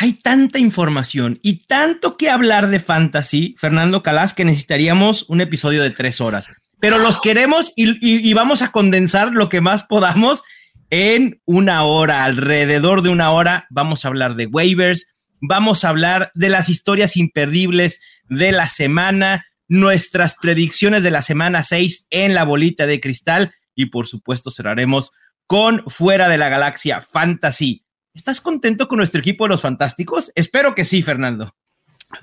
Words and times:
hay 0.00 0.12
tanta 0.12 0.60
información 0.60 1.40
y 1.42 1.66
tanto 1.66 2.16
que 2.16 2.30
hablar 2.30 2.68
de 2.68 2.78
fantasy, 2.78 3.56
Fernando 3.58 4.00
Calas, 4.04 4.32
que 4.32 4.44
necesitaríamos 4.44 5.24
un 5.28 5.40
episodio 5.40 5.82
de 5.82 5.90
tres 5.90 6.20
horas. 6.20 6.46
Pero 6.78 6.98
los 6.98 7.20
queremos 7.20 7.72
y, 7.74 8.32
vamos 8.32 8.62
a 8.62 8.70
condensar 8.70 9.32
lo 9.32 9.48
que 9.48 9.60
más 9.60 9.82
podamos 9.82 10.44
en 10.90 11.42
una 11.46 11.82
hora, 11.82 12.22
alrededor 12.22 13.02
de 13.02 13.08
una 13.08 13.32
hora. 13.32 13.66
Vamos 13.70 14.04
a 14.04 14.08
hablar 14.08 14.36
de 14.36 14.46
waivers, 14.46 15.08
vamos 15.40 15.82
a 15.82 15.88
hablar 15.88 16.30
de 16.36 16.48
las 16.48 16.68
historias 16.68 17.16
imperdibles 17.16 18.00
de 18.28 18.52
la 18.52 18.68
semana, 18.68 19.46
nuestras 19.66 20.36
predicciones 20.36 21.02
de 21.02 21.10
la 21.10 21.22
semana 21.22 21.64
6 21.64 22.06
en 22.10 22.34
la 22.34 22.44
bolita 22.44 22.86
de 22.86 23.00
cristal 23.00 23.52
y 23.74 23.86
por 23.86 24.06
supuesto 24.06 24.52
cerraremos 24.52 25.10
con 25.48 25.82
Fuera 25.88 26.28
de 26.28 26.38
la 26.38 26.50
Galaxia 26.50 27.02
Fantasy 27.02 27.84
¿Estás 28.18 28.40
contento 28.40 28.88
con 28.88 28.96
nuestro 28.96 29.20
equipo 29.20 29.44
de 29.44 29.50
los 29.50 29.62
Fantásticos? 29.62 30.32
Espero 30.34 30.74
que 30.74 30.84
sí, 30.84 31.02
Fernando. 31.02 31.54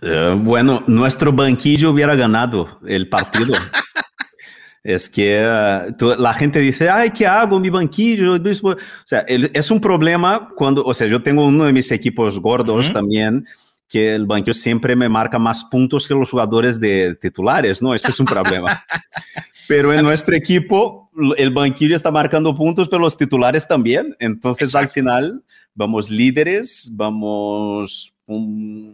Uh, 0.02 0.38
bueno, 0.38 0.84
nuestro 0.88 1.32
banquillo 1.32 1.92
hubiera 1.92 2.16
ganado 2.16 2.82
el 2.86 3.08
partido. 3.08 3.54
es 4.84 5.10
que 5.10 5.42
uh, 5.42 5.96
tu, 5.96 6.14
la 6.16 6.34
gente 6.34 6.60
dice, 6.60 6.90
ay, 6.90 7.12
¿qué 7.12 7.26
hago? 7.26 7.62
Mi 7.62 7.70
banquillo. 7.70 8.34
O 8.34 8.76
sea, 9.06 9.22
el, 9.22 9.50
es 9.54 9.72
un 9.72 9.80
problema 9.80 10.50
cuando, 10.54 10.84
o 10.84 10.94
sea, 10.94 11.08
yo 11.08 11.24
tengo 11.24 11.46
uno 11.46 11.64
de 11.64 11.72
mis 11.72 11.90
equipos 11.94 12.42
gordos 12.42 12.88
uh 12.88 12.90
-huh. 12.90 12.94
también, 12.94 13.46
que 13.88 14.16
el 14.16 14.26
banquillo 14.26 14.54
siempre 14.54 14.98
me 14.98 15.08
marca 15.08 15.40
más 15.40 15.64
puntos 15.64 16.10
que 16.10 16.14
los 16.14 16.30
jugadores 16.30 16.78
de 16.78 17.16
titulares, 17.16 17.82
¿no? 17.82 17.96
Ese 17.96 18.10
es 18.10 18.20
un 18.20 18.26
problema. 18.26 18.84
Pero 19.70 19.94
en 19.94 20.04
nuestro 20.04 20.36
equipo, 20.36 21.05
el 21.38 21.52
banquillo 21.52 21.96
está 21.96 22.12
marcando 22.12 22.56
puntos, 22.56 22.88
pero 22.90 23.02
los 23.02 23.18
titulares 23.18 23.68
también. 23.68 24.16
Entonces, 24.20 24.70
Exacto. 24.70 24.86
al 24.86 24.90
final, 24.90 25.44
vamos 25.74 26.10
líderes, 26.10 26.90
vamos 26.92 28.14
um, 28.26 28.94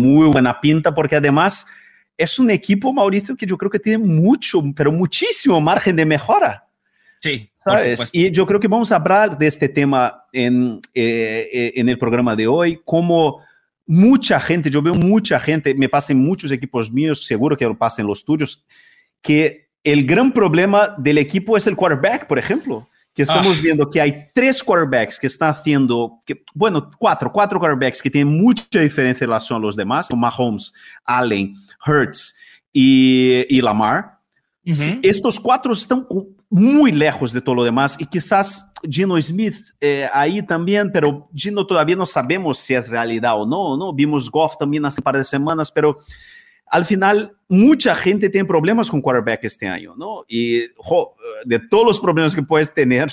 muy 0.00 0.28
buena 0.28 0.60
pinta, 0.60 0.94
porque 0.94 1.16
además 1.16 1.66
es 2.16 2.38
un 2.38 2.50
equipo, 2.50 2.92
Mauricio, 2.92 3.36
que 3.36 3.46
yo 3.46 3.56
creo 3.56 3.70
que 3.70 3.78
tiene 3.78 4.04
mucho, 4.04 4.62
pero 4.74 4.90
muchísimo 4.92 5.60
margen 5.60 5.96
de 5.96 6.06
mejora. 6.06 6.66
Sí, 7.18 7.50
¿sabes? 7.56 8.10
Y 8.12 8.30
yo 8.30 8.46
creo 8.46 8.60
que 8.60 8.68
vamos 8.68 8.92
a 8.92 8.96
hablar 8.96 9.36
de 9.36 9.46
este 9.46 9.68
tema 9.68 10.24
en, 10.32 10.80
eh, 10.94 11.72
en 11.74 11.88
el 11.88 11.98
programa 11.98 12.36
de 12.36 12.46
hoy, 12.46 12.80
como 12.84 13.40
mucha 13.86 14.40
gente, 14.40 14.70
yo 14.70 14.82
veo 14.82 14.94
mucha 14.94 15.38
gente, 15.40 15.74
me 15.74 15.88
pasa 15.88 16.12
en 16.12 16.18
muchos 16.20 16.50
equipos 16.50 16.92
míos, 16.92 17.24
seguro 17.24 17.56
que 17.56 17.64
lo 17.64 17.76
pasa 17.76 18.02
en 18.02 18.08
los 18.08 18.24
tuyos, 18.24 18.64
que 19.22 19.65
el 19.86 20.04
gran 20.04 20.32
problema 20.32 20.94
del 20.98 21.18
equipo 21.18 21.56
es 21.56 21.66
el 21.66 21.76
quarterback, 21.76 22.26
por 22.26 22.38
ejemplo 22.38 22.86
que 23.16 23.22
estamos 23.22 23.56
ah. 23.58 23.60
viendo 23.62 23.88
que 23.88 23.98
hay 23.98 24.28
tres 24.34 24.62
quarterbacks 24.62 25.18
que 25.18 25.26
están 25.26 25.48
haciendo, 25.48 26.20
que, 26.26 26.44
bueno, 26.52 26.90
cuatro, 26.98 27.32
cuatro 27.32 27.58
quarterbacks 27.58 28.02
que 28.02 28.10
tienen 28.10 28.36
mucha 28.36 28.78
diferencia 28.78 29.24
en 29.24 29.30
relación 29.30 29.56
a 29.56 29.62
los 29.62 29.74
demás, 29.74 30.08
como 30.08 30.20
Mahomes, 30.20 30.74
Allen, 31.02 31.54
Hurts 31.86 32.36
y, 32.74 33.46
y 33.48 33.62
Lamar. 33.62 34.18
Uh 34.66 34.70
-huh. 34.70 35.00
Estos 35.02 35.40
cuatro 35.40 35.72
están 35.72 36.06
muy 36.50 36.92
lejos 36.92 37.32
de 37.32 37.40
todo 37.40 37.54
lo 37.54 37.64
demás 37.64 37.96
y 37.98 38.04
quizás 38.04 38.70
Gino 38.88 39.20
Smith 39.20 39.56
eh, 39.80 40.08
ahí 40.12 40.44
también, 40.44 40.90
pero 40.92 41.30
Gino 41.34 41.66
todavía 41.66 41.96
no 41.96 42.04
sabemos 42.04 42.58
si 42.58 42.74
es 42.74 42.88
realidad 42.88 43.40
o 43.40 43.46
no, 43.46 43.78
¿no? 43.78 43.94
Vimos 43.94 44.30
Goff 44.30 44.58
también 44.58 44.84
hace 44.84 45.00
un 45.00 45.04
par 45.04 45.16
de 45.16 45.24
semanas, 45.24 45.72
pero 45.72 45.98
al 46.66 46.84
final 46.84 47.36
mucha 47.48 47.94
gente 47.94 48.28
tiene 48.28 48.46
problemas 48.46 48.90
con 48.90 49.00
quarterback 49.00 49.44
este 49.44 49.68
año, 49.68 49.94
¿no? 49.96 50.24
Y 50.28 50.62
jo, 50.76 51.14
de 51.44 51.58
todos 51.58 51.86
los 51.86 52.00
problemas 52.00 52.34
que 52.34 52.42
puedes 52.42 52.72
tener, 52.74 53.12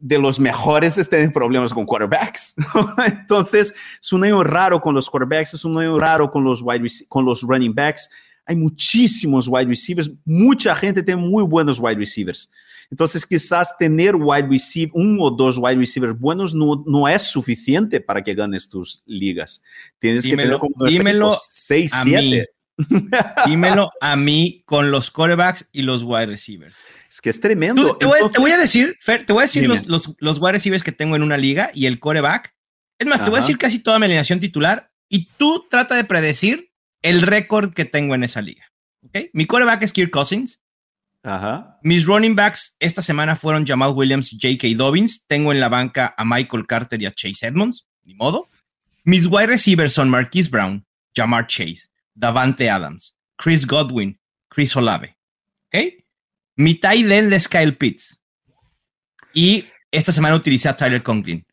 de 0.00 0.18
los 0.18 0.40
mejores 0.40 0.96
es 0.96 1.08
tener 1.08 1.32
problemas 1.32 1.74
con 1.74 1.84
quarterbacks. 1.84 2.56
Entonces, 3.06 3.74
es 4.00 4.12
un 4.12 4.24
año 4.24 4.42
raro 4.42 4.80
con 4.80 4.94
los 4.94 5.08
quarterbacks, 5.08 5.54
es 5.54 5.64
un 5.64 5.78
año 5.78 5.98
raro 5.98 6.30
con 6.30 6.42
los, 6.42 6.62
wide 6.62 6.88
con 7.08 7.24
los 7.24 7.42
running 7.42 7.74
backs. 7.74 8.08
Hay 8.46 8.56
muchísimos 8.56 9.46
wide 9.46 9.66
receivers, 9.66 10.10
mucha 10.24 10.74
gente 10.74 11.02
tiene 11.02 11.20
muy 11.20 11.44
buenos 11.44 11.78
wide 11.78 11.96
receivers. 11.96 12.50
Entonces, 12.90 13.24
quizás 13.24 13.76
tener 13.78 14.16
wide 14.16 14.48
receiver, 14.48 14.90
uno 14.94 15.22
o 15.24 15.30
dos 15.30 15.56
wide 15.58 15.76
receivers 15.76 16.18
buenos 16.18 16.54
no, 16.54 16.82
no 16.86 17.06
es 17.06 17.22
suficiente 17.22 18.00
para 18.00 18.22
que 18.22 18.34
ganes 18.34 18.68
tus 18.68 19.02
ligas. 19.06 19.62
Tienes 20.00 20.24
dímelo, 20.24 20.58
que 20.58 20.66
tener 20.66 20.74
como 20.74 20.86
dímelo 20.86 21.34
6, 21.38 21.92
7. 22.02 22.50
Dímelo 23.46 23.90
a 24.00 24.16
mí 24.16 24.62
con 24.66 24.90
los 24.90 25.10
quarterbacks 25.10 25.68
y 25.72 25.82
los 25.82 26.02
wide 26.02 26.26
receivers. 26.26 26.74
Es 27.08 27.20
que 27.20 27.30
es 27.30 27.40
tremendo. 27.40 27.82
Tú, 27.82 27.98
te, 27.98 28.06
voy, 28.06 28.16
Entonces, 28.16 28.36
te, 28.36 28.40
voy, 28.40 28.50
a 28.52 28.56
decir, 28.56 28.96
Fer, 29.00 29.24
te 29.24 29.32
voy 29.32 29.42
a 29.42 29.46
decir 29.46 29.66
los, 29.66 29.86
los, 29.86 30.14
los, 30.18 30.38
wide 30.38 30.52
receivers 30.52 30.84
que 30.84 30.92
tengo 30.92 31.16
en 31.16 31.22
una 31.22 31.36
liga 31.36 31.70
y 31.74 31.86
el 31.86 31.98
quarterback. 31.98 32.54
Es 32.98 33.06
más, 33.06 33.16
Ajá. 33.16 33.24
te 33.24 33.30
voy 33.30 33.38
a 33.38 33.42
decir 33.42 33.58
casi 33.58 33.78
toda 33.80 33.98
mi 33.98 34.04
alineación 34.04 34.40
titular 34.40 34.92
y 35.08 35.26
tú 35.36 35.66
trata 35.68 35.96
de 35.96 36.04
predecir 36.04 36.70
el 37.02 37.22
récord 37.22 37.72
que 37.72 37.84
tengo 37.84 38.14
en 38.14 38.24
esa 38.24 38.42
liga. 38.42 38.64
¿okay? 39.02 39.30
Mi 39.32 39.46
quarterback 39.46 39.82
es 39.82 39.92
Kirk 39.92 40.10
Cousins. 40.10 40.60
Ajá. 41.22 41.78
Mis 41.82 42.06
running 42.06 42.34
backs 42.34 42.76
esta 42.78 43.02
semana 43.02 43.36
fueron 43.36 43.66
Jamal 43.66 43.92
Williams 43.94 44.32
y 44.32 44.38
J.K. 44.40 44.76
Dobbins. 44.76 45.26
Tengo 45.26 45.52
en 45.52 45.60
la 45.60 45.68
banca 45.68 46.14
a 46.16 46.24
Michael 46.24 46.66
Carter 46.66 47.02
y 47.02 47.06
a 47.06 47.10
Chase 47.10 47.46
Edmonds. 47.46 47.86
Ni 48.04 48.14
modo. 48.14 48.48
Mis 49.04 49.26
wide 49.26 49.46
receivers 49.46 49.94
son 49.94 50.10
Marquise 50.10 50.50
Brown, 50.50 50.86
Jamar 51.16 51.46
Chase, 51.46 51.88
Davante 52.20 52.68
Adams, 52.68 53.16
Chris 53.36 53.66
Godwin, 53.66 54.20
Chris 54.48 54.76
Olave. 54.76 55.16
¿Ok? 55.72 56.04
Mi 56.56 56.74
tight 56.74 57.10
es 57.10 57.48
Kyle 57.48 57.76
Pitts. 57.76 58.20
Y 59.32 59.64
esta 59.90 60.12
semana 60.12 60.36
utilicé 60.36 60.68
a 60.68 60.76
Tyler 60.76 61.02
Conklin. 61.02 61.44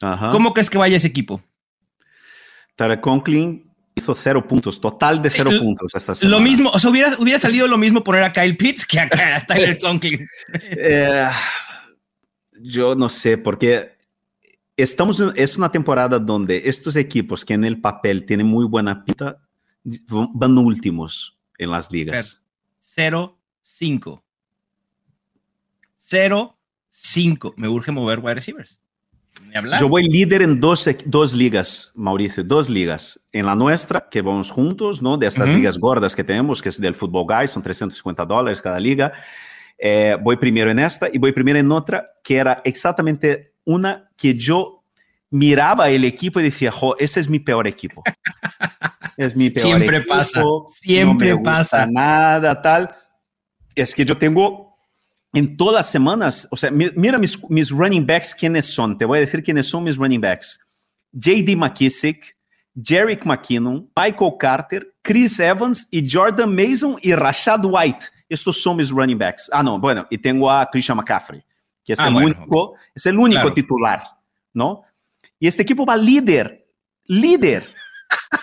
Ajá. 0.00 0.30
¿Cómo 0.30 0.52
crees 0.52 0.68
que 0.68 0.76
vaya 0.76 0.96
ese 0.96 1.06
equipo? 1.06 1.42
Tyler 2.76 3.00
Conklin 3.00 3.70
hizo 3.94 4.14
cero 4.14 4.46
puntos, 4.46 4.80
total 4.80 5.22
de 5.22 5.30
cero 5.30 5.50
puntos 5.58 5.94
esta 5.94 6.14
semana. 6.14 6.36
Lo 6.36 6.42
mismo, 6.42 6.70
o 6.70 6.78
sea, 6.78 6.90
hubiera, 6.90 7.16
hubiera 7.18 7.38
salido 7.40 7.66
lo 7.66 7.78
mismo 7.78 8.04
poner 8.04 8.22
a 8.22 8.32
Kyle 8.32 8.56
Pitts 8.56 8.84
que 8.84 9.00
a, 9.00 9.04
a 9.36 9.46
Tyler 9.46 9.78
Conklin. 9.78 10.26
eh, 10.52 11.30
yo 12.60 12.94
no 12.94 13.08
sé, 13.08 13.38
porque 13.38 13.96
estamos, 14.76 15.22
es 15.36 15.56
una 15.56 15.70
temporada 15.72 16.18
donde 16.18 16.62
estos 16.66 16.96
equipos 16.96 17.46
que 17.46 17.54
en 17.54 17.64
el 17.64 17.80
papel 17.80 18.26
tienen 18.26 18.46
muy 18.46 18.66
buena 18.66 19.04
pinta, 19.04 19.38
van 19.84 20.58
últimos 20.58 21.38
en 21.58 21.70
las 21.70 21.90
ligas. 21.90 22.46
0-5. 22.96 24.22
0-5. 26.00 27.54
Me 27.56 27.68
urge 27.68 27.92
mover 27.92 28.18
wide 28.20 28.34
receivers. 28.34 28.78
Yo 29.80 29.88
voy 29.88 30.04
líder 30.04 30.42
en 30.42 30.60
dos, 30.60 30.88
dos 31.06 31.34
ligas, 31.34 31.92
Mauricio, 31.94 32.44
dos 32.44 32.68
ligas. 32.70 33.26
En 33.32 33.46
la 33.46 33.54
nuestra, 33.54 34.08
que 34.10 34.22
vamos 34.22 34.50
juntos, 34.50 35.02
¿no? 35.02 35.16
De 35.16 35.26
estas 35.26 35.48
uh 35.48 35.52
-huh. 35.52 35.56
ligas 35.56 35.78
gordas 35.78 36.14
que 36.14 36.24
tenemos, 36.24 36.62
que 36.62 36.68
es 36.68 36.80
del 36.80 36.94
Football 36.94 37.26
Guys, 37.26 37.50
son 37.50 37.62
350 37.62 38.24
dólares 38.24 38.62
cada 38.62 38.78
liga. 38.78 39.12
Eh, 39.78 40.16
voy 40.22 40.36
primero 40.36 40.70
en 40.70 40.78
esta 40.78 41.08
y 41.12 41.18
voy 41.18 41.32
primero 41.32 41.58
en 41.58 41.70
otra, 41.72 42.06
que 42.22 42.36
era 42.36 42.62
exactamente 42.64 43.54
una 43.64 44.10
que 44.16 44.34
yo 44.34 44.84
miraba 45.30 45.88
el 45.88 46.04
equipo 46.04 46.40
y 46.40 46.44
decía, 46.44 46.70
jo, 46.70 46.94
ese 46.98 47.20
es 47.20 47.28
mi 47.28 47.40
peor 47.40 47.66
equipo. 47.66 48.02
es 49.16 49.36
mi 49.36 49.50
peor 49.50 49.66
siempre 49.66 49.96
equipo. 49.98 50.14
pasa, 50.14 50.42
siempre 50.68 51.30
no 51.30 51.36
me 51.36 51.42
pasa. 51.42 51.86
Nada, 51.86 52.60
tal. 52.60 52.94
Es 53.74 53.94
que 53.94 54.04
yo 54.04 54.16
tengo 54.16 54.76
en 55.32 55.56
todas 55.56 55.76
las 55.76 55.90
semanas, 55.90 56.46
o 56.50 56.56
sea, 56.56 56.70
mira 56.70 57.18
mis, 57.18 57.38
mis 57.50 57.70
running 57.70 58.06
backs, 58.06 58.34
quiénes 58.34 58.66
son. 58.66 58.98
Te 58.98 59.04
voy 59.04 59.18
a 59.18 59.20
decir 59.22 59.42
quiénes 59.42 59.66
son 59.66 59.84
mis 59.84 59.96
running 59.96 60.20
backs. 60.20 60.60
J.D. 61.12 61.56
McKissick, 61.56 62.36
Jerick 62.80 63.24
McKinnon, 63.24 63.90
Michael 63.96 64.32
Carter, 64.38 64.94
Chris 65.02 65.40
Evans 65.40 65.88
y 65.90 66.08
Jordan 66.08 66.54
Mason 66.54 66.96
y 67.00 67.14
Rashad 67.14 67.64
White. 67.64 68.06
Estos 68.28 68.62
son 68.62 68.76
mis 68.76 68.90
running 68.90 69.18
backs. 69.18 69.50
Ah, 69.52 69.62
no, 69.62 69.78
bueno, 69.78 70.06
y 70.10 70.18
tengo 70.18 70.50
a 70.50 70.68
Christian 70.70 70.96
McCaffrey, 70.96 71.42
que 71.84 71.94
es, 71.94 72.00
ah, 72.00 72.08
el, 72.08 72.14
bueno, 72.14 72.36
único, 72.38 72.74
es 72.94 73.06
el 73.06 73.18
único 73.18 73.40
claro. 73.40 73.54
titular, 73.54 74.02
¿no? 74.54 74.84
Y 75.38 75.46
este 75.46 75.62
equipo 75.62 75.84
va 75.84 75.96
líder, 75.96 76.66
líder, 77.04 77.68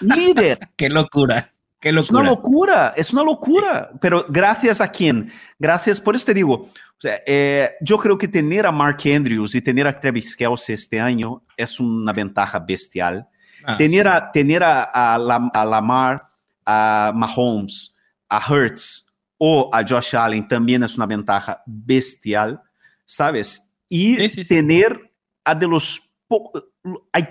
líder. 0.02 0.60
Qué 0.76 0.90
locura. 0.90 1.52
Qué 1.80 1.92
locura. 1.92 2.02
Es 2.02 2.10
una 2.10 2.24
locura, 2.24 2.94
es 2.96 3.14
una 3.14 3.24
locura. 3.24 3.92
Pero 4.02 4.26
gracias 4.28 4.82
a 4.82 4.92
quién? 4.92 5.32
Gracias, 5.58 6.02
por 6.02 6.16
eso 6.16 6.26
te 6.26 6.34
digo, 6.34 6.54
o 6.54 7.02
sea, 7.02 7.22
eh, 7.26 7.72
yo 7.80 7.98
creo 7.98 8.18
que 8.18 8.28
tener 8.28 8.66
a 8.66 8.72
Mark 8.72 8.98
Andrews 9.06 9.56
y 9.56 9.62
tener 9.62 9.88
a 9.88 9.98
Travis 9.98 10.36
Kelsey 10.36 10.76
este 10.76 11.00
año 11.00 11.42
es 11.56 11.80
una 11.80 12.12
ventaja 12.12 12.60
bestial. 12.60 13.28
Ah, 13.64 13.78
tener, 13.78 14.06
sí. 14.06 14.12
a, 14.14 14.32
tener 14.32 14.64
a, 14.64 14.84
a, 14.84 15.16
a, 15.16 15.66
Lamar, 15.66 16.28
a 16.66 17.14
Mahomes, 17.16 17.96
a 18.28 18.42
Hurts 18.52 19.10
o 19.38 19.70
a 19.74 19.86
Josh 19.88 20.16
Allen 20.16 20.48
también 20.48 20.84
es 20.84 20.98
una 20.98 21.06
ventaja 21.06 21.64
bestial, 21.66 22.62
¿sabes? 23.06 23.74
Y 23.88 24.16
Sí, 24.18 24.30
sí, 24.30 24.44
sí. 24.44 24.56
tener 24.56 25.12
a 25.46 25.56
de 25.56 25.68
los... 25.68 26.14
Hay, 27.14 27.28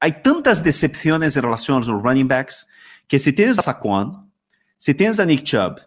hay 0.00 0.22
tantas 0.22 0.62
decepciones 0.62 1.36
en 1.36 1.42
relación 1.42 1.82
a 1.82 1.86
los 1.86 2.02
running 2.02 2.28
backs 2.28 2.66
que 3.08 3.18
si 3.18 3.32
tienes 3.32 3.58
a 3.58 3.62
Saquon, 3.62 4.30
si 4.76 4.94
tienes 4.94 5.18
a 5.18 5.24
Nick 5.26 5.42
Chubb, 5.44 5.80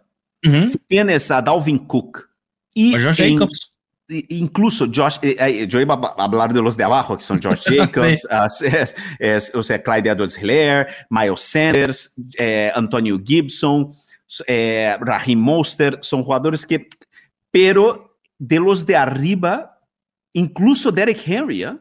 Ujú. 0.46 0.66
si 0.66 0.78
tienes 0.78 1.30
a 1.30 1.42
Dalvin 1.42 1.78
Cook 1.86 2.28
y 2.74 2.92
Josh 2.92 3.16
Jacobs. 3.16 3.72
incluso 4.08 4.86
Josh, 4.92 5.18
eh, 5.22 5.36
eh, 5.38 5.66
yo 5.68 5.80
iba 5.80 5.94
a 5.94 6.24
hablar 6.24 6.52
de 6.52 6.60
los 6.62 6.76
de 6.76 6.84
abajo, 6.84 7.16
que 7.16 7.22
son 7.24 7.40
Josh 7.42 7.62
Jacobs, 7.76 8.26
as- 8.30 8.62
es, 8.62 8.96
es, 9.18 9.54
o 9.54 9.62
sea, 9.62 9.82
Clyde 9.82 10.10
Edwards-Hilaire, 10.10 10.86
Miles 11.10 11.40
Sanders, 11.40 12.14
eh, 12.38 12.72
Antonio 12.74 13.20
Gibson, 13.24 13.92
eh, 14.46 14.96
Raheem 15.00 15.38
Mostert, 15.38 16.02
son 16.02 16.22
jugadores 16.24 16.64
que, 16.66 16.88
pero 17.50 18.16
de 18.38 18.58
los 18.58 18.84
de 18.86 18.96
arriba, 18.96 19.78
incluso 20.32 20.90
Derek 20.90 21.20
Henry, 21.26 21.64
¿eh? 21.64 21.76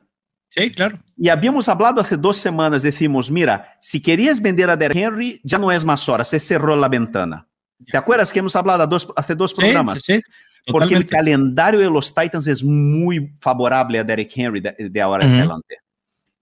Sí, 0.49 0.69
claro. 0.71 0.99
Y 1.21 1.27
habíamos 1.27 1.67
hablado 1.67 1.99
hace 1.99 2.15
dos 2.15 2.37
semanas, 2.37 2.81
decimos, 2.81 3.29
mira, 3.29 3.77
si 3.81 4.01
querías 4.01 4.41
vender 4.41 4.69
a 4.69 4.77
Derek 4.77 4.97
Henry, 4.97 5.41
ya 5.43 5.57
no 5.57 5.69
es 5.71 5.83
más 5.83 6.07
hora, 6.07 6.23
se 6.23 6.39
cerró 6.39 6.75
la 6.77 6.87
ventana. 6.87 7.45
¿Te 7.91 7.97
acuerdas 7.97 8.31
que 8.31 8.39
hemos 8.39 8.55
hablado 8.55 8.87
dos- 8.87 9.11
hace 9.17 9.35
dos 9.35 9.51
Sí, 9.51 9.57
programas? 9.57 10.01
sí, 10.01 10.15
sí. 10.15 10.21
Porque 10.71 10.95
el 10.95 11.05
calendario 11.05 11.79
de 11.79 11.89
los 11.89 12.13
Titans 12.13 12.47
es 12.47 12.63
muy 12.63 13.33
favorable 13.41 13.99
a 13.99 14.03
Derek 14.03 14.31
Henry 14.35 14.61
de, 14.61 14.75
de 14.89 15.01
ahora 15.01 15.23
en 15.25 15.29
Ujú. 15.31 15.39
adelante. 15.39 15.77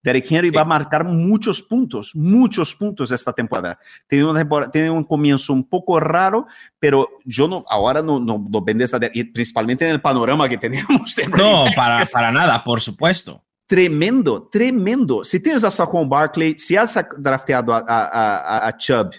Derek 0.03 0.31
Henry 0.31 0.50
Sí. 0.50 0.56
va 0.56 0.62
a 0.62 0.65
marcar 0.65 1.03
muchos 1.06 1.62
puntos, 1.62 2.12
muchos 2.15 2.75
puntos 2.75 3.12
esta 3.12 3.33
temporada. 3.33 3.79
Tiene, 4.07 4.25
una 4.25 4.39
tempora- 4.39 4.69
tiene 4.71 4.89
un 4.91 5.03
comienzo 5.03 5.53
un 5.53 5.68
poco 5.68 6.00
raro, 6.00 6.45
pero 6.79 7.09
yo 7.25 7.47
no, 7.47 7.65
ahora 7.69 8.01
no, 8.01 8.19
no, 8.19 8.44
no 8.50 8.62
vendes 8.62 8.94
a 8.94 9.00
principalmente 9.00 9.85
en 9.85 9.91
el 9.95 10.01
panorama 10.01 10.47
que 10.47 10.57
tenemos. 10.57 11.15
de 11.15 11.27
No, 11.27 11.65
para, 11.75 12.03
para 12.12 12.31
nada, 12.31 12.63
por 12.63 12.79
supuesto. 12.79 13.44
Tremendo, 13.68 14.48
tremendo. 14.50 15.24
Si 15.24 15.42
tienes 15.42 15.64
a 15.64 15.69
Saquon 15.69 16.08
Barkley, 16.08 16.58
si 16.58 16.75
has 16.78 16.98
drafteado 17.19 17.74
a, 17.74 17.80
a, 17.80 18.38
a, 18.66 18.68
a 18.68 18.78
Chubb 18.78 19.12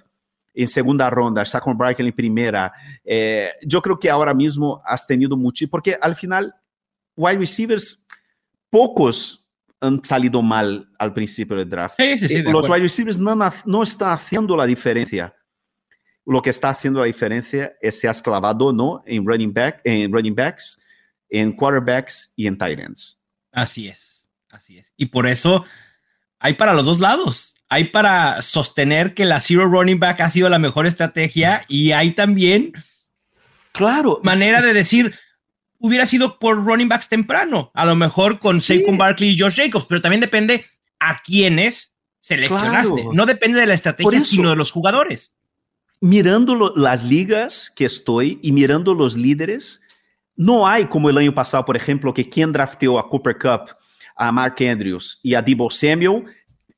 en 0.55 0.67
segunda 0.67 1.11
ronda, 1.11 1.45
Saquon 1.45 1.77
Barkley 1.77 2.09
en 2.09 2.15
primera, 2.17 2.73
eh, 3.05 3.51
yo 3.63 3.81
creo 3.83 3.99
que 3.99 4.11
ahora 4.11 4.33
mismo 4.33 4.81
has 4.85 5.07
tenido 5.07 5.37
mucho, 5.37 5.67
porque 5.71 5.99
al 6.01 6.17
final, 6.17 6.55
wide 7.15 7.39
receivers, 7.39 8.07
pocos 8.71 9.45
han 9.81 10.05
salido 10.05 10.43
mal 10.43 10.89
al 10.99 11.13
principio 11.13 11.57
del 11.57 11.69
draft. 11.69 11.97
Sí, 11.99 12.19
sí, 12.19 12.29
sí. 12.29 12.37
Eh, 12.37 12.43
de 12.43 12.51
Los 12.51 12.69
wide 12.69 12.81
receivers 12.81 13.19
no, 13.19 13.39
no 13.65 13.83
están 13.83 14.13
haciendo 14.13 14.57
la 14.57 14.65
diferencia. 14.65 15.35
Lo 16.25 16.43
que 16.43 16.51
está 16.51 16.71
haciendo 16.71 17.01
la 17.01 17.07
diferencia 17.07 17.75
es 17.81 18.01
si 18.01 18.07
has 18.07 18.21
clavado 18.21 18.67
o 18.67 18.73
no 18.73 19.03
en 19.07 19.27
running, 19.27 19.53
back, 19.53 19.81
en 19.85 20.13
running 20.13 20.35
backs, 20.35 20.83
en 21.29 21.53
quarterbacks 21.53 22.33
y 22.37 22.47
en 22.47 22.59
tight 22.59 22.79
ends. 22.79 23.19
Así 23.53 23.89
es, 23.89 24.08
así 24.51 24.79
es. 24.79 24.93
Y 24.97 25.07
por 25.07 25.27
eso 25.27 25.65
hay 26.39 26.55
para 26.55 26.73
los 26.75 26.85
dos 26.87 27.01
lados. 27.01 27.55
Hay 27.69 27.85
para 27.85 28.41
sostener 28.43 29.13
que 29.15 29.25
la 29.27 29.41
zero 29.41 29.67
running 29.67 30.01
back 30.01 30.21
ha 30.23 30.31
sido 30.31 30.49
la 30.49 30.59
mejor 30.59 30.87
estrategia 30.87 31.65
y 31.69 31.93
hay 31.93 32.13
también 32.13 32.73
Claro, 33.73 34.21
manera 34.25 34.63
de 34.63 34.73
decir 34.73 35.15
hubiera 35.79 36.07
sido 36.07 36.39
por 36.39 36.65
running 36.65 36.89
backs 36.89 37.09
temprano, 37.09 37.71
a 37.75 37.85
lo 37.85 37.95
mejor 37.95 38.39
con 38.39 38.61
Sí. 38.61 38.79
Saquon 38.81 38.99
Barkley 38.99 39.31
y 39.31 39.39
Josh 39.39 39.57
Jacobs, 39.57 39.87
pero 39.89 40.01
también 40.01 40.21
depende 40.21 40.67
a 40.99 41.21
quiénes 41.23 41.95
seleccionaste. 42.21 42.95
Claro. 42.95 43.11
No 43.13 43.27
depende 43.27 43.61
de 43.61 43.67
la 43.67 43.75
estrategia, 43.75 44.19
eso. 44.19 44.27
sino 44.27 44.51
de 44.51 44.57
los 44.57 44.71
jugadores. 44.71 45.35
mirando 46.01 46.55
lo- 46.55 46.77
las 46.77 47.03
ligas 47.03 47.73
que 47.75 47.85
estoy 47.85 48.39
y 48.41 48.53
mirando 48.53 48.95
los 48.95 49.17
líderes, 49.17 49.81
no 50.37 50.69
hay 50.69 50.85
como 50.87 51.11
el 51.11 51.19
año 51.19 51.35
pasado, 51.35 51.65
por 51.65 51.77
ejemplo, 51.77 52.15
que 52.15 52.29
quien 52.29 52.53
drafteó 52.53 53.01
a 53.01 53.09
Cooper 53.09 53.37
Cup, 53.37 53.75
a 54.19 54.33
Mark 54.33 54.57
Andrews 54.61 55.21
y 55.23 55.35
a 55.35 55.43
Debo 55.43 55.71
Samuel, 55.71 56.25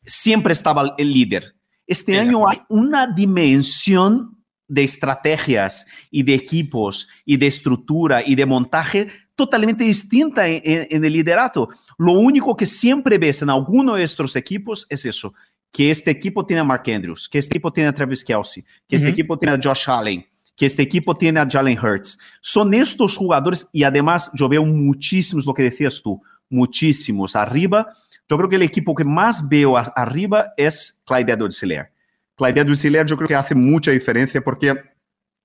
siempre 0.04 0.52
estaba 0.52 0.94
el 0.98 1.12
líder. 1.12 1.54
Este 1.86 2.18
año 2.18 2.48
hay 2.48 2.58
una 2.68 3.06
dimensión 3.06 4.36
de 4.68 4.84
estrategias 4.84 5.86
y 6.10 6.22
de 6.22 6.34
equipos 6.34 7.08
y 7.24 7.36
de 7.36 7.46
estructura 7.48 8.22
y 8.24 8.34
de 8.36 8.46
montaje 8.46 9.08
totalmente 9.34 9.82
distinta 9.84 10.46
en, 10.46 10.60
en- 10.64 10.86
en 10.90 11.04
el 11.04 11.12
liderato. 11.12 11.68
Lo 11.98 12.12
único 12.12 12.56
que 12.56 12.66
siempre 12.66 13.18
ves 13.18 13.42
en 13.42 13.50
alguno 13.50 13.94
de 13.96 14.04
estos 14.04 14.36
equipos 14.36 14.86
es 14.88 15.04
eso, 15.06 15.32
que 15.72 15.90
este 15.90 16.10
equipo 16.10 16.46
tiene 16.46 16.60
a 16.60 16.64
Mark 16.64 16.84
Andrews, 16.86 17.28
que 17.28 17.38
este 17.38 17.54
equipo 17.56 17.72
tiene 17.72 17.88
a 17.88 17.94
Travis 17.94 18.24
Kelsey, 18.24 18.64
que 18.88 18.96
este 18.96 19.08
equipo 19.08 19.36
tiene 19.38 19.56
a 19.56 19.60
Josh 19.62 19.88
Allen, 19.88 20.24
que 20.54 20.66
este 20.66 20.82
equipo 20.82 21.16
tiene 21.16 21.40
a 21.40 21.48
Jalen 21.50 21.78
Hurts. 21.78 22.18
Son 22.40 22.72
estos 22.74 23.16
jugadores 23.16 23.68
y 23.72 23.82
además 23.82 24.30
yo 24.34 24.48
veo 24.48 24.64
muchísimos, 24.64 25.46
lo 25.46 25.54
que 25.54 25.62
decías 25.64 26.00
tú, 26.02 26.20
muchísimos 26.50 27.36
arriba. 27.36 27.94
Yo 28.28 28.36
creo 28.36 28.48
que 28.48 28.56
el 28.56 28.62
equipo 28.62 28.94
que 28.94 29.04
más 29.04 29.48
veo 29.48 29.76
arriba 29.76 30.52
es 30.56 31.02
Clyde 31.06 31.32
Edwards-Helaire. 31.32 31.90
Clyde 32.36 32.60
Edwards-Helaire 32.60 33.08
yo 33.08 33.16
creo 33.16 33.28
que 33.28 33.34
hace 33.34 33.54
mucha 33.54 33.90
diferencia 33.90 34.40
porque 34.42 34.74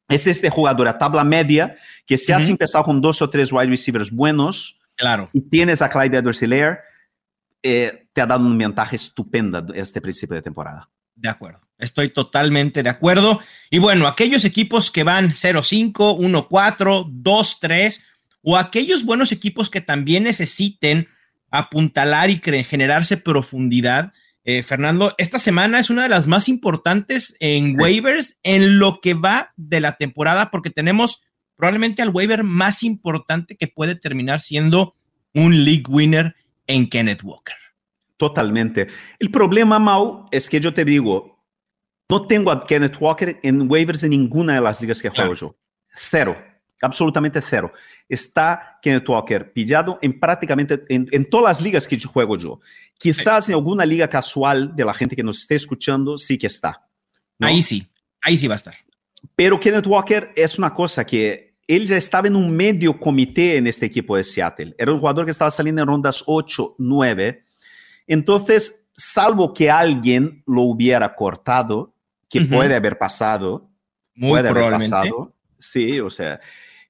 es 0.09 0.27
este 0.27 0.49
jugador 0.49 0.87
a 0.87 0.97
tabla 0.97 1.23
media 1.23 1.75
que 2.05 2.17
si 2.17 2.31
has 2.31 2.43
Ujú. 2.43 2.51
empezado 2.51 2.83
con 2.83 3.01
dos 3.01 3.21
o 3.21 3.29
tres 3.29 3.51
wide 3.51 3.67
receivers 3.67 4.11
buenos 4.11 4.79
Claro. 4.95 5.29
y 5.33 5.41
tienes 5.41 5.81
a 5.81 5.89
Clyde 5.89 6.17
Edwards-Helaire, 6.19 6.79
eh, 7.63 8.07
te 8.13 8.21
ha 8.21 8.25
dado 8.27 8.45
una 8.45 8.55
ventaja 8.65 8.95
estupenda 8.95 9.65
este 9.73 9.99
principio 9.99 10.35
de 10.35 10.41
temporada. 10.43 10.89
De 11.15 11.27
acuerdo. 11.29 11.61
Estoy 11.77 12.09
totalmente 12.09 12.83
de 12.83 12.89
acuerdo. 12.89 13.39
Y 13.69 13.79
bueno, 13.79 14.07
aquellos 14.07 14.45
equipos 14.45 14.91
que 14.91 15.03
van 15.03 15.33
0-5, 15.33 16.15
1-4, 16.17 17.03
2-3, 17.05 18.03
o 18.47 18.57
aquellos 18.57 19.03
buenos 19.03 19.31
equipos 19.31 19.71
que 19.71 19.81
también 19.81 20.23
necesiten 20.23 21.07
apuntalar 21.49 22.29
y 22.29 22.39
generarse 22.63 23.17
profundidad. 23.17 24.13
eh, 24.47 24.61
Fernando, 24.61 25.15
esta 25.17 25.39
semana 25.39 25.79
es 25.79 25.89
una 25.89 26.03
de 26.03 26.09
las 26.09 26.27
más 26.27 26.47
importantes 26.47 27.35
en 27.39 27.79
waivers 27.81 28.37
en 28.43 28.77
lo 28.77 28.99
que 29.01 29.15
va 29.15 29.51
de 29.57 29.79
la 29.79 29.97
temporada, 29.97 30.51
porque 30.51 30.69
tenemos 30.69 31.23
probablemente 31.55 32.03
al 32.03 32.09
waiver 32.09 32.43
más 32.43 32.83
importante 32.83 33.55
que 33.57 33.67
puede 33.67 33.95
terminar 33.95 34.41
siendo 34.41 34.93
un 35.33 35.63
league 35.65 35.85
winner 35.89 36.35
en 36.67 36.87
Kenneth 36.87 37.23
Walker. 37.23 37.55
Totalmente. 38.17 38.87
El 39.17 39.31
problema, 39.31 39.79
Mau, 39.79 40.27
es 40.31 40.47
que 40.47 40.59
yo 40.59 40.71
te 40.71 40.85
digo, 40.85 41.43
no 42.07 42.27
tengo 42.27 42.51
a 42.51 42.67
Kenneth 42.67 42.97
Walker 42.99 43.39
en 43.41 43.69
waivers 43.69 44.01
de 44.01 44.09
ninguna 44.09 44.53
de 44.55 44.61
las 44.61 44.79
ligas 44.79 45.01
que 45.01 45.09
juego 45.09 45.33
Claro. 45.33 45.53
yo. 45.53 45.57
Cero. 45.95 46.37
Absolutamente 46.81 47.41
cero. 47.41 47.71
Está 48.07 48.79
Kenneth 48.81 49.07
Walker 49.07 49.53
pillado 49.53 49.97
en 50.01 50.19
prácticamente 50.19 50.83
en, 50.89 51.07
en 51.11 51.29
todas 51.29 51.57
las 51.57 51.61
ligas 51.61 51.87
que 51.87 51.99
juego 51.99 52.37
yo. 52.37 52.59
Quizás 52.97 53.49
en 53.49 53.55
alguna 53.55 53.85
liga 53.85 54.07
casual 54.09 54.75
de 54.75 54.85
la 54.85 54.93
gente 54.93 55.15
que 55.15 55.23
nos 55.23 55.41
esté 55.41 55.55
escuchando, 55.55 56.17
sí 56.17 56.37
que 56.37 56.47
está. 56.47 56.87
¿no? 57.39 57.47
Ahí 57.47 57.61
sí, 57.61 57.87
ahí 58.21 58.37
sí 58.37 58.47
va 58.47 58.55
a 58.55 58.57
estar. 58.57 58.75
Pero 59.35 59.59
Kenneth 59.59 59.87
Walker 59.87 60.31
es 60.35 60.57
una 60.57 60.73
cosa 60.73 61.05
que 61.05 61.55
él 61.67 61.87
ya 61.87 61.97
estaba 61.97 62.27
en 62.27 62.35
un 62.35 62.55
medio 62.55 62.99
comité 62.99 63.57
en 63.57 63.67
este 63.67 63.87
equipo 63.87 64.15
de 64.15 64.23
Seattle. 64.23 64.75
Era 64.77 64.93
un 64.93 64.99
jugador 64.99 65.25
que 65.25 65.31
estaba 65.31 65.49
saliendo 65.49 65.81
en 65.81 65.87
rondas 65.87 66.23
8, 66.27 66.75
9. 66.77 67.43
Entonces, 68.07 68.89
salvo 68.95 69.53
que 69.53 69.71
alguien 69.71 70.43
lo 70.45 70.61
hubiera 70.63 71.15
cortado, 71.15 71.95
que 72.29 72.41
Ujú. 72.41 72.49
puede 72.49 72.75
haber 72.75 72.97
pasado, 72.97 73.69
Muy 74.13 74.29
puede 74.29 74.49
haber 74.49 74.63
probablemente. 74.63 74.91
pasado. 74.91 75.33
Sí, 75.57 75.99
o 75.99 76.09
sea. 76.09 76.39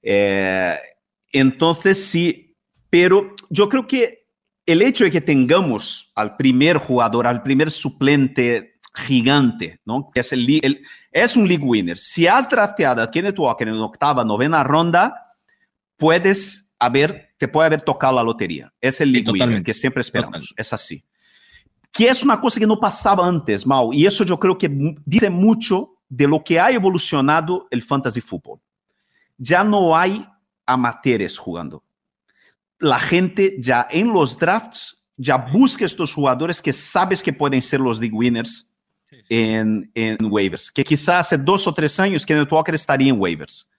Eh, 0.05 0.77
entonces 1.33 2.05
sí, 2.05 2.55
pero 2.89 3.33
yo 3.49 3.67
creo 3.67 3.87
que 3.87 4.27
el 4.65 4.81
hecho 4.81 5.03
de 5.03 5.11
que 5.11 5.19
tengamos 5.21 6.11
al 6.15 6.37
primer 6.37 6.77
jugador, 6.77 7.27
al 7.27 7.43
primer 7.43 7.69
suplente 7.71 8.79
gigante, 8.93 9.81
¿no? 9.85 10.09
Que 10.13 10.21
es, 10.21 10.31
el, 10.31 10.45
li- 10.45 10.61
el- 10.63 10.81
es 11.11 11.35
un 11.35 11.47
league 11.47 11.63
winner. 11.63 11.97
Si 11.97 12.25
has 12.27 12.49
drafteado 12.49 13.01
a 13.01 13.11
Kenneth 13.11 13.37
Walker 13.37 13.67
en 13.67 13.75
octava, 13.75 14.23
novena 14.23 14.63
ronda, 14.63 15.31
puedes 15.97 16.73
haber, 16.79 17.33
te 17.37 17.47
puede 17.47 17.67
haber 17.67 17.81
tocado 17.81 18.15
la 18.15 18.23
lotería. 18.23 18.71
Es 18.79 19.01
el 19.01 19.09
Sí, 19.13 19.21
league 19.23 19.31
winner 19.31 19.63
que 19.63 19.73
siempre 19.73 20.01
esperamos. 20.01 20.31
Totalmente. 20.49 20.61
Es 20.61 20.71
así. 20.73 21.03
Que 21.91 22.05
es 22.05 22.23
una 22.23 22.39
cosa 22.39 22.59
que 22.59 22.67
no 22.67 22.79
pasaba 22.79 23.27
antes, 23.27 23.65
Mau. 23.65 23.93
Y 23.93 24.05
eso 24.05 24.23
yo 24.23 24.39
creo 24.39 24.57
que 24.57 24.69
dice 25.05 25.29
mucho 25.29 25.97
de 26.09 26.27
lo 26.27 26.43
que 26.43 26.59
ha 26.59 26.69
evolucionado 26.71 27.67
el 27.71 27.81
fantasy 27.81 28.21
fútbol. 28.21 28.59
Ya 29.37 29.63
no 29.63 29.95
hay 29.97 30.25
amateurs 30.65 31.37
jugando. 31.37 31.83
La 32.79 32.99
gente 32.99 33.55
ya 33.59 33.87
en 33.89 34.11
los 34.11 34.37
drafts 34.37 35.03
ya 35.17 35.37
busca 35.37 35.85
estos 35.85 36.13
jugadores 36.13 36.61
que 36.61 36.73
sabes 36.73 37.23
que 37.23 37.31
pueden 37.33 37.61
ser 37.61 37.79
los 37.79 37.99
league 37.99 38.15
winners 38.15 38.73
en, 39.29 39.89
en 39.95 40.17
waivers. 40.25 40.71
Que 40.71 40.83
quizás 40.83 41.21
hace 41.27 41.37
dos 41.37 41.67
o 41.67 41.73
tres 41.73 41.99
años 41.99 42.25
Kenneth 42.25 42.51
Walker 42.51 42.75
estaría 42.75 43.09
en 43.09 43.19
waivers. 43.19 43.69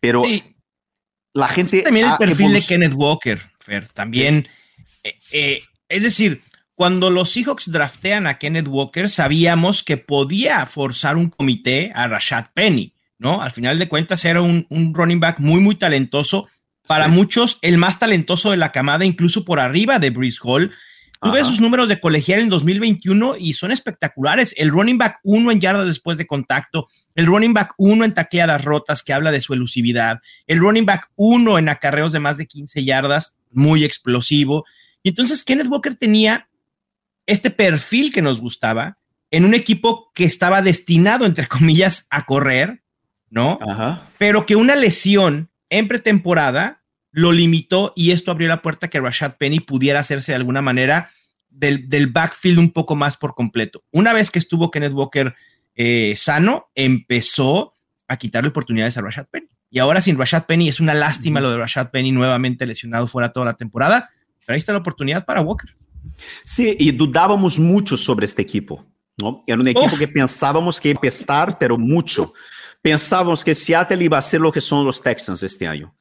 Pero 0.00 0.22
Sí, 0.24 0.56
la 1.32 1.48
gente. 1.48 1.82
también 1.82 2.06
el 2.10 2.16
perfil 2.16 2.52
de 2.52 2.62
Kenneth 2.62 2.92
Walker, 2.94 3.40
Fer, 3.58 3.88
también. 3.88 4.48
eh, 5.02 5.18
eh, 5.32 5.62
es 5.88 6.02
decir, 6.02 6.42
cuando 6.74 7.10
los 7.10 7.30
Seahawks 7.30 7.70
draftean 7.70 8.26
a 8.26 8.38
Kenneth 8.38 8.68
Walker, 8.68 9.08
sabíamos 9.08 9.82
que 9.82 9.96
podía 9.96 10.64
forzar 10.66 11.16
un 11.16 11.28
comité 11.30 11.90
a 11.94 12.06
Rashad 12.08 12.46
Penny, 12.54 12.93
¿no? 13.18 13.40
Al 13.40 13.50
final 13.50 13.78
de 13.78 13.88
cuentas 13.88 14.24
era 14.24 14.42
un, 14.42 14.66
running 14.94 15.20
back 15.20 15.38
muy, 15.38 15.60
muy 15.60 15.76
talentoso. 15.76 16.48
Para 16.86 17.08
muchos, 17.08 17.58
el 17.62 17.78
más 17.78 17.98
talentoso 17.98 18.50
de 18.50 18.58
la 18.58 18.70
camada, 18.70 19.06
incluso 19.06 19.44
por 19.44 19.58
arriba 19.58 19.98
de 19.98 20.10
Breeze 20.10 20.38
Hall. 20.42 20.70
Tuve 21.22 21.42
sus 21.42 21.58
números 21.58 21.88
de 21.88 22.00
colegial 22.00 22.40
en 22.40 22.50
2021 22.50 23.36
y 23.38 23.54
son 23.54 23.72
espectaculares. 23.72 24.52
El 24.58 24.68
running 24.68 24.98
back 24.98 25.20
uno 25.22 25.50
en 25.50 25.58
yardas 25.58 25.86
después 25.86 26.18
de 26.18 26.26
contacto, 26.26 26.88
el 27.14 27.24
running 27.24 27.54
back 27.54 27.72
uno 27.78 28.04
en 28.04 28.12
tacleadas 28.12 28.62
rotas, 28.62 29.02
que 29.02 29.14
habla 29.14 29.32
de 29.32 29.40
su 29.40 29.54
elusividad, 29.54 30.20
el 30.46 30.58
running 30.58 30.84
back 30.84 31.10
uno 31.16 31.58
en 31.58 31.70
acarreos 31.70 32.12
de 32.12 32.20
más 32.20 32.36
de 32.36 32.46
15 32.46 32.84
yardas, 32.84 33.36
muy 33.50 33.84
explosivo. 33.84 34.66
Y 35.02 35.10
entonces 35.10 35.44
Kenneth 35.44 35.68
Walker 35.68 35.94
tenía 35.94 36.48
este 37.26 37.50
perfil 37.50 38.12
que 38.12 38.20
nos 38.20 38.40
gustaba 38.42 38.98
en 39.30 39.44
un 39.44 39.54
equipo 39.54 40.12
que 40.14 40.24
estaba 40.24 40.62
destinado, 40.62 41.26
entre 41.26 41.48
comillas, 41.48 42.06
a 42.10 42.24
correr, 42.24 42.83
¿no? 43.34 43.58
Pero 44.16 44.46
que 44.46 44.56
una 44.56 44.76
lesión 44.76 45.50
en 45.68 45.88
pretemporada 45.88 46.82
lo 47.10 47.32
limitó 47.32 47.92
y 47.96 48.12
esto 48.12 48.30
abrió 48.30 48.48
la 48.48 48.62
puerta 48.62 48.88
que 48.88 49.00
Rashad 49.00 49.36
Penny 49.36 49.60
pudiera 49.60 50.00
hacerse 50.00 50.32
de 50.32 50.36
alguna 50.36 50.62
manera 50.62 51.10
del, 51.48 52.06
backfield 52.08 52.58
un 52.58 52.70
poco 52.70 52.96
más 52.96 53.16
por 53.16 53.34
completo. 53.34 53.82
Una 53.90 54.12
vez 54.12 54.30
que 54.30 54.38
estuvo 54.38 54.70
Kenneth 54.70 54.92
Walker 54.92 55.34
eh, 55.74 56.14
sano, 56.16 56.70
empezó 56.74 57.74
a 58.06 58.16
quitarle 58.16 58.50
oportunidades 58.50 58.96
a 58.98 59.00
Rashad 59.00 59.26
Penny. 59.26 59.48
Y 59.68 59.80
ahora 59.80 60.00
sin 60.00 60.16
Rashad 60.16 60.46
Penny 60.46 60.68
es 60.68 60.78
una 60.78 60.94
lástima 60.94 61.40
lo 61.40 61.50
de 61.50 61.58
Rashad 61.58 61.90
Penny 61.90 62.12
nuevamente 62.12 62.66
lesionado 62.66 63.08
fuera 63.08 63.32
toda 63.32 63.46
la 63.46 63.54
temporada, 63.54 64.10
pero 64.46 64.54
ahí 64.54 64.58
está 64.58 64.72
la 64.72 64.78
oportunidad 64.78 65.24
para 65.24 65.40
Walker. 65.40 65.74
Sí, 66.44 66.76
y 66.78 66.92
dudábamos 66.92 67.58
mucho 67.58 67.96
sobre 67.96 68.26
este 68.26 68.42
equipo. 68.42 68.86
¿no? 69.16 69.42
Era 69.46 69.60
un 69.60 69.68
equipo 69.68 69.96
que 69.98 70.08
pensábamos 70.08 70.80
que 70.80 70.90
iba 70.90 71.00
a 71.02 71.06
estar, 71.06 71.58
pero 71.58 71.78
mucho. 71.78 72.32
Pensábamos 72.84 73.42
que 73.42 73.54
Seattle 73.54 74.04
iba 74.04 74.18
a 74.18 74.22
ser 74.22 74.42
lo 74.42 74.52
que 74.52 74.60
son 74.60 74.84
los 74.84 75.00
Texans 75.00 75.42
este 75.42 75.66
año. 75.66 75.94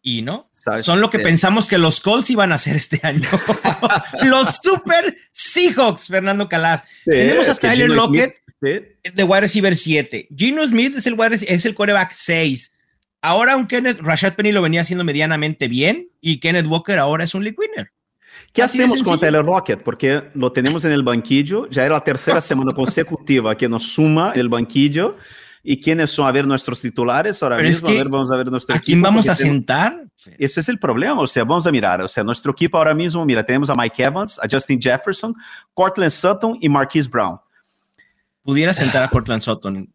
Y 0.00 0.22
no, 0.22 0.48
son 0.80 1.02
lo 1.02 1.10
que 1.10 1.18
pensamos 1.18 1.68
que 1.68 1.76
los 1.76 2.00
Colts 2.00 2.30
iban 2.30 2.50
a 2.50 2.54
hacer 2.54 2.76
este 2.76 2.98
año. 3.02 3.28
los 4.22 4.58
Super 4.62 5.14
Seahawks, 5.32 6.06
Fernando 6.06 6.48
Calas. 6.48 6.82
Tenemos 7.04 7.46
a 7.50 7.54
Tyler 7.54 7.90
Lockett 7.90 8.38
de 8.62 9.22
wide 9.22 9.42
receiver 9.42 9.76
7. 9.76 10.28
Gino 10.34 10.66
Smith 10.66 10.96
es 10.96 11.06
el, 11.06 11.16
es 11.20 11.66
el 11.66 11.74
quarterback 11.74 12.12
6. 12.12 12.72
Ahora 13.20 13.54
un 13.58 13.66
Kenneth, 13.66 14.00
Rashad 14.00 14.34
Penny 14.34 14.52
lo 14.52 14.62
venía 14.62 14.80
haciendo 14.80 15.04
medianamente 15.04 15.68
bien 15.68 16.08
y 16.22 16.40
Kenneth 16.40 16.66
Walker 16.66 16.98
ahora 16.98 17.24
es 17.24 17.34
un 17.34 17.44
league 17.44 17.58
winner. 17.58 17.92
¿Qué 18.54 18.62
hacemos 18.62 19.02
con 19.02 19.20
Taylor 19.20 19.44
Rocket? 19.44 19.82
Porque 19.82 20.22
lo 20.32 20.52
tenemos 20.52 20.86
en 20.86 20.92
el 20.92 21.02
banquillo, 21.02 21.68
ya 21.68 21.84
era 21.84 21.96
la 21.96 22.04
tercera 22.04 22.40
semana 22.40 22.72
consecutiva 22.74 23.54
que 23.58 23.68
nos 23.68 23.82
suma 23.82 24.32
el 24.34 24.48
banquillo. 24.48 25.18
¿Y 25.66 25.80
quiénes 25.80 26.10
son 26.10 26.26
a 26.26 26.32
ver 26.32 26.46
nuestros 26.46 26.80
titulares 26.82 27.42
ahora 27.42 27.56
mismo? 27.56 27.88
a 27.88 27.92
ver, 27.92 28.08
vamos 28.10 28.30
a 28.30 28.36
ver 28.36 28.50
nuestro 28.50 28.76
¿A 28.76 28.78
quién 28.78 29.00
vamos 29.00 29.30
a 29.30 29.34
sentar? 29.34 30.04
Ese 30.38 30.60
es 30.60 30.68
el 30.68 30.78
problema, 30.78 31.18
o 31.20 31.26
sea, 31.26 31.42
vamos 31.42 31.66
a 31.66 31.70
mirar, 31.70 32.02
o 32.02 32.08
sea, 32.08 32.22
nuestro 32.22 32.52
equipo 32.52 32.78
ahora 32.78 32.94
mismo, 32.94 33.24
mira, 33.24 33.44
tenemos 33.44 33.70
a 33.70 33.74
Mike 33.74 34.02
Evans, 34.02 34.38
a 34.38 34.46
Justin 34.50 34.80
Jefferson, 34.80 35.34
Cortland 35.72 36.10
Sutton 36.10 36.58
y 36.60 36.68
Marquise 36.68 37.08
Brown. 37.08 37.40
Pudiera 38.42 38.74
sentar 38.74 39.02
a 39.02 39.08
Cortland 39.08 39.42
Sutton 39.42 39.90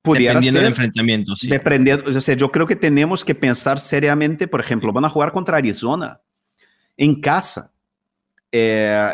Pudiera 0.00 0.34
dependiendo 0.34 0.60
del 0.60 0.68
enfrentamiento. 0.68 1.36
Sí. 1.36 1.48
Dependiendo, 1.48 2.16
o 2.16 2.20
sea, 2.20 2.34
yo 2.34 2.50
creo 2.50 2.66
que 2.66 2.76
tenemos 2.76 3.24
que 3.24 3.34
pensar 3.34 3.78
seriamente, 3.78 4.48
por 4.48 4.60
ejemplo, 4.60 4.92
van 4.92 5.04
a 5.04 5.08
jugar 5.08 5.32
contra 5.32 5.58
Arizona 5.58 6.20
en 6.96 7.20
casa. 7.20 7.72
Eh, 8.50 9.12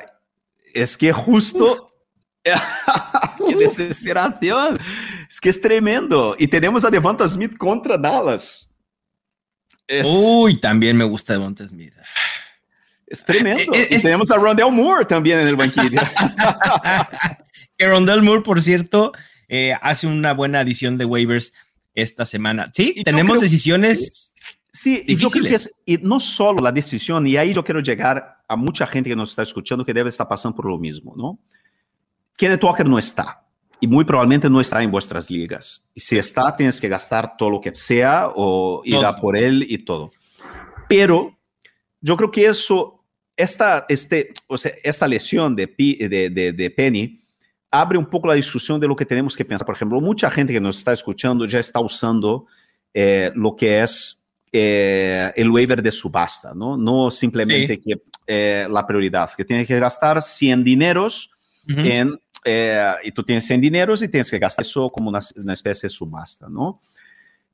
es 0.75 0.97
que 0.97 1.13
justo... 1.13 1.87
¡Qué 3.47 3.57
desesperación! 3.57 4.78
Es 5.29 5.41
que 5.41 5.49
es 5.51 5.61
tremendo. 5.61 6.35
Y 6.39 6.49
tenemos 6.49 6.85
a 6.85 6.91
Devonta 6.91 7.29
Smith 7.29 7.57
contra 7.57 7.99
Dallas. 7.99 8.75
Uy, 10.05 10.59
también 10.61 10.97
me 10.97 11.05
gusta 11.05 11.35
Devonta 11.35 11.67
Smith. 11.67 11.95
Es 13.07 13.25
tremendo. 13.25 13.75
Eh, 13.75 13.89
y 13.91 13.99
tenemos 14.01 14.31
a 14.31 14.37
Rondell 14.37 14.71
Moore 14.71 15.05
también 15.05 15.41
en 15.41 15.49
el 15.49 15.57
banquillo. 15.57 16.01
que 17.77 17.87
Rondell 17.87 18.23
Moore, 18.23 18.43
por 18.43 18.61
cierto, 18.61 19.13
eh, 19.49 19.75
hace 19.81 20.07
una 20.07 20.35
buena 20.35 20.61
adición 20.61 20.99
de 20.99 21.05
waivers 21.05 21.55
esta 21.95 22.27
semana. 22.27 22.71
Sí, 22.75 23.03
tenemos 23.05 23.41
decisiones. 23.41 24.35
Sí, 24.73 25.03
y 25.07 25.17
yo 25.17 25.31
creo 25.31 25.45
que 25.45 25.55
es, 25.55 25.83
y 25.87 25.97
no 25.99 26.21
solo 26.21 26.61
la 26.61 26.71
decisión, 26.71 27.27
y 27.27 27.37
ahí 27.37 27.53
yo 27.55 27.65
quiero 27.65 27.81
llegar 27.81 28.39
a 28.47 28.57
mucha 28.57 28.87
gente 28.87 29.11
que 29.11 29.17
nos 29.17 29.31
está 29.31 29.43
escuchando 29.43 29.85
que 29.85 29.95
debe 29.95 30.11
estar 30.11 30.29
pasando 30.29 30.57
por 30.57 30.67
lo 30.67 30.79
mismo, 30.79 31.15
¿no? 31.17 31.39
Kenneth 32.37 32.63
Walker 32.63 32.87
no 32.87 32.99
está, 32.99 33.48
y 33.81 33.87
muy 33.87 34.05
probablemente 34.05 34.51
no 34.51 34.61
estará 34.61 34.83
en 34.83 34.91
vuestras 34.91 35.31
ligas. 35.31 35.89
Y 35.95 36.01
si 36.01 36.19
está, 36.19 36.55
tienes 36.57 36.81
que 36.81 36.89
gastar 36.89 37.37
todo 37.37 37.51
lo 37.51 37.61
que 37.61 37.75
sea 37.75 38.31
o 38.35 38.83
ir 38.85 39.05
a 39.05 39.15
por 39.17 39.37
él 39.37 39.65
y 39.69 39.79
todo. 39.79 40.11
Pero 40.89 41.39
yo 42.01 42.17
creo 42.17 42.31
que 42.31 42.47
eso, 42.47 43.05
esta, 43.37 43.87
este, 43.89 44.33
o 44.47 44.57
sea, 44.57 44.73
esta 44.83 45.07
lesión 45.07 45.55
de, 45.55 45.67
de, 45.77 46.31
de, 46.31 46.53
de 46.53 46.71
Penny, 46.71 47.21
abre 47.71 47.99
un 47.99 48.07
poco 48.07 48.29
la 48.29 48.35
discusión 48.35 48.81
de 48.81 48.89
lo 48.89 48.97
que 48.97 49.05
tenemos 49.05 49.37
que 49.37 49.45
pensar. 49.45 49.67
Por 49.67 49.75
ejemplo, 49.75 50.01
mucha 50.01 50.31
gente 50.31 50.53
que 50.53 50.61
nos 50.61 50.79
está 50.79 50.93
escuchando 50.93 51.47
ya 51.47 51.59
está 51.59 51.81
usando 51.81 52.47
eh, 52.95 53.31
lo 53.35 53.55
que 53.55 53.83
es 53.83 54.25
eh, 54.53 55.31
el 55.37 55.51
waiver 55.51 55.83
de 55.83 55.93
subasta, 55.93 56.53
¿no? 56.55 56.77
No 56.77 57.11
simplemente 57.11 57.79
que 57.81 58.01
eh, 58.27 58.67
la 58.71 58.87
prioridad, 58.87 59.31
que 59.37 59.45
tienes 59.45 59.67
que 59.67 59.79
gastar 59.79 60.23
100 60.23 60.65
dineros 60.65 61.31
en, 61.67 62.19
y 62.45 63.13
tú 63.13 63.23
tienes 63.25 63.47
100 63.47 63.61
dineros 63.61 64.03
y 64.03 64.09
tienes 64.09 64.31
que 64.31 64.39
gastar 64.39 64.65
eso 64.65 64.91
como 64.91 65.11
una, 65.11 65.21
una 65.37 65.53
especie 65.53 65.89
de 65.89 65.91
subasta, 65.91 66.49
¿no? 66.49 66.81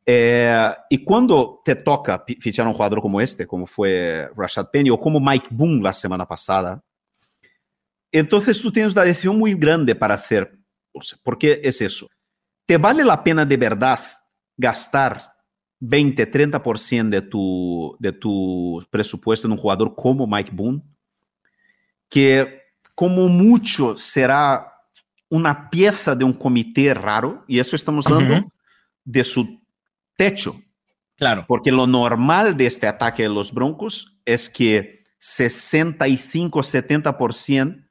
y 0.07 1.03
cuando 1.03 1.63
te 1.65 1.77
toca 1.77 2.23
fichar 2.39 2.67
un 2.67 2.75
jugador 2.75 3.01
como 3.01 3.23
este, 3.23 3.47
como 3.47 3.67
fue 3.67 4.29
Rashad 4.37 4.69
Penny 4.71 4.91
o 4.91 5.01
como 5.01 5.19
Mike 5.19 5.49
Boone 5.51 5.83
la 5.83 5.95
semana 5.95 6.27
pasada, 6.29 6.83
entonces 8.15 8.61
tú 8.61 8.71
tienes 8.71 8.93
una 8.93 9.05
decisión 9.05 9.37
muy 9.37 9.55
grande 9.55 9.95
para 9.97 10.15
hacer. 10.15 10.57
¿Por 11.25 11.37
qué 11.37 11.61
es 11.65 11.81
eso? 11.81 12.09
¿Te 12.65 12.77
vale 12.77 13.03
la 13.03 13.25
pena 13.25 13.45
de 13.45 13.57
verdad 13.57 13.99
gastar 14.57 15.35
20, 15.81 16.31
30% 16.31 17.09
de 17.09 17.23
tu, 17.23 17.97
de 17.99 18.13
tu 18.13 18.81
presupuesto 18.89 19.49
en 19.49 19.53
un 19.53 19.59
jugador 19.59 19.97
como 19.97 20.29
Mike 20.29 20.53
Boone? 20.55 20.81
Que 22.09 22.63
como 22.95 23.27
mucho 23.27 23.99
será 23.99 24.74
una 25.35 25.69
pieza 25.69 26.15
de 26.15 26.25
un 26.25 26.33
comité 26.33 26.95
raro, 26.95 27.45
y 27.49 27.59
eso 27.59 27.75
estamos 27.75 28.07
hablando 28.07 28.49
de 29.05 29.25
su 29.25 29.61
techo. 30.17 30.55
Claro. 31.17 31.45
Porque 31.49 31.73
lo 31.73 31.89
normal 31.89 32.57
de 32.57 32.67
este 32.67 32.87
ataque 32.87 33.25
de 33.25 33.31
los 33.31 33.53
Broncos 33.53 34.17
es 34.25 34.49
que 34.49 35.03
65, 35.19 36.61
70% 36.61 37.89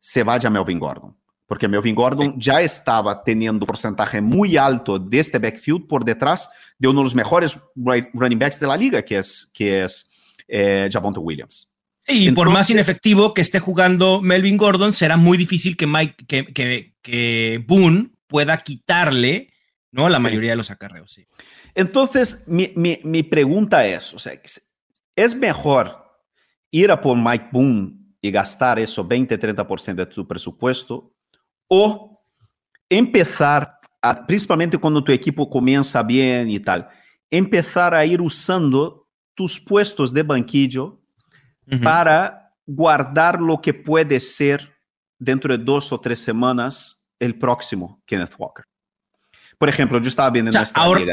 se 0.00 0.22
vaya 0.22 0.50
Melvin 0.50 0.78
Gordon. 0.78 1.16
Porque 1.46 1.66
Melvin 1.66 1.94
Gordon 1.94 2.38
ya 2.38 2.60
estaba 2.60 3.22
teniendo 3.22 3.64
un 3.64 3.68
porcentaje 3.68 4.20
muy 4.20 4.58
alto 4.58 4.98
de 4.98 5.18
este 5.18 5.38
backfield 5.38 5.86
por 5.86 6.04
detrás 6.04 6.50
de 6.78 6.88
uno 6.88 7.00
de 7.00 7.04
los 7.04 7.14
mejores 7.14 7.58
running 7.74 8.38
backs 8.38 8.60
de 8.60 8.66
la 8.66 8.76
liga, 8.76 9.02
que 9.02 9.18
es, 9.18 9.50
que 9.54 9.84
es 9.84 10.10
eh, 10.46 10.90
Javonte 10.92 11.20
Williams. 11.20 11.71
Sí, 12.04 12.28
y 12.28 12.32
por 12.32 12.50
más 12.50 12.68
inefectivo 12.68 13.32
que 13.32 13.42
esté 13.42 13.60
jugando 13.60 14.20
Melvin 14.20 14.56
Gordon, 14.56 14.92
será 14.92 15.16
muy 15.16 15.38
difícil 15.38 15.76
que 15.76 15.86
Mike, 15.86 16.26
que, 16.26 16.94
que, 17.00 17.64
Boone 17.66 18.10
pueda 18.26 18.58
quitarle 18.58 19.52
¿no? 19.92 20.08
la 20.08 20.18
mayoría 20.18 20.50
de 20.50 20.56
los 20.56 20.70
acarreos. 20.70 21.12
Sí. 21.12 21.26
Entonces, 21.74 22.44
mi, 22.48 22.72
mi, 22.74 23.00
mi, 23.04 23.22
pregunta 23.22 23.86
es, 23.86 24.12
o 24.14 24.18
sea, 24.18 24.32
¿es 25.14 25.36
mejor 25.36 26.02
ir 26.72 26.90
a 26.90 27.00
por 27.00 27.16
Mike 27.16 27.50
Boone 27.52 27.92
y 28.20 28.30
gastar 28.30 28.78
eso 28.78 29.04
20, 29.04 29.38
30% 29.38 29.94
de 29.94 30.06
tu 30.06 30.26
presupuesto, 30.26 31.14
o 31.68 32.24
empezar, 32.88 33.78
a, 34.00 34.26
principalmente 34.26 34.78
cuando 34.78 35.02
tu 35.02 35.12
equipo 35.12 35.48
comienza 35.50 36.02
bien 36.02 36.50
y 36.50 36.60
tal, 36.60 36.88
empezar 37.30 37.94
a 37.94 38.04
ir 38.04 38.20
usando 38.20 39.08
tus 39.34 39.60
puestos 39.60 40.12
de 40.12 40.22
banquillo 40.22 41.01
para 41.82 42.54
guardar 42.66 43.40
lo 43.40 43.60
que 43.60 43.74
puede 43.74 44.20
ser 44.20 44.76
dentro 45.18 45.56
de 45.56 45.64
dos 45.64 45.92
o 45.92 46.00
tres 46.00 46.20
semanas 46.20 47.02
el 47.18 47.38
próximo 47.38 48.02
Kenneth 48.06 48.34
Walker. 48.38 48.64
Por 49.58 49.68
ejemplo, 49.68 50.00
yo 50.00 50.08
estaba 50.08 50.30
viendo 50.30 50.50
en 50.50 50.64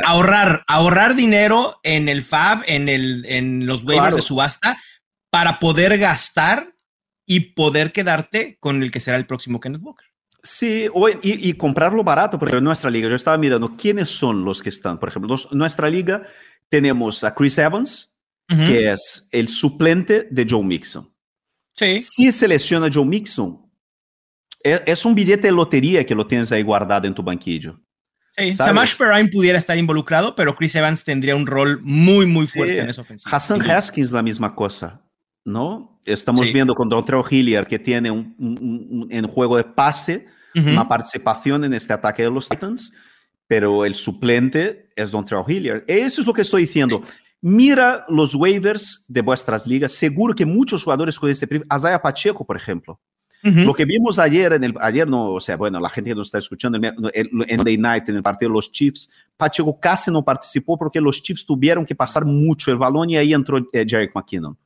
ahorrar, 0.04 0.64
ahorrar 0.68 1.16
dinero 1.16 1.80
en 1.84 2.10
el 2.10 2.24
FAB, 2.24 2.64
en, 2.66 2.90
el, 2.90 3.24
en 3.28 3.68
los 3.68 3.84
waivers 3.84 4.16
de 4.16 4.22
subasta, 4.24 4.82
para 5.30 5.60
poder 5.60 6.00
gastar 6.00 6.74
y 7.28 7.52
poder 7.52 7.92
quedarte 7.92 8.58
con 8.60 8.82
el 8.82 8.90
que 8.92 9.00
será 9.00 9.18
el 9.18 9.28
próximo 9.28 9.60
Kenneth 9.60 9.84
Walker. 9.84 10.08
Sí, 10.42 10.88
y, 11.22 11.54
comprarlo 11.54 12.04
barato, 12.04 12.40
porque 12.40 12.56
en 12.56 12.64
nuestra 12.64 12.90
liga, 12.90 13.10
yo 13.10 13.16
estaba 13.16 13.38
mirando 13.38 13.76
quiénes 13.76 14.10
son 14.10 14.46
los 14.46 14.62
que 14.64 14.70
están. 14.70 14.98
Por 14.98 15.10
ejemplo, 15.10 15.36
en 15.52 15.58
nuestra 15.58 15.90
liga 15.90 16.24
tenemos 16.70 17.24
a 17.24 17.36
Chris 17.36 17.58
Evans, 17.58 18.18
que 18.50 18.92
es 18.92 19.30
el 19.32 19.48
suplente 19.48 20.28
de 20.32 20.46
Joe 20.50 20.64
Mixon. 20.64 21.08
Sí. 21.74 22.02
Si 22.02 22.32
selecciona 22.32 22.90
Joe 22.92 23.06
Mixon, 23.06 23.62
es, 24.62 24.82
es, 24.86 25.06
un 25.06 25.16
billete 25.16 25.48
de 25.48 25.52
lotería 25.54 26.06
que 26.06 26.16
lo 26.16 26.26
tienes 26.26 26.52
ahí 26.52 26.64
guardado 26.64 27.08
en 27.08 27.14
tu 27.14 27.24
banquillo. 27.24 27.80
Sí, 28.36 28.54
Samash 28.54 28.98
Perrine 28.98 29.30
pudiera 29.30 29.58
estar 29.58 29.78
involucrado, 29.78 30.36
pero 30.36 30.56
Chris 30.56 30.76
Evans 30.76 31.04
tendría 31.04 31.36
un 31.36 31.46
rol 31.46 31.80
muy, 31.84 32.26
muy 32.26 32.48
fuerte 32.48 32.74
sí. 32.74 32.80
en 32.80 32.90
esa 32.90 33.02
ofensiva. 33.02 33.36
Hassan 33.36 33.62
Haskins, 33.70 34.12
la 34.12 34.24
misma 34.24 34.56
cosa, 34.56 35.02
¿no? 35.46 36.00
Estamos 36.06 36.52
viendo 36.52 36.74
con 36.74 36.90
Dontrell 36.90 37.24
Hilliard 37.30 37.68
que 37.68 37.80
tiene 37.80 38.10
un, 38.10 38.36
un, 38.40 38.88
un, 38.90 39.08
en 39.12 39.28
juego 39.28 39.58
de 39.58 39.64
pase 39.64 40.26
uh 40.56 40.60
-huh. 40.60 40.74
una 40.74 40.88
participación 40.88 41.64
en 41.64 41.74
este 41.74 41.94
ataque 41.94 42.24
de 42.24 42.32
los 42.32 42.50
Titans, 42.50 42.94
pero 43.48 43.86
el 43.86 43.96
suplente 43.96 44.90
es 44.96 45.12
Dontrell 45.12 45.44
Hilliard. 45.48 45.84
Eso 45.88 46.22
es 46.22 46.28
lo 46.28 46.34
que 46.34 46.42
estoy 46.42 46.64
diciendo. 46.64 47.02
Mira 47.42 48.06
los 48.10 48.36
waivers 48.36 49.06
de 49.08 49.22
vuestras 49.22 49.66
ligas. 49.66 49.94
Seguro 49.94 50.36
que 50.36 50.46
muchos 50.46 50.84
jugadores 50.84 51.18
con 51.18 51.30
este 51.30 51.48
perfil, 51.48 51.66
Azaya 51.70 52.02
Pacheco, 52.02 52.46
por 52.46 52.58
ejemplo. 52.58 53.00
Uh 53.44 53.48
-huh. 53.48 53.66
Lo 53.66 53.74
que 53.74 53.86
vimos 53.86 54.20
ayer, 54.20 54.52
en 54.52 54.64
el, 54.66 54.74
ayer 54.82 55.08
no, 55.08 55.32
o 55.32 55.40
sea, 55.40 55.56
bueno, 55.56 55.80
la 55.80 55.90
gente 55.90 56.10
que 56.10 56.16
nos 56.16 56.28
está 56.28 56.40
escuchando 56.40 56.78
en 57.14 57.30
Monday 57.32 57.78
Night, 57.78 58.10
en 58.10 58.18
el 58.18 58.24
partido 58.24 58.50
de 58.50 58.56
los 58.56 58.70
Chiefs, 58.70 59.10
Pacheco 59.38 59.80
casi 59.80 60.12
no 60.12 60.22
participó 60.22 60.78
porque 60.78 61.00
los 61.00 61.22
Chiefs 61.22 61.46
tuvieron 61.46 61.86
que 61.86 61.96
pasar 61.96 62.26
mucho 62.26 62.72
el 62.72 62.78
balón 62.78 63.10
y 63.10 63.16
ahí 63.16 63.34
entró 63.34 63.58
eh, 63.72 63.86
Jerick 63.88 64.14
McKinnon. 64.14 64.58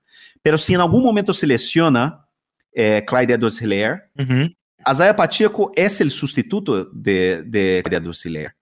Pero 0.42 0.58
si 0.58 0.74
en 0.74 0.82
algún 0.82 1.04
momento 1.04 1.32
se 1.32 1.46
lesiona 1.46 2.26
eh, 2.72 3.04
Clyde 3.06 3.36
edwards 3.36 3.62
hilaire 3.62 4.10
uh 4.18 4.22
-huh. 4.24 4.56
Azaya 4.84 5.16
Pacheco 5.16 5.72
es 5.76 6.02
el 6.02 6.10
sustituto 6.10 6.86
de, 6.86 7.44
de 7.44 7.82
Clyde 7.86 7.98
edwards 7.98 8.26
hilaire 8.26 8.56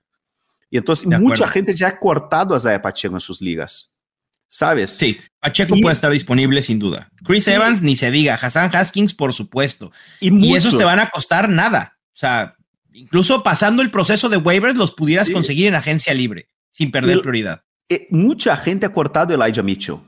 Y 0.70 0.78
entonces 0.78 1.08
mucha 1.08 1.48
gente 1.48 1.74
ya 1.74 1.88
ha 1.88 2.00
cortado 2.00 2.54
a 2.56 2.60
Zaya 2.60 2.82
Pacheco 2.82 3.16
en 3.16 3.22
sus 3.22 3.42
ligas. 3.42 3.91
¿Sabes? 4.54 4.90
Sí, 4.90 5.18
Pacheco 5.40 5.78
y, 5.78 5.82
puede 5.82 5.94
estar 5.94 6.12
disponible 6.12 6.62
sin 6.62 6.78
duda. 6.78 7.10
Chris 7.24 7.46
sí. 7.46 7.52
Evans, 7.52 7.82
ni 7.82 7.96
se 7.96 8.12
diga. 8.12 8.36
Hassan 8.36 8.70
Haskins, 8.76 9.14
por 9.14 9.34
supuesto. 9.34 9.94
Y, 10.20 10.30
y, 10.46 10.56
esos 10.58 10.78
te 10.78 10.84
van 10.84 11.00
a 11.00 11.10
costar 11.10 11.48
nada. 11.48 11.98
O 12.08 12.18
sea, 12.18 12.58
incluso 12.92 13.44
pasando 13.44 13.82
el 13.82 13.90
proceso 13.90 14.28
de 14.28 14.36
waivers, 14.36 14.76
los 14.76 14.92
pudieras 14.92 15.28
sí. 15.28 15.34
conseguir 15.34 15.68
en 15.68 15.76
agencia 15.76 16.14
libre, 16.14 16.50
sin 16.70 16.92
perder 16.92 17.16
el, 17.16 17.22
prioridad. 17.22 17.64
Eh, 17.88 18.08
mucha 18.10 18.58
gente 18.58 18.86
ha 18.86 18.92
cortado 18.92 19.34
Elijah 19.34 19.64
Mitchell. 19.64 20.00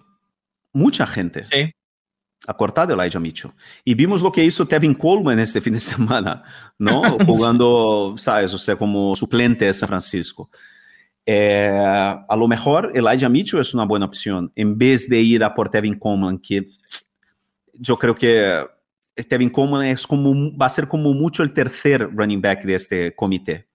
Mucha 0.73 1.07
gente. 1.07 1.45
Sí. 1.45 1.71
Ha 2.45 2.53
cortado 2.57 2.93
Elijah 2.93 3.21
Mitchell. 3.21 3.51
Y 3.85 3.93
vimos 3.93 4.21
lo 4.21 4.29
que 4.29 4.43
hizo 4.43 4.67
Tevin 4.67 4.93
Coleman 4.93 5.39
este 5.39 5.61
fin 5.61 5.73
de 5.73 5.79
semana, 5.79 6.43
¿no? 6.77 7.01
Jugando, 7.25 8.15
¿sabes? 8.17 8.53
O 8.53 8.57
sea, 8.57 8.75
como 8.75 9.15
suplente 9.15 9.63
de 9.63 9.73
San 9.73 9.87
Francisco. 9.87 10.49
Eh, 11.25 11.69
a 11.71 12.35
lo 12.35 12.47
mejor 12.47 12.91
Elijah 12.93 13.29
Mitchell 13.29 13.61
es 13.61 13.73
una 13.73 13.85
buena 13.85 14.05
opción 14.05 14.51
en 14.55 14.77
vez 14.77 15.07
de 15.07 15.21
ir 15.21 15.43
a 15.43 15.53
por 15.53 15.69
Tevin 15.69 15.97
Coleman, 15.97 16.37
que 16.37 16.65
yo 17.73 17.97
creo 17.97 18.13
que 18.13 18.65
Tevin 19.27 19.49
Coleman 19.49 19.85
es 19.85 20.05
como, 20.05 20.55
va 20.57 20.65
a 20.65 20.69
ser 20.69 20.87
como 20.87 21.13
mucho 21.13 21.43
el 21.43 21.53
tercer 21.53 22.09
running 22.13 22.41
back 22.41 22.63
de 22.63 22.75
este 22.75 23.15
comité. 23.15 23.67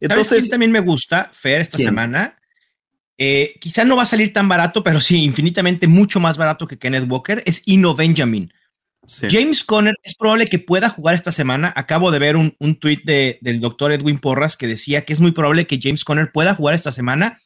Entonces, 0.00 0.26
¿Sabes 0.28 0.44
quién 0.44 0.50
también 0.50 0.72
me 0.72 0.80
gusta, 0.80 1.30
Fer, 1.32 1.60
esta 1.60 1.76
¿quién? 1.76 1.88
semana? 1.88 2.38
Eh, 3.16 3.56
quizá 3.60 3.84
no 3.84 3.96
va 3.96 4.04
a 4.04 4.06
salir 4.06 4.32
tan 4.32 4.48
barato, 4.48 4.82
pero 4.84 5.00
sí, 5.00 5.24
infinitamente 5.24 5.88
mucho 5.88 6.20
más 6.20 6.36
barato 6.36 6.66
que 6.68 6.78
Kenneth 6.78 7.10
Walker, 7.10 7.42
es 7.46 7.62
Ino 7.66 7.94
Benjamin. 7.94 8.52
James 9.30 9.64
Conner 9.64 9.94
es 10.02 10.14
probable 10.14 10.46
que 10.46 10.58
pueda 10.58 10.90
jugar 10.90 11.14
esta 11.14 11.32
semana. 11.32 11.72
Acabo 11.74 12.10
de 12.10 12.18
ver 12.18 12.36
un, 12.36 12.54
un 12.58 12.78
tweet 12.78 13.00
de, 13.04 13.38
del 13.40 13.60
doctor 13.60 13.92
Edwin 13.92 14.18
Porras 14.18 14.56
que 14.56 14.66
decía 14.66 15.04
que 15.04 15.12
es 15.12 15.20
muy 15.20 15.32
probable 15.32 15.66
que 15.66 15.80
James 15.82 16.04
Conner 16.04 16.30
pueda 16.32 16.54
jugar 16.54 16.74
esta 16.74 16.92
semana, 16.92 17.40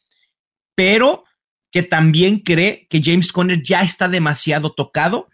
pero 0.75 1.23
que 1.71 1.83
también 1.83 2.39
cree 2.39 2.87
que 2.89 3.01
James 3.03 3.31
Conner 3.31 3.61
ya 3.63 3.81
está 3.81 4.07
demasiado 4.07 4.73
tocado 4.73 5.29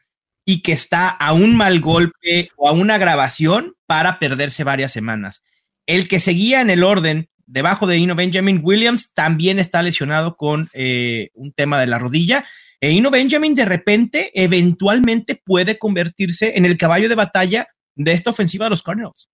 y 0.45 0.62
que 0.62 0.71
está 0.71 1.09
a 1.09 1.33
un 1.33 1.55
mal 1.55 1.79
golpe 1.79 2.51
o 2.55 2.69
a 2.69 2.71
una 2.71 2.98
grabación 2.98 3.75
para 3.86 4.19
perderse 4.19 4.63
varias 4.63 4.91
semanas. 4.91 5.43
El 5.86 6.07
que 6.07 6.19
seguía 6.19 6.62
en 6.62 6.69
el 6.69 6.83
orden 6.83 7.29
debajo 7.45 7.88
de 7.88 7.98
Ino 7.98 8.15
Benjamin 8.15 8.62
Williams 8.63 9.13
también 9.13 9.59
está 9.59 9.81
lesionado 9.81 10.38
con 10.38 10.69
eh, 10.74 11.29
un 11.33 11.51
tema 11.51 11.79
de 11.79 11.88
la 11.88 12.00
rodilla. 12.00 12.46
E 12.81 12.92
Ino 12.92 13.11
Benjamin 13.11 13.53
de 13.53 13.65
repente, 13.65 14.31
eventualmente 14.33 15.42
puede 15.44 15.77
convertirse 15.77 16.57
en 16.57 16.65
el 16.65 16.77
caballo 16.77 17.09
de 17.09 17.15
batalla 17.15 17.68
de 17.96 18.13
esta 18.13 18.29
ofensiva 18.29 18.65
de 18.65 18.70
los 18.70 18.81
Cardinals. 18.81 19.29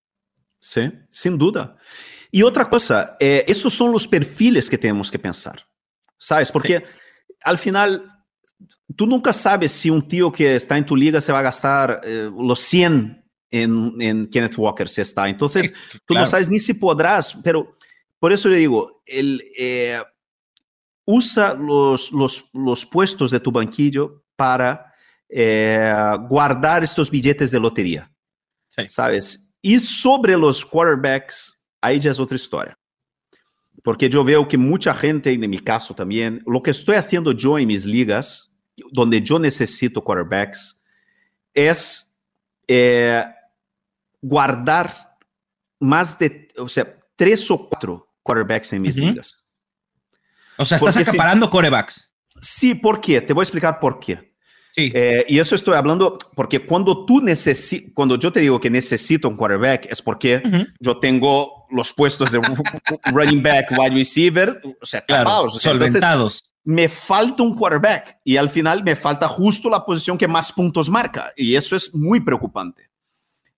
Sí, 0.58 0.90
sin 1.10 1.38
duda. 1.38 1.76
Y 2.32 2.42
otra 2.42 2.68
cosa, 2.68 3.16
eh, 3.20 3.44
estos 3.46 3.72
son 3.72 3.92
los 3.92 4.08
perfiles 4.08 4.68
que 4.68 4.78
tenemos 4.78 5.10
que 5.10 5.18
pensar, 5.18 5.64
¿sabes? 6.18 6.50
Porque 6.50 6.78
sí. 6.78 6.84
al 7.44 7.56
final, 7.56 8.10
tú 8.96 9.06
nunca 9.06 9.32
sabes 9.32 9.70
si 9.70 9.90
un 9.90 10.08
tío 10.08 10.32
que 10.32 10.56
está 10.56 10.76
en 10.76 10.86
tu 10.86 10.96
liga 10.96 11.20
se 11.20 11.32
va 11.32 11.38
a 11.38 11.42
gastar 11.42 12.00
eh, 12.02 12.28
los 12.36 12.58
100 12.60 13.24
en, 13.50 13.92
en, 14.00 14.26
Kenneth 14.28 14.58
Walker, 14.58 14.88
si 14.88 15.02
está. 15.02 15.28
Entonces, 15.28 15.68
sí, 15.68 15.98
tú 16.04 16.14
no 16.14 16.26
sabes 16.26 16.50
ni 16.50 16.58
si 16.58 16.74
podrás, 16.74 17.38
pero 17.44 17.76
por 18.18 18.32
eso 18.32 18.48
le 18.48 18.58
digo, 18.58 19.02
el... 19.06 19.44
Eh, 19.56 20.02
usa 21.06 21.54
los, 21.54 22.12
los, 22.12 22.50
los, 22.52 22.84
puestos 22.84 23.30
de 23.30 23.40
tu 23.40 23.50
banquillo 23.50 24.24
para 24.34 24.92
eh, 25.28 25.92
guardar 26.28 26.84
estos 26.84 27.10
billetes 27.10 27.50
de 27.50 27.60
lotería. 27.60 28.12
Sí. 28.68 28.82
¿Sabes? 28.88 29.54
Y 29.62 29.80
sobre 29.80 30.36
los 30.36 30.64
quarterbacks, 30.64 31.64
ahí 31.80 31.98
ya 31.98 32.10
es 32.10 32.20
otra 32.20 32.36
historia. 32.36 32.78
Porque 33.82 34.08
yo 34.08 34.24
veo 34.24 34.46
que 34.48 34.58
mucha 34.58 34.92
gente, 34.92 35.32
en 35.32 35.48
mi 35.48 35.60
caso 35.60 35.94
también, 35.94 36.42
lo 36.46 36.62
que 36.62 36.72
estoy 36.72 36.96
haciendo 36.96 37.32
yo 37.32 37.58
en 37.58 37.68
mis 37.68 37.86
ligas, 37.86 38.52
donde 38.90 39.22
yo 39.22 39.38
necesito 39.38 40.02
quarterbacks, 40.02 40.82
es 41.54 42.14
eh, 42.66 43.24
guardar 44.20 44.90
más 45.78 46.18
de, 46.18 46.48
o 46.58 46.68
sea, 46.68 46.98
tres 47.14 47.48
o 47.50 47.68
cuatro 47.68 48.12
quarterbacks 48.22 48.72
en 48.72 48.82
mis 48.82 48.98
uh 48.98 49.00
-huh. 49.00 49.10
ligas. 49.10 49.45
O 50.58 50.64
sea, 50.64 50.76
estás 50.76 50.94
porque 50.94 51.10
acaparando 51.10 51.46
si, 51.46 51.52
corebacks. 51.52 52.10
Sí, 52.40 52.74
¿por 52.74 53.00
qué? 53.00 53.20
Te 53.20 53.32
voy 53.32 53.42
a 53.42 53.44
explicar 53.44 53.80
por 53.80 53.98
qué. 53.98 54.34
Sí. 54.74 54.92
Eh, 54.94 55.24
y 55.28 55.38
eso 55.38 55.54
estoy 55.54 55.74
hablando 55.74 56.18
porque 56.34 56.60
cuando 56.66 57.06
tú 57.06 57.22
necesitas, 57.22 57.92
cuando 57.94 58.18
yo 58.18 58.30
te 58.30 58.40
digo 58.40 58.60
que 58.60 58.68
necesito 58.68 59.28
un 59.28 59.36
quarterback, 59.36 59.86
es 59.90 60.02
porque 60.02 60.42
uh 60.44 60.48
-huh. 60.48 60.74
yo 60.80 60.98
tengo 60.98 61.66
los 61.70 61.92
puestos 61.92 62.30
de 62.30 62.40
running 63.06 63.42
back, 63.42 63.70
wide 63.70 63.94
receiver, 63.94 64.60
o 64.80 64.84
sea, 64.84 65.00
claro, 65.00 65.24
tapados, 65.24 65.56
o 65.56 65.58
sea, 65.58 65.72
solventados. 65.72 66.12
Entonces, 66.12 66.56
me 66.64 66.88
falta 66.88 67.42
un 67.44 67.54
quarterback 67.54 68.18
y 68.24 68.36
al 68.36 68.50
final 68.50 68.82
me 68.82 68.96
falta 68.96 69.28
justo 69.28 69.70
la 69.70 69.84
posición 69.84 70.18
que 70.18 70.26
más 70.26 70.52
puntos 70.52 70.90
marca 70.90 71.32
y 71.36 71.54
eso 71.54 71.76
es 71.76 71.94
muy 71.94 72.20
preocupante. 72.20 72.90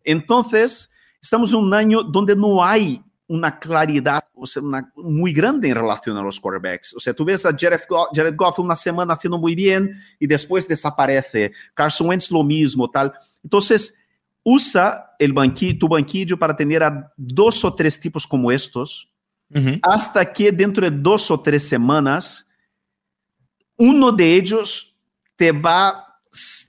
Entonces, 0.04 0.92
estamos 1.20 1.50
en 1.50 1.56
un 1.56 1.74
año 1.74 2.02
donde 2.02 2.36
no 2.36 2.62
hay 2.62 3.02
una 3.28 3.58
claridad 3.58 4.24
o 4.34 4.46
sea, 4.46 4.62
una, 4.62 4.90
muy 4.96 5.32
grande 5.32 5.68
en 5.68 5.74
relación 5.74 6.16
a 6.16 6.22
los 6.22 6.40
quarterbacks. 6.40 6.94
O 6.94 7.00
sea, 7.00 7.12
tú 7.12 7.24
ves 7.24 7.44
a 7.44 7.54
Jared 7.56 7.80
Goff, 7.88 8.08
Jared 8.14 8.34
Goff, 8.36 8.58
una 8.58 8.76
semana 8.76 9.14
haciendo 9.14 9.38
muy 9.38 9.54
bien 9.54 9.92
y 10.18 10.26
después 10.26 10.66
desaparece. 10.66 11.52
Carson 11.74 12.08
Wentz 12.08 12.30
lo 12.30 12.42
mismo, 12.42 12.90
tal. 12.90 13.12
Entonces, 13.42 13.94
usa 14.42 15.14
el 15.18 15.32
banquillo, 15.32 15.78
tu 15.78 15.88
banquillo 15.88 16.38
para 16.38 16.56
tener 16.56 16.82
a 16.82 17.12
dos 17.16 17.64
o 17.64 17.74
tres 17.74 18.00
tipos 18.00 18.26
como 18.26 18.50
estos, 18.50 19.12
uh 19.54 19.58
-huh. 19.58 19.80
hasta 19.82 20.32
que 20.32 20.50
dentro 20.52 20.88
de 20.88 20.96
dos 20.96 21.30
o 21.30 21.40
tres 21.40 21.68
semanas, 21.68 22.48
uno 23.76 24.12
de 24.12 24.34
ellos 24.34 24.96
te 25.36 25.52
va, 25.52 26.20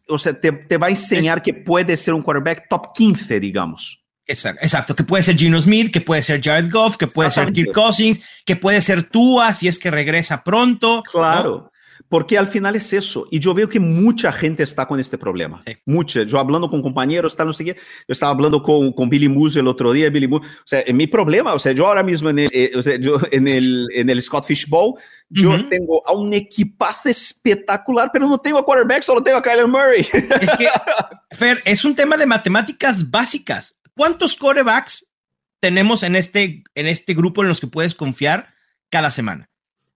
o 0.08 0.17
sea, 0.17 0.39
te, 0.39 0.52
te 0.52 0.78
va 0.78 0.88
a 0.88 0.89
enseñar 0.89 1.38
es... 1.38 1.43
que 1.43 1.54
puede 1.54 1.95
ser 1.95 2.13
un 2.13 2.22
quarterback 2.22 2.67
top 2.69 2.93
15, 2.93 3.39
digamos. 3.39 3.98
Exacto, 4.30 4.60
exacto, 4.62 4.96
que 4.96 5.04
puede 5.04 5.24
ser 5.24 5.36
Gino 5.36 5.60
Smith, 5.60 5.92
que 5.92 6.02
puede 6.02 6.22
ser 6.22 6.39
Jared 6.39 6.70
Goff, 6.72 6.98
que 6.98 7.08
puede 7.08 7.32
ser 7.32 7.52
Kirk 7.52 7.74
Cousins, 7.74 8.22
que 8.46 8.56
puede 8.56 8.80
ser 8.80 9.04
Tua 9.04 9.56
si 9.56 9.68
es 9.68 9.80
que 9.80 9.89
regresa 9.89 10.44
pronto. 10.44 11.02
Claro, 11.12 11.63
¿no? 11.63 11.72
porque 12.10 12.38
al 12.38 12.48
final 12.48 12.76
es 12.76 12.92
eso. 12.92 13.28
Y 13.30 13.39
yo 13.39 13.54
veo 13.54 13.70
que 13.70 13.80
mucha 13.80 14.32
gente 14.32 14.63
está 14.63 14.88
con 14.88 15.00
este 15.00 15.18
problema. 15.18 15.62
Sí. 15.65 15.78
Mucha. 15.86 16.24
Yo 16.24 16.39
hablando 16.39 16.70
con 16.70 16.82
compañeros, 16.82 17.36
tal, 17.36 17.48
no 17.48 17.54
sé 17.54 17.63
qué. 17.63 17.76
Yo 17.76 18.12
estaba 18.12 18.32
hablando 18.32 18.62
con, 18.63 18.92
con 18.94 19.10
Billy 19.10 19.30
Moose 19.30 19.60
el 19.60 19.68
otro 19.68 19.94
día. 19.94 20.10
Billy 20.10 20.28
Moose, 20.28 20.48
o 20.48 20.62
sea, 20.65 20.84
mi 20.92 21.08
problema, 21.08 21.54
o 21.54 21.60
sea, 21.60 21.72
yo 21.72 21.86
ahora 21.86 22.04
mismo 22.04 22.30
en 22.30 22.39
el, 22.39 22.50
eh, 22.52 22.72
o 22.76 22.82
sea, 22.82 22.98
yo 23.00 23.20
en 23.32 23.48
el, 23.48 23.88
en 23.94 24.10
el 24.10 24.22
Scott 24.22 24.46
Fish 24.46 24.68
Bowl, 24.68 24.96
yo 25.30 25.52
uh 25.52 25.54
-huh. 25.54 25.70
tengo 25.70 26.08
a 26.08 26.13
un 26.13 26.34
equipazo 26.34 27.10
espectacular, 27.10 28.10
pero 28.12 28.28
no 28.28 28.39
tengo 28.39 28.58
a 28.58 28.65
quarterback, 28.65 29.04
solo 29.04 29.22
tengo 29.22 29.38
a 29.38 29.44
Kyler 29.44 29.68
Murray. 29.68 30.02
Es 30.42 30.52
que, 30.58 30.68
Fer, 31.38 31.62
es 31.63 31.86
un 31.86 31.94
tema 31.94 32.18
de 32.18 32.26
matemáticas 32.26 33.10
básicas. 33.10 33.79
¿Cuántos 33.99 34.38
corebacks 34.38 35.12
tenemos 35.59 36.03
en 36.03 36.15
este, 36.15 36.63
en 36.73 36.88
este 36.88 37.13
grupo 37.13 37.41
en 37.41 37.49
los 37.49 37.59
que 37.59 37.67
puedes 37.67 37.93
confiar 37.93 38.53
cada 38.89 39.12
semana? 39.12 39.49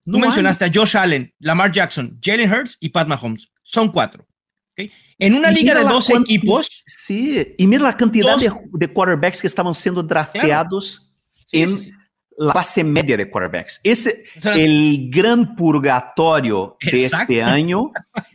No 0.04 0.18
Tú 0.18 0.24
mencionaste 0.24 0.62
hay. 0.66 0.70
a 0.70 0.74
Josh 0.74 0.94
Allen, 0.94 1.34
Lamar 1.38 1.72
Jackson, 1.72 2.20
Jalen 2.22 2.52
Hurts 2.52 2.76
y 2.80 2.90
Pat 2.90 3.08
Mahomes. 3.08 3.50
Son 3.62 3.90
cuatro. 3.90 4.28
¿okay? 4.72 4.92
En 5.18 5.34
una 5.34 5.50
y 5.52 5.54
liga 5.54 5.72
de 5.72 5.84
dos 5.84 6.10
equipos. 6.10 6.82
Sí, 6.84 7.54
y 7.56 7.66
mira 7.66 7.84
la 7.84 7.96
cantidad 7.96 8.32
dos, 8.32 8.42
de, 8.42 8.52
de, 8.72 8.92
quarterbacks 8.92 9.40
que 9.40 9.46
estaban 9.46 9.72
siendo 9.72 10.02
drafteados 10.02 10.98
claro. 10.98 11.46
sí, 11.46 11.62
en, 11.62 11.78
sí, 11.78 11.84
sí. 11.84 11.92
la 12.36 12.52
clase 12.52 12.84
media 12.84 13.16
de 13.16 13.30
quarterbacks. 13.30 13.80
Ese, 13.82 14.26
el 14.54 15.08
gran 15.10 15.56
purgatorio 15.56 16.76
de 16.78 17.06
este 17.06 17.42
año 17.42 17.90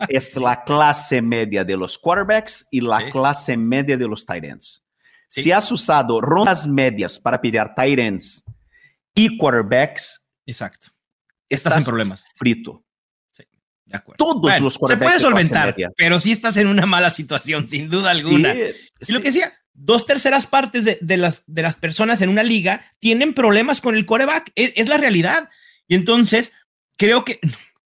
es 0.08 0.36
la 0.36 0.64
clase 0.64 1.22
media 1.22 1.64
de 1.64 1.78
los 1.78 1.96
quarterbacks 1.96 2.68
y 2.72 2.82
la 2.82 3.12
clase 3.12 3.56
media 3.56 3.96
de 3.96 4.08
los 4.08 4.26
tight 4.26 4.46
ends. 4.46 4.84
Si 5.30 5.52
has 5.52 5.72
usado 5.72 6.20
rondas 6.20 6.68
medias 6.68 7.20
para 7.20 7.40
pillar 7.40 7.76
tight 7.76 8.00
ends 8.00 8.44
y 9.14 9.38
quarterbacks, 9.38 10.28
exacto. 10.46 10.88
Estás, 11.48 11.78
en 11.78 11.84
problemas. 11.84 12.26
Frito. 12.36 12.84
De 13.86 13.98
acuerdo. 13.98 14.18
Todos 14.18 14.60
los 14.60 14.78
quarterbacks. 14.78 15.16
Se 15.16 15.20
puede 15.20 15.32
solventar, 15.32 15.76
pero 15.96 16.20
sí 16.20 16.32
estás 16.32 16.58
en 16.58 16.68
una 16.68 16.86
mala 16.86 17.12
situación, 17.12 17.68
sin 17.68 17.90
duda 17.90 18.12
alguna. 18.12 18.54
y 18.56 19.12
lo 19.12 19.20
que 19.20 19.32
decía, 19.32 19.54
dos 19.74 20.06
terceras 20.06 20.48
partes 20.48 20.86
de, 20.86 21.18
las, 21.18 21.44
de 21.48 21.62
las 21.62 21.76
personas 21.76 22.22
en 22.22 22.30
una 22.30 22.44
liga 22.44 22.86
tienen 23.00 23.34
problemas 23.34 23.82
con 23.82 23.96
el 23.96 24.06
coreback. 24.06 24.52
Es, 24.56 24.90
la 24.90 24.98
realidad. 24.98 25.50
Y 25.88 25.96
entonces, 25.96 26.54
creo 26.98 27.24
que 27.24 27.40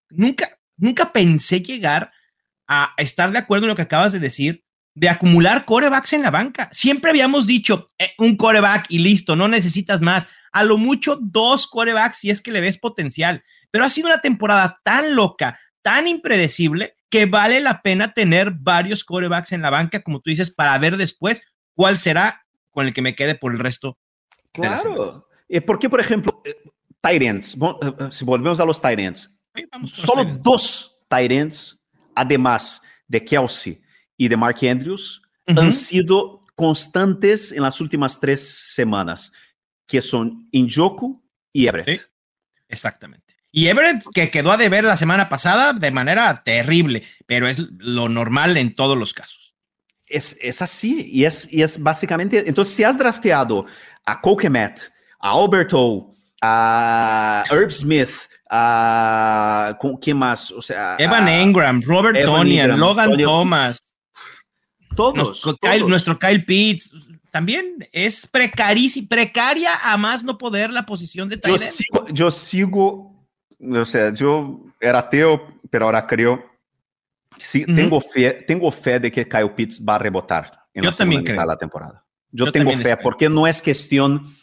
nunca, 0.09 0.59
nunca 0.77 1.11
pensé 1.11 1.61
llegar 1.61 2.11
a 2.67 2.93
estar 2.97 3.31
de 3.31 3.39
acuerdo 3.39 3.65
en 3.65 3.69
lo 3.69 3.75
que 3.75 3.81
acabas 3.81 4.11
de 4.11 4.19
decir, 4.19 4.63
de 4.93 5.09
acumular 5.09 5.65
corebacks 5.65 6.13
en 6.13 6.21
la 6.21 6.31
banca. 6.31 6.69
Siempre 6.71 7.11
habíamos 7.11 7.47
dicho 7.47 7.87
eh, 7.97 8.11
un 8.17 8.35
coreback 8.35 8.85
y 8.89 8.99
listo, 8.99 9.35
no 9.35 9.47
necesitas 9.47 10.01
más. 10.01 10.27
A 10.51 10.63
lo 10.63 10.77
mucho 10.77 11.17
dos 11.21 11.67
corebacks 11.67 12.19
si 12.19 12.29
es 12.29 12.41
que 12.41 12.51
le 12.51 12.61
ves 12.61 12.77
potencial. 12.77 13.43
Pero 13.71 13.85
ha 13.85 13.89
sido 13.89 14.07
una 14.07 14.19
temporada 14.19 14.79
tan 14.83 15.15
loca, 15.15 15.57
tan 15.81 16.07
impredecible, 16.07 16.95
que 17.09 17.25
vale 17.25 17.61
la 17.61 17.81
pena 17.81 18.13
tener 18.13 18.51
varios 18.51 19.03
corebacks 19.03 19.53
en 19.53 19.61
la 19.61 19.69
banca, 19.69 20.01
como 20.01 20.19
tú 20.19 20.29
dices, 20.29 20.51
para 20.51 20.77
ver 20.77 20.97
después 20.97 21.43
cuál 21.73 21.97
será 21.97 22.45
con 22.69 22.87
el 22.87 22.93
que 22.93 23.01
me 23.01 23.15
quede 23.15 23.35
por 23.35 23.53
el 23.53 23.59
resto. 23.59 23.97
Claro. 24.51 25.27
Eh, 25.47 25.61
¿Por 25.61 25.79
qué, 25.79 25.89
por 25.89 25.99
ejemplo, 25.99 26.41
eh, 26.45 26.55
Tyrants, 27.01 27.57
si 28.11 28.25
volvemos 28.25 28.59
a 28.59 28.65
los 28.65 28.81
Tyrants, 28.81 29.37
solo 29.85 30.23
dos 30.23 31.01
Tyrants, 31.09 31.77
además 32.15 32.81
de 33.07 33.23
Kelsey 33.23 33.80
y 34.21 34.27
de 34.27 34.37
Mark 34.37 34.57
Andrews, 34.61 35.23
han 35.47 35.73
sido 35.73 36.41
constantes 36.53 37.51
en 37.51 37.63
las 37.63 37.81
últimas 37.81 38.19
tres 38.19 38.71
semanas, 38.75 39.33
que 39.87 39.99
son 39.99 40.47
Injoku 40.51 41.19
y 41.51 41.65
Everett. 41.65 42.07
Exactamente. 42.69 43.35
Y 43.51 43.65
Everett, 43.65 44.03
que 44.13 44.29
quedó 44.29 44.51
a 44.51 44.57
deber 44.57 44.83
la 44.83 44.95
semana 44.95 45.27
pasada 45.27 45.73
de 45.73 45.89
manera 45.89 46.43
terrible, 46.45 47.01
pero 47.25 47.47
es 47.47 47.57
lo 47.79 48.09
normal 48.09 48.57
en 48.57 48.75
todos 48.75 48.95
los 48.95 49.11
casos. 49.11 49.55
Es, 50.05 50.37
es, 50.39 50.61
así, 50.61 51.09
y 51.11 51.25
es, 51.25 51.51
y 51.51 51.63
es 51.63 51.81
básicamente, 51.81 52.43
entonces 52.45 52.75
si 52.75 52.83
has 52.83 52.99
drafteado 52.99 53.65
a 54.05 54.21
Coquemet, 54.21 54.93
a 55.19 55.31
Alberto, 55.31 56.11
a 56.43 57.43
Herb 57.49 57.71
Smith, 57.71 58.11
a 58.51 59.75
¿quién 59.99 60.17
más? 60.17 60.51
O 60.51 60.61
sea, 60.61 60.95
Evan 60.99 61.27
Engram, 61.27 61.81
Robert 61.81 62.23
Tonian, 62.23 62.79
Logan 62.79 63.17
Thomas, 63.17 63.81
todos 64.95 65.15
nuestro, 65.15 65.55
Kyle, 65.57 65.87
nuestro 65.87 66.19
Kyle 66.19 66.43
Pitts, 66.45 66.91
también 67.31 67.87
es 67.91 68.27
precaria 68.27 69.75
a 69.83 69.97
más 69.97 70.23
no 70.23 70.37
poder 70.37 70.71
la 70.71 70.85
posición 70.85 71.29
de 71.29 71.39
yo 71.43 71.57
sigo, 71.57 72.07
yo 72.09 72.31
sigo, 72.31 73.25
o 73.59 73.85
sea, 73.85 74.13
yo 74.13 74.59
era 74.79 74.99
ateo, 74.99 75.47
pero 75.69 75.85
ahora 75.85 76.05
creo 76.05 76.51
Sí, 77.41 77.65
tengo, 77.65 77.99
fe, 77.99 78.31
tengo 78.47 78.71
fe 78.71 78.99
de 78.99 79.11
que 79.11 79.27
Kyle 79.27 79.51
Pitts 79.51 79.83
va 79.83 79.95
a 79.95 79.99
rebotar 79.99 80.65
en 80.73 80.85
la 80.85 80.91
segunda 80.93 81.19
mitad 81.19 81.41
de 81.41 81.47
la 81.47 81.57
temporada. 81.57 82.05
Yo, 82.29 82.51
tengo 82.51 82.71
fe, 82.77 82.95
porque 82.97 83.27
no 83.29 83.47
es 83.47 83.61
cuestión 83.61 84.35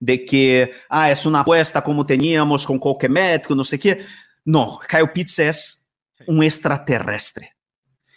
de 0.00 0.24
que 0.24 0.72
ah, 0.88 1.10
es 1.10 1.26
una 1.26 1.40
apuesta 1.40 1.82
como 1.82 2.04
teníamos 2.04 2.66
con 2.66 2.78
Coquemet, 2.78 3.46
con 3.46 3.58
no 3.58 3.64
sé 3.64 3.78
qué. 3.78 4.04
No, 4.44 4.78
Kyle 4.88 5.10
Pitts 5.10 5.38
es 5.38 5.88
un 6.26 6.42
extraterrestre. 6.42 7.54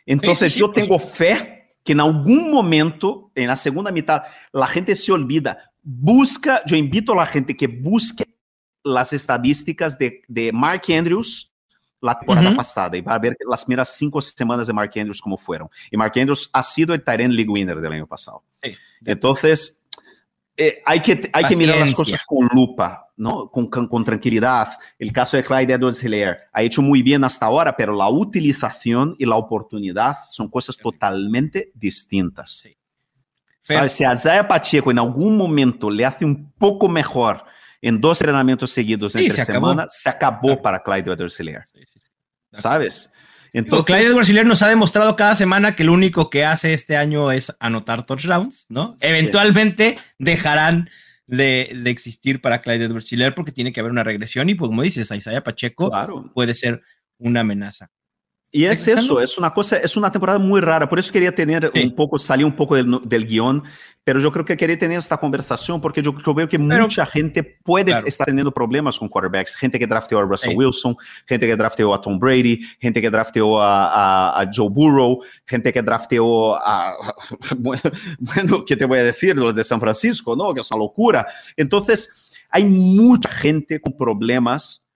Entonces 0.06 0.56
yo 0.56 0.71
tengo 0.71 0.97
fe 0.97 1.59
que 1.83 1.93
en 1.93 1.99
algún 2.01 2.51
momento, 2.51 3.31
en 3.35 3.47
la 3.47 3.55
segunda 3.55 3.91
mitad, 3.91 4.23
la 4.51 4.67
gente 4.67 4.95
se 4.95 5.11
olvida. 5.11 5.71
Busca, 5.81 6.61
yo 6.65 6.75
invito 6.75 7.13
a 7.13 7.17
la 7.17 7.25
gente 7.25 7.55
que 7.55 7.67
busque 7.67 8.25
las 8.83 9.13
estadísticas 9.13 9.97
de, 9.97 10.21
de 10.27 10.51
Mark 10.51 10.83
Andrews 10.89 11.49
la 12.01 12.17
temporada 12.17 12.55
pasada 12.55 12.97
y 12.97 13.01
va 13.01 13.13
a 13.13 13.19
ver 13.19 13.35
las 13.49 13.65
primeras 13.65 13.95
cinco 13.95 14.21
semanas 14.21 14.67
de 14.67 14.73
Mark 14.73 14.91
Andrews 14.95 15.21
como 15.21 15.37
fueron. 15.37 15.69
Y 15.91 15.97
Mark 15.97 16.13
Andrews 16.15 16.49
ha 16.53 16.63
sido 16.63 16.93
el 16.93 17.03
Tyrant 17.03 17.33
League 17.33 17.49
winner 17.49 17.79
del 17.79 17.91
año 17.91 18.07
pasado. 18.07 18.43
Entonces, 19.03 19.83
eh, 20.55 20.81
hay, 20.85 21.01
que, 21.01 21.29
hay 21.33 21.45
que 21.45 21.55
mirar 21.55 21.79
las 21.79 21.93
cosas 21.93 22.23
con 22.23 22.47
lupa, 22.53 23.09
¿no? 23.19 23.51
Con, 23.51 23.67
con, 23.67 24.03
tranquilidad. 24.03 24.69
El 24.97 25.12
caso 25.12 25.38
de 25.38 25.43
Clyde 25.43 25.73
edwards 25.73 26.01
hilaire 26.01 26.38
ha 26.53 26.63
hecho 26.63 26.82
muy 26.82 27.03
bien 27.03 27.23
hasta 27.23 27.45
ahora, 27.45 27.75
pero 27.75 27.93
la 27.93 28.10
utilización 28.10 29.15
y 29.19 29.25
la 29.25 29.36
oportunidad 29.36 30.15
son 30.32 30.49
cosas 30.49 30.77
totalmente 30.77 31.71
distintas. 31.75 32.63
Si 33.62 34.03
a 34.03 34.15
Zaya 34.15 34.47
Pacheco 34.47 34.89
en 34.89 34.99
algún 34.99 35.38
momento 35.38 35.91
le 35.91 36.05
hace 36.05 36.25
un 36.25 36.51
poco 36.53 36.88
mejor 36.88 37.43
en 37.82 37.99
dos 38.01 38.19
entrenamientos 38.21 38.71
seguidos 38.71 39.15
entre 39.15 39.36
se 39.36 39.45
semana, 39.45 39.86
se 39.89 40.10
acabó 40.10 40.62
para 40.62 40.82
Clyde 40.82 41.12
edwards 41.12 41.41
¿Sabes? 42.53 43.12
Entonces, 43.51 43.86
Clyde 43.86 44.08
edwards 44.08 44.45
nos 44.45 44.62
ha 44.62 44.69
demostrado 44.69 45.15
cada 45.15 45.36
semana 45.36 45.75
que 45.75 45.84
lo 45.84 45.91
único 45.91 46.29
que 46.29 46.45
hace 46.45 46.73
este 46.73 46.95
año 46.95 47.32
es 47.32 47.53
anotar 47.60 48.05
touchdowns, 48.05 48.67
¿no? 48.69 48.95
Eventualmente 49.01 49.97
dejarán 50.17 50.89
de, 51.29 51.71
de, 51.83 51.89
existir 51.89 52.41
para 52.41 52.61
Clyde 52.61 52.85
edwards 52.85 53.09
porque 53.35 53.51
tiene 53.51 53.71
que 53.71 53.79
haber 53.79 53.91
una 53.91 54.03
regresión 54.03 54.49
y, 54.49 54.55
pues, 54.55 54.69
como 54.69 54.81
dices, 54.81 55.11
Isaiah 55.11 55.43
Pacheco 55.43 55.91
puede 56.33 56.55
ser 56.55 56.81
una 57.17 57.41
amenaza. 57.41 57.91
Y 58.51 58.65
es 58.65 58.88
eso, 58.88 59.21
es 59.21 59.38
una 59.38 59.53
cosa, 59.53 59.77
es 59.77 59.95
una 59.95 60.12
temporada 60.12 60.39
muy 60.39 60.59
rara, 60.59 60.89
por 60.89 60.97
eso 60.97 61.13
quería 61.13 61.33
tener 61.33 61.71
un 61.71 61.93
poco, 61.93 62.17
salir 62.17 62.47
un 62.47 62.55
poco 62.55 62.75
del, 62.75 62.99
del, 63.03 63.27
guion, 63.27 63.63
pero 64.03 64.19
yo 64.19 64.31
creo 64.31 64.43
que 64.43 64.57
quería 64.57 64.79
tener 64.79 64.97
esta 64.97 65.17
conversación 65.17 65.79
porque 65.79 66.01
yo, 66.01 66.15
yo 66.25 66.33
veo 66.33 66.49
que 66.49 66.57
mucha 66.57 67.05
gente 67.05 67.43
puede 67.43 67.91
estar 68.07 68.25
teniendo 68.25 68.51
problemas 68.51 68.97
con 68.97 69.07
quarterbacks, 69.07 69.55
gente 69.55 69.77
que 69.77 69.85
drafteó 69.85 70.17
a 70.17 70.23
Russell 70.23 70.57
Wilson, 70.57 70.97
gente 71.27 71.45
que 71.45 71.55
drafteó 71.55 71.93
a 71.93 72.01
Tom 72.01 72.17
Brady, 72.17 72.62
gente 72.79 72.99
que 72.99 73.12
drafteó 73.12 73.62
a, 73.62 74.41
a, 74.41 74.49
Joe 74.51 74.69
Burrow, 74.69 75.19
gente 75.45 75.71
que 75.71 75.83
drafteó 75.83 76.55
a, 76.55 76.95
bueno, 78.19 78.65
¿qué 78.65 78.75
te 78.75 78.85
voy 78.85 78.97
a 78.97 79.03
decir? 79.03 79.35
Los 79.35 79.53
de 79.53 79.63
San 79.63 79.79
Francisco, 79.79 80.35
¿no? 80.35 80.55
Que 80.55 80.62
es 80.62 80.71
una 80.71 80.79
locura. 80.79 81.27
Entonces, 81.55 82.31
hay 82.49 82.65
mucha 82.65 83.29
gente 83.29 83.79
con 83.79 83.95
problemas 83.95 84.88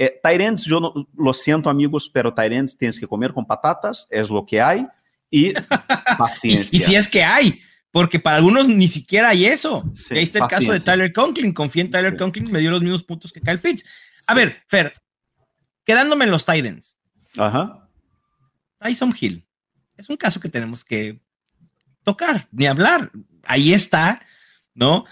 eh, 0.00 0.20
Tyrants, 0.22 0.64
yo 0.64 0.78
no, 0.78 1.08
lo 1.16 1.34
siento 1.34 1.68
amigos, 1.68 2.08
pero 2.08 2.32
Tyrants 2.32 2.78
tienes 2.78 3.00
que 3.00 3.06
comer 3.08 3.32
con 3.32 3.44
patatas, 3.44 4.06
es 4.12 4.30
lo 4.30 4.46
que 4.46 4.60
hay, 4.60 4.86
y 5.28 5.52
paciencia. 6.16 6.68
y, 6.70 6.78
si 6.78 6.94
es 6.94 7.08
que 7.08 7.24
hay, 7.24 7.60
porque 7.90 8.20
para 8.20 8.36
algunos 8.36 8.68
ni 8.68 8.86
siquiera 8.86 9.30
hay 9.30 9.46
eso. 9.46 9.82
ahí 10.12 10.22
está 10.22 10.38
el 10.38 10.48
caso 10.48 10.70
de 10.70 10.78
Tyler 10.78 11.12
Conklin, 11.12 11.52
confía 11.52 11.82
en 11.82 11.90
Tyler 11.90 12.16
Conklin, 12.16 12.48
me 12.48 12.60
dio 12.60 12.70
los 12.70 12.80
mismos 12.80 13.02
puntos 13.02 13.32
que 13.32 13.40
Kyle 13.40 13.58
Pitts. 13.58 13.84
A 14.28 14.34
ver, 14.34 14.62
Fer, 14.68 14.94
quedándome 15.84 16.26
en 16.26 16.30
los 16.30 16.46
Titans. 16.46 16.96
Ajá. 17.36 17.88
Tyson 18.78 19.12
Hill. 19.20 19.44
Es 19.96 20.08
un 20.08 20.16
caso 20.16 20.38
que 20.38 20.48
tenemos 20.48 20.84
que 20.84 21.20
tocar, 22.04 22.46
ni 22.52 22.68
hablar. 22.68 23.10
Ahí 23.42 23.72
está, 23.72 24.24
¿no? 24.74 25.06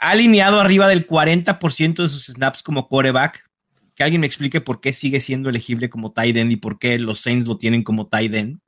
Ha 0.00 0.10
alineado 0.10 0.60
arriba 0.60 0.88
del 0.88 1.06
40% 1.06 2.02
de 2.02 2.08
sus 2.08 2.26
snaps 2.26 2.64
como 2.64 2.88
coreback 2.88 3.45
que 3.96 4.04
alguien 4.04 4.20
me 4.20 4.26
explique 4.26 4.60
por 4.60 4.80
qué 4.80 4.92
sigue 4.92 5.20
siendo 5.20 5.48
elegible 5.48 5.88
como 5.88 6.12
tight 6.12 6.36
end 6.36 6.52
y 6.52 6.56
por 6.56 6.78
qué 6.78 6.98
los 6.98 7.20
Saints 7.20 7.48
lo 7.48 7.56
tienen 7.56 7.82
como 7.82 8.06
tight 8.06 8.34
end. 8.34 8.60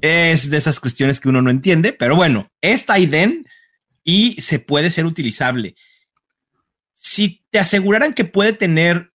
Es 0.00 0.48
de 0.48 0.56
esas 0.56 0.78
cuestiones 0.78 1.18
que 1.18 1.28
uno 1.28 1.42
no 1.42 1.50
entiende, 1.50 1.92
pero 1.92 2.14
bueno, 2.14 2.48
es 2.60 2.86
tight 2.86 3.12
end 3.12 3.46
y 4.04 4.40
se 4.40 4.60
puede 4.60 4.92
ser 4.92 5.06
utilizable. 5.06 5.74
Si 6.94 7.44
te 7.50 7.58
aseguraran 7.58 8.14
que 8.14 8.24
puede 8.24 8.52
tener 8.52 9.12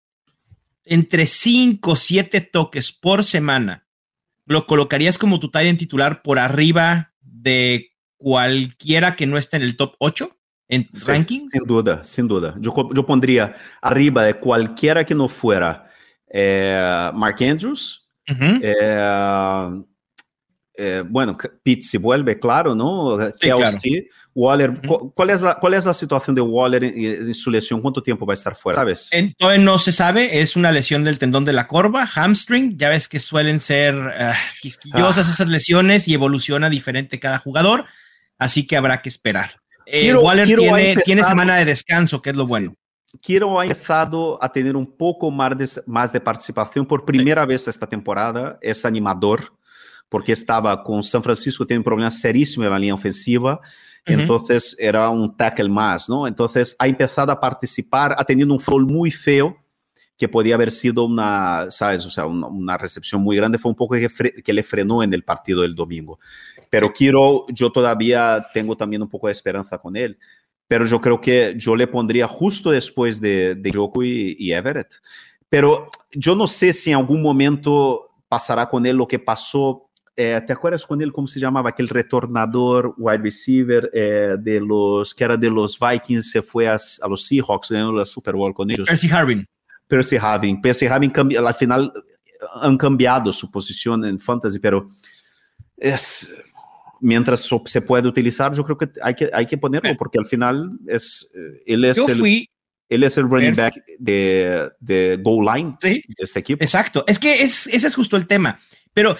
entre 0.83 1.25
5 1.25 1.89
o 1.89 1.95
7 1.95 2.41
toques 2.41 2.91
por 2.91 3.23
semana, 3.23 3.87
¿lo 4.45 4.65
colocarías 4.65 5.17
como 5.17 5.39
tu 5.39 5.49
tight 5.49 5.67
end 5.67 5.79
titular 5.79 6.21
por 6.21 6.37
arriba 6.37 7.13
de 7.21 7.91
cualquiera 8.17 9.15
que 9.15 9.25
no 9.25 9.37
esté 9.37 9.55
en 9.55 9.63
el 9.63 9.77
top 9.77 9.95
8? 9.99 10.37
En 10.67 10.87
rankings? 11.07 11.51
Sin 11.51 11.63
duda, 11.63 12.03
sin 12.03 12.27
duda. 12.27 12.55
Yo, 12.59 12.73
yo 12.93 13.05
pondría 13.05 13.55
arriba 13.81 14.23
de 14.23 14.35
cualquiera 14.35 15.05
que 15.05 15.15
no 15.15 15.27
fuera 15.27 15.91
eh, 16.27 17.11
Mark 17.13 17.37
Andrews. 17.41 18.07
Uh 18.27 18.33
-huh. 18.33 18.59
eh, 18.63 19.85
eh, 20.77 21.03
bueno, 21.07 21.37
Pete 21.63 21.81
si 21.81 21.97
vuelve, 21.97 22.37
claro, 22.37 22.75
¿no? 22.75 23.17
Sí, 23.17 23.33
Kelsey, 23.39 23.91
claro. 23.91 24.07
Waller. 24.33 24.69
Uh 24.69 24.73
-huh. 24.73 25.13
¿cuál, 25.13 25.29
es 25.29 25.41
la, 25.41 25.55
¿Cuál 25.55 25.75
es 25.75 25.85
la 25.85 25.93
situación 25.93 26.35
de 26.35 26.41
Waller 26.41 26.83
en, 26.83 26.93
en, 27.27 27.33
su 27.33 27.49
lesión? 27.49 27.81
¿Cuánto 27.81 28.03
tiempo 28.03 28.25
va 28.25 28.33
a 28.33 28.35
estar 28.35 28.55
fuera? 28.55 28.77
¿Sabes? 28.77 29.07
Entonces 29.11 29.59
no 29.61 29.79
se 29.79 29.91
sabe. 29.91 30.41
Es 30.41 30.55
una 30.55 30.71
lesión 30.71 31.03
del 31.03 31.17
tendón 31.17 31.45
de 31.45 31.53
la 31.53 31.67
corva, 31.67 32.05
hamstring. 32.05 32.77
Ya 32.77 32.89
ves 32.89 33.07
que 33.07 33.19
suelen 33.19 33.59
ser 33.59 33.95
uh, 33.95 34.33
quisquillosas 34.61 35.29
ah. 35.29 35.31
esas 35.31 35.49
lesiones 35.49 36.07
y 36.07 36.13
evoluciona 36.13 36.69
diferente 36.69 37.19
cada 37.19 37.37
jugador. 37.37 37.85
Así 38.37 38.67
que 38.67 38.75
habrá 38.75 39.01
que 39.01 39.09
esperar. 39.09 39.61
Eh, 39.85 40.01
quiero, 40.01 40.21
Waller 40.21 40.45
quiero 40.45 40.61
tiene, 40.63 40.95
tiene, 41.03 41.23
semana 41.23 41.57
de 41.57 41.65
descanso, 41.65 42.21
que 42.21 42.31
es 42.31 42.35
lo 42.35 42.45
bueno. 42.45 42.75
Quiro 43.21 43.59
ha 43.59 43.65
empezado 43.65 44.37
a 44.43 44.51
tener 44.51 44.75
un 44.75 44.85
poco 44.97 45.31
más 45.31 45.57
de, 45.57 45.69
más 45.85 46.11
de 46.11 46.19
participación 46.19 46.85
por 46.85 47.05
primera 47.05 47.43
sí. 47.43 47.47
vez 47.47 47.67
esta 47.67 47.87
temporada. 47.87 48.57
Es 48.61 48.85
animador 48.85 49.53
porque 50.09 50.33
estaba 50.33 50.83
con 50.83 51.03
San 51.03 51.23
Francisco, 51.23 51.65
tiene 51.65 51.79
un 51.79 51.83
problema 51.83 52.11
serísimo 52.11 52.65
en 52.65 52.71
la 52.71 52.79
línea 52.79 52.93
ofensiva. 52.93 53.53
Uh 53.55 54.11
-huh. 54.11 54.19
Entonces 54.21 54.75
era 54.79 55.09
un 55.09 55.35
tackle 55.35 55.69
más, 55.69 56.09
¿no? 56.09 56.27
Entonces 56.27 56.75
ha 56.77 56.87
empezado 56.87 57.31
a 57.31 57.39
participar, 57.39 58.15
ha 58.17 58.23
tenido 58.23 58.53
un 58.53 58.59
fall 58.59 58.85
muy 58.85 59.11
feo 59.11 59.57
que 60.17 60.29
podía 60.29 60.55
haber 60.55 60.71
sido 60.71 61.05
una, 61.05 61.69
¿sabes? 61.69 62.05
O 62.05 62.09
sea, 62.09 62.25
una, 62.25 62.47
una 62.47 62.77
recepción 62.77 63.21
muy 63.21 63.35
grande. 63.35 63.57
Fue 63.57 63.69
un 63.69 63.75
poco 63.75 63.95
que, 63.95 64.09
que, 64.43 64.53
le 64.53 64.63
frenó 64.63 65.03
en 65.03 65.13
el 65.13 65.23
partido 65.23 65.61
del 65.61 65.75
domingo. 65.75 66.19
Pero 66.69 66.93
quiero, 66.93 67.45
yo 67.49 67.71
todavía 67.71 68.47
tengo 68.53 68.75
también 68.75 69.01
un 69.01 69.09
poco 69.09 69.27
de 69.27 69.33
esperanza 69.33 69.77
con 69.77 69.95
él. 69.95 70.17
Pero 70.67 70.85
yo 70.85 70.99
creo 70.99 71.21
que 71.21 71.53
yo 71.57 71.75
le 71.75 71.87
pondría 71.87 72.27
justo 72.27 72.71
después 72.71 73.21
de, 73.21 73.55
de 73.55 73.71
Joku 73.71 74.03
y, 74.03 74.35
y 74.39 74.51
Everett. 74.51 74.95
Pero 75.47 75.89
yo 76.11 76.35
no 76.35 76.47
sé 76.47 76.73
si 76.73 76.91
en 76.91 76.97
algún 76.97 77.21
momento 77.21 78.15
pasará 78.27 78.67
con 78.67 78.85
él 78.85 78.97
lo 78.97 79.07
que 79.07 79.19
pasó 79.19 79.85
eh, 80.17 80.41
¿te 80.47 80.53
acuerdas 80.53 80.85
con 80.85 81.01
él 81.01 81.11
cómo 81.11 81.27
se 81.27 81.41
llamaba 81.41 81.71
aquel 81.71 81.89
retornador 81.89 82.93
wide 82.97 83.17
receiver 83.17 83.89
eh, 83.93 84.37
de 84.39 84.61
los 84.61 85.13
que 85.13 85.25
era 85.25 85.35
de 85.35 85.49
los 85.49 85.77
Vikings 85.77 86.31
se 86.31 86.41
fue 86.41 86.69
a, 86.69 86.75
a, 86.75 87.07
los 87.09 87.25
Seahawks 87.25 87.69
ganó 87.69 87.91
la 87.91 88.05
Super 88.05 88.33
Bowl 88.33 88.53
con 88.53 88.71
ellos? 88.71 88.87
Percy 88.87 89.11
Harvin. 89.11 89.45
Percy 89.89 90.15
Harvin. 90.15 90.61
Percy 90.61 90.85
Harvin 90.85 91.11
al 91.37 91.53
final 91.53 91.91
han 92.61 92.77
cambiado 92.77 93.33
su 93.33 93.51
posición 93.51 94.05
en 94.05 94.17
fantasy, 94.17 94.57
pero 94.57 94.87
es 95.75 96.33
mientras 97.01 97.49
se 97.65 97.81
puede 97.81 98.07
utilizar, 98.07 98.53
yo 98.53 98.63
creo 98.63 98.77
que 98.77 98.89
hay 99.01 99.15
que, 99.15 99.29
hay 99.33 99.45
que 99.45 99.57
ponerlo 99.57 99.95
porque 99.97 100.19
al 100.19 100.25
final 100.25 100.71
es 100.87 101.29
él 101.65 101.85
es 101.85 101.97
yo 101.97 102.07
el, 102.07 102.15
fui 102.15 102.49
él 102.89 103.03
es 103.03 103.17
el 103.17 103.29
running 103.29 103.55
back 103.55 103.83
de, 103.99 104.69
de 104.79 105.19
goal 105.21 105.45
line 105.45 105.75
sí, 105.79 106.03
de 106.07 106.23
este 106.23 106.39
equipo. 106.39 106.63
Exacto. 106.63 107.03
Es 107.07 107.19
que 107.19 107.41
es, 107.41 107.67
ese 107.67 107.87
es 107.87 107.95
justo 107.95 108.15
el 108.15 108.27
tema. 108.27 108.59
Pero 108.93 109.17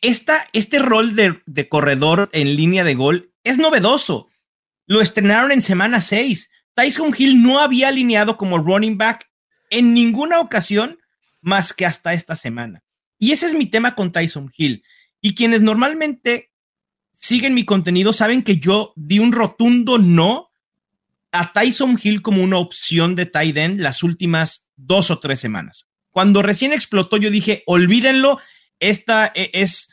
esta, 0.00 0.48
este 0.52 0.78
rol 0.78 1.14
de, 1.14 1.42
de, 1.46 1.68
corredor 1.68 2.30
en 2.32 2.56
línea 2.56 2.84
de 2.84 2.94
gol 2.94 3.32
es 3.44 3.58
novedoso. 3.58 4.28
Lo 4.86 5.00
estrenaron 5.00 5.52
en 5.52 5.62
semana 5.62 6.00
6. 6.00 6.50
Tyson 6.74 7.14
Hill 7.16 7.42
no 7.42 7.60
había 7.60 7.88
alineado 7.88 8.36
como 8.36 8.58
running 8.58 8.96
back 8.96 9.28
en 9.70 9.92
ninguna 9.92 10.40
ocasión 10.40 10.98
más 11.40 11.72
que 11.72 11.86
hasta 11.86 12.14
esta 12.14 12.36
semana. 12.36 12.82
Y 13.18 13.32
ese 13.32 13.46
es 13.46 13.54
mi 13.54 13.66
tema 13.66 13.94
con 13.94 14.10
Tyson 14.10 14.50
Hill. 14.56 14.84
Y 15.20 15.34
quienes 15.34 15.60
normalmente 15.60 16.51
siguen 17.22 17.54
mi 17.54 17.64
contenido 17.64 18.12
saben 18.12 18.42
que 18.42 18.58
yo 18.58 18.92
di 18.96 19.20
un 19.20 19.30
rotundo 19.30 19.98
no 19.98 20.50
a 21.30 21.52
Tyson 21.52 21.98
Hill 22.02 22.20
como 22.20 22.42
una 22.42 22.58
opción 22.58 23.14
de 23.14 23.26
tight 23.26 23.56
las 23.76 24.02
últimas 24.02 24.70
dos 24.76 25.10
o 25.12 25.20
tres 25.20 25.38
semanas. 25.38 25.86
Cuando 26.10 26.42
recién 26.42 26.72
explotó, 26.72 27.16
yo 27.16 27.30
dije, 27.30 27.62
olvídenlo, 27.66 28.40
esta 28.80 29.32
es 29.34 29.90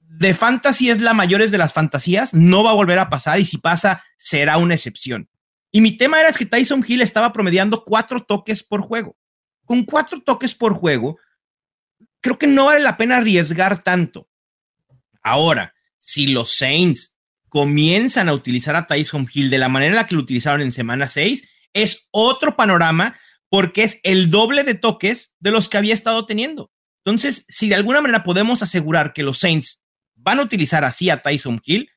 de 0.00 0.32
fantasy 0.32 0.88
es 0.88 1.02
la 1.02 1.12
mayor 1.12 1.46
de 1.46 1.58
las 1.58 1.74
fantasías, 1.74 2.32
no 2.32 2.64
va 2.64 2.70
a 2.70 2.74
volver 2.74 2.98
a 2.98 3.10
pasar 3.10 3.38
y 3.38 3.44
si 3.44 3.58
pasa 3.58 4.02
será 4.16 4.56
una 4.56 4.74
excepción. 4.74 5.28
Y 5.70 5.82
mi 5.82 5.92
tema 5.92 6.18
era 6.18 6.32
que 6.32 6.46
Tyson 6.46 6.84
Hill 6.86 7.02
estaba 7.02 7.32
promediando 7.32 7.84
cuatro 7.84 8.24
toques 8.24 8.62
por 8.62 8.80
juego. 8.80 9.16
Con 9.66 9.84
cuatro 9.84 10.22
toques 10.22 10.54
por 10.54 10.72
juego, 10.72 11.18
creo 12.22 12.38
que 12.38 12.46
no 12.46 12.66
vale 12.66 12.80
la 12.80 12.96
pena 12.96 13.18
arriesgar 13.18 13.82
tanto. 13.82 14.28
Ahora, 15.22 15.73
si 16.04 16.26
los 16.26 16.54
Saints 16.54 17.16
comienzan 17.48 18.28
a 18.28 18.34
utilizar 18.34 18.76
a 18.76 18.86
Tyson 18.86 19.26
Hill 19.32 19.48
de 19.48 19.56
la 19.56 19.70
manera 19.70 19.92
en 19.92 19.96
la 19.96 20.06
que 20.06 20.14
lo 20.14 20.20
utilizaron 20.20 20.60
en 20.60 20.70
semana 20.70 21.08
6, 21.08 21.48
es 21.72 22.08
otro 22.10 22.56
panorama 22.56 23.16
porque 23.48 23.84
es 23.84 24.00
el 24.02 24.28
doble 24.28 24.64
de 24.64 24.74
toques 24.74 25.34
de 25.40 25.50
los 25.50 25.70
que 25.70 25.78
había 25.78 25.94
estado 25.94 26.26
teniendo. 26.26 26.70
Entonces, 27.04 27.46
si 27.48 27.70
de 27.70 27.76
alguna 27.76 28.02
manera 28.02 28.22
podemos 28.22 28.62
asegurar 28.62 29.14
que 29.14 29.22
los 29.22 29.38
Saints 29.38 29.82
van 30.14 30.40
a 30.40 30.42
utilizar 30.42 30.84
así 30.84 31.08
a 31.08 31.22
Tyson 31.22 31.60
Hill, 31.64 31.88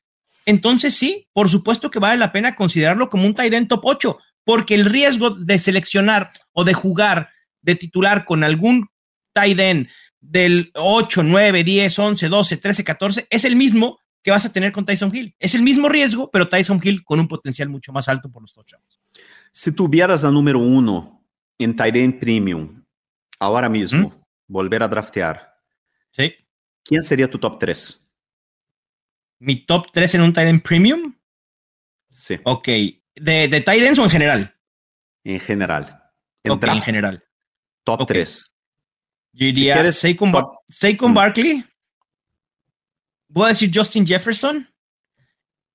entonces 0.46 0.96
sí, 0.96 1.28
por 1.34 1.50
supuesto 1.50 1.90
que 1.90 1.98
vale 1.98 2.16
la 2.16 2.32
pena 2.32 2.56
considerarlo 2.56 3.10
como 3.10 3.26
un 3.26 3.34
tight 3.34 3.52
end 3.52 3.68
top 3.68 3.84
8, 3.84 4.18
porque 4.42 4.74
el 4.74 4.86
riesgo 4.86 5.30
de 5.30 5.58
seleccionar 5.58 6.32
o 6.52 6.64
de 6.64 6.72
jugar 6.72 7.28
de 7.60 7.74
titular 7.74 8.24
con 8.24 8.42
algún 8.42 8.88
tight 9.34 9.60
end 9.60 9.88
del 10.20 10.70
8, 10.74 11.22
9, 11.22 11.64
10, 11.64 11.98
11, 11.98 12.28
12, 12.28 12.56
13, 12.56 12.84
14 12.84 13.26
es 13.30 13.44
el 13.44 13.56
mismo 13.56 13.98
que 14.22 14.30
vas 14.30 14.44
a 14.44 14.52
tener 14.52 14.72
con 14.72 14.84
Tyson 14.84 15.14
Hill. 15.14 15.34
Es 15.38 15.54
el 15.54 15.62
mismo 15.62 15.88
riesgo, 15.88 16.30
pero 16.30 16.48
Tyson 16.48 16.80
Hill 16.82 17.04
con 17.04 17.20
un 17.20 17.28
potencial 17.28 17.68
mucho 17.68 17.92
más 17.92 18.08
alto 18.08 18.30
por 18.30 18.42
los 18.42 18.52
touchdowns. 18.52 19.00
Si 19.52 19.72
tuvieras 19.72 20.22
la 20.22 20.30
número 20.30 20.58
uno 20.58 21.24
en 21.58 21.76
end 21.78 22.20
premium 22.20 22.84
ahora 23.38 23.68
mismo, 23.68 24.08
¿Mm? 24.08 24.22
volver 24.48 24.82
a 24.82 24.88
draftear. 24.88 25.56
Sí. 26.10 26.34
¿Quién 26.84 27.02
sería 27.02 27.30
tu 27.30 27.38
top 27.38 27.58
3? 27.58 28.08
¿Mi 29.40 29.64
top 29.64 29.86
3 29.92 30.16
en 30.16 30.20
un 30.22 30.32
Titan 30.32 30.60
Premium? 30.60 31.14
Sí. 32.10 32.38
Ok. 32.44 32.66
¿De, 32.66 33.48
de 33.48 33.60
Titans 33.60 33.98
o 33.98 34.04
en 34.04 34.10
general? 34.10 34.54
En 35.24 35.40
general. 35.40 36.02
En, 36.42 36.52
okay, 36.52 36.70
en 36.70 36.82
general. 36.82 37.24
Top 37.84 38.00
okay. 38.00 38.16
3. 38.16 38.57
Yo 39.32 39.46
diría 39.46 39.74
si 39.74 39.78
quieres, 39.78 39.98
Saquon, 40.68 41.10
mm. 41.10 41.14
Barkley. 41.14 41.64
Voy 43.28 43.46
a 43.46 43.48
decir 43.48 43.70
Justin 43.72 44.06
Jefferson 44.06 44.68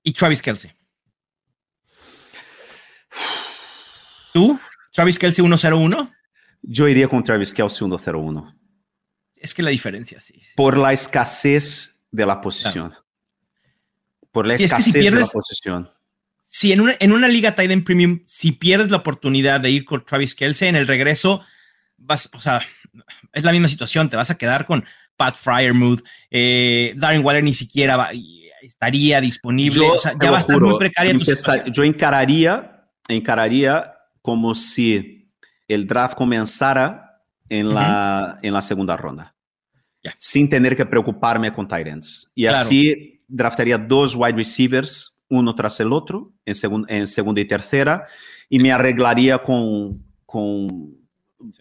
y 0.02 0.12
Travis 0.12 0.42
Kelsey. 0.42 0.72
¿Tú? 4.32 4.58
Travis 4.92 5.18
Kelsey 5.18 5.44
101? 5.44 6.12
Yo 6.62 6.88
iría 6.88 7.08
con 7.08 7.22
Travis 7.22 7.54
Kelsey 7.54 7.78
101. 7.78 8.58
Es 9.36 9.54
que 9.54 9.62
la 9.62 9.70
diferencia, 9.70 10.20
sí. 10.20 10.40
Por 10.56 10.76
la 10.76 10.92
escasez 10.92 12.04
de 12.10 12.26
la 12.26 12.40
posición. 12.40 12.88
Claro. 12.88 13.04
Por 14.32 14.46
la 14.46 14.54
escasez 14.54 14.78
es 14.78 14.84
que 14.84 14.90
si 14.92 14.98
pierdes, 14.98 15.20
de 15.20 15.26
la 15.26 15.32
posición. 15.32 15.90
Si 16.40 16.72
en 16.72 16.80
una, 16.80 16.96
en 16.98 17.12
una 17.12 17.28
liga 17.28 17.54
Titan 17.54 17.84
Premium, 17.84 18.22
si 18.26 18.52
pierdes 18.52 18.90
la 18.90 18.96
oportunidad 18.96 19.60
de 19.60 19.70
ir 19.70 19.84
con 19.84 20.04
Travis 20.04 20.34
Kelsey, 20.34 20.68
en 20.68 20.76
el 20.76 20.86
regreso, 20.86 21.42
vas, 22.04 22.30
o 22.32 22.40
sea, 22.40 22.62
es 23.32 23.44
la 23.44 23.52
misma 23.52 23.68
situación, 23.68 24.08
te 24.08 24.16
vas 24.16 24.30
a 24.30 24.36
quedar 24.36 24.66
con 24.66 24.84
Pat 25.16 25.36
Fryermuth, 25.36 26.02
eh, 26.30 26.94
Darren 26.96 27.24
Waller 27.24 27.42
ni 27.42 27.54
siquiera 27.54 27.96
va, 27.96 28.10
estaría 28.62 29.20
disponible, 29.20 29.86
yo, 29.86 29.92
o 29.94 29.98
sea, 29.98 30.14
ya 30.20 30.30
va 30.30 30.38
a 30.38 30.40
estar 30.40 30.54
juro, 30.54 30.70
muy 30.70 30.78
precaria 30.78 31.12
empezar, 31.12 31.70
Yo 31.70 31.82
encararía, 31.82 32.88
encararía 33.08 33.94
como 34.22 34.54
si 34.54 35.30
el 35.68 35.86
draft 35.86 36.16
comenzara 36.16 37.22
en, 37.48 37.66
uh 37.66 37.70
-huh. 37.70 37.74
la, 37.74 38.38
en 38.42 38.52
la 38.52 38.62
segunda 38.62 38.96
ronda, 38.96 39.34
yeah. 40.02 40.14
sin 40.18 40.48
tener 40.48 40.76
que 40.76 40.86
preocuparme 40.86 41.52
con 41.52 41.68
Titans. 41.68 42.30
Y 42.34 42.42
claro. 42.44 42.58
así 42.58 43.20
draftaría 43.28 43.78
dos 43.78 44.14
wide 44.16 44.36
receivers, 44.36 45.22
uno 45.28 45.54
tras 45.54 45.80
el 45.80 45.92
otro, 45.92 46.32
en, 46.44 46.54
segun, 46.54 46.84
en 46.88 47.06
segunda 47.08 47.40
y 47.40 47.44
tercera, 47.46 48.06
y 48.48 48.58
me 48.58 48.72
arreglaría 48.72 49.38
con, 49.38 50.04
con, 50.24 51.03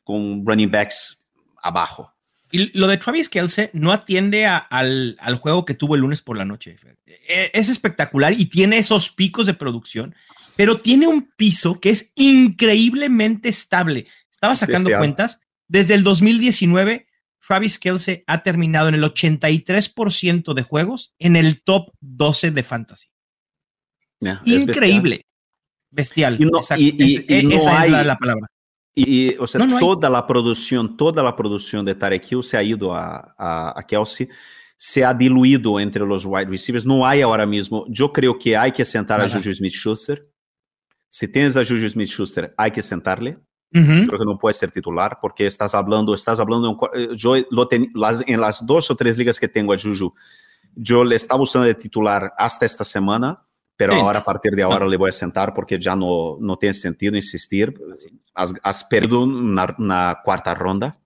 con 0.03 0.45
running 0.45 0.71
backs 0.71 1.23
abajo. 1.61 2.13
Y 2.51 2.77
lo 2.77 2.87
de 2.87 2.97
Travis 2.97 3.29
Kelsey 3.29 3.71
no 3.73 3.91
atiende 3.91 4.45
a, 4.45 4.57
al, 4.57 5.17
al, 5.19 5.37
juego 5.37 5.65
que 5.65 5.73
tuvo 5.73 5.95
el 5.95 6.01
lunes 6.01 6.21
por 6.21 6.37
la 6.37 6.45
noche. 6.45 6.77
E, 7.05 7.49
Es 7.51 7.67
espectacular 7.67 8.33
y 8.33 8.45
tiene 8.45 8.77
esos 8.77 9.09
picos 9.09 9.47
de 9.47 9.55
producción, 9.55 10.13
pero 10.55 10.79
tiene 10.79 11.07
un 11.07 11.31
piso 11.35 11.79
que 11.79 11.89
es 11.89 12.11
increíblemente 12.15 13.49
estable. 13.49 14.05
Estaba 14.31 14.55
sacando 14.55 14.89
Bestial. 14.89 14.99
cuentas. 14.99 15.41
Desde 15.67 15.95
el 15.95 16.03
2019, 16.03 17.07
Travis 17.45 17.79
Kelsey 17.79 18.23
ha 18.27 18.43
terminado 18.43 18.87
en 18.87 18.95
el 18.95 19.03
83% 19.03 20.53
de 20.53 20.61
juegos 20.61 21.15
en 21.17 21.35
el 21.35 21.63
top 21.63 21.89
12 22.01 22.51
de 22.51 22.63
fantasy. 22.63 23.07
Yeah, 24.19 24.41
Increíble. 24.45 25.25
Bestial. 25.89 26.37
Y 26.39 26.45
no, 26.45 26.61
y, 26.77 27.03
y, 27.03 27.15
es, 27.15 27.25
y 27.27 27.45
no 27.45 27.55
esa 27.55 27.79
hay, 27.79 27.87
es 27.87 27.91
la, 27.91 28.03
la, 28.03 28.17
palabra. 28.17 28.47
Y, 28.95 29.35
o 29.37 29.47
sea, 29.47 29.59
no, 29.59 29.67
no 29.67 29.79
toda 29.79 30.07
hay. 30.07 30.13
la 30.13 30.27
producción, 30.27 30.95
toda 30.95 31.23
la 31.23 31.35
producción 31.35 31.83
de 31.83 31.95
Tarek 31.95 32.31
Hill 32.31 32.43
se 32.43 32.57
ha 32.57 32.63
ido 32.63 32.93
a, 32.93 33.33
a, 33.37 33.79
a, 33.79 33.83
Kelsey, 33.87 34.29
se 34.77 35.03
ha 35.03 35.13
diluido 35.13 35.79
entre 35.79 36.05
los 36.05 36.25
wide 36.25 36.45
receivers. 36.45 36.85
No 36.85 37.05
hay 37.05 37.21
ahora 37.21 37.45
mismo. 37.45 37.85
Yo 37.89 38.11
creo 38.13 38.37
que 38.37 38.55
hay 38.55 38.71
que 38.71 38.85
sentar 38.85 39.19
Ajá. 39.19 39.35
a 39.35 39.39
Juju 39.39 39.53
Smith-Schuster. 39.53 40.21
Si 41.09 41.27
tienes 41.27 41.55
a 41.57 41.65
Juju 41.65 41.87
Smith-Schuster, 41.89 42.53
hay 42.57 42.71
que 42.71 42.83
sentarle. 42.83 43.39
Uh 43.73 43.79
-huh. 43.79 44.07
Creo 44.07 44.19
que 44.19 44.25
no 44.25 44.37
puede 44.37 44.53
ser 44.53 44.69
titular 44.69 45.17
porque 45.19 45.47
estás 45.47 45.73
hablando, 45.73 46.13
estás 46.13 46.39
hablando, 46.39 46.77
yo 47.15 47.35
lo 47.49 47.67
ten, 47.67 47.91
las, 47.95 48.23
en 48.27 48.39
las 48.39 48.63
dos 48.63 48.91
o 48.91 48.95
tres 48.95 49.17
ligas 49.17 49.39
que 49.39 49.47
tengo 49.47 49.73
a 49.73 49.79
Juju, 49.79 50.13
yo 50.75 51.03
le 51.03 51.15
estaba 51.15 51.41
usando 51.41 51.65
de 51.65 51.73
titular 51.73 52.33
hasta 52.37 52.67
esta 52.67 52.83
semana, 52.83 53.43
pero 53.75 53.93
sí. 53.93 53.99
ahora 53.99 54.19
a 54.19 54.23
partir 54.23 54.51
de 54.53 54.63
ahora 54.63 54.85
no. 54.85 54.91
le 54.91 54.97
voy 54.97 55.09
a 55.09 55.13
sentar 55.13 55.53
porque 55.53 55.79
ya 55.79 55.95
no, 55.95 56.37
no 56.39 56.57
tiene 56.57 56.73
sentido 56.73 57.15
insistir. 57.15 57.73
Has, 58.33 58.53
has 58.63 58.83
perdido 58.83 59.23
una, 59.23 59.75
una, 59.77 60.19
cuarta 60.23 60.53
ronda. 60.53 60.99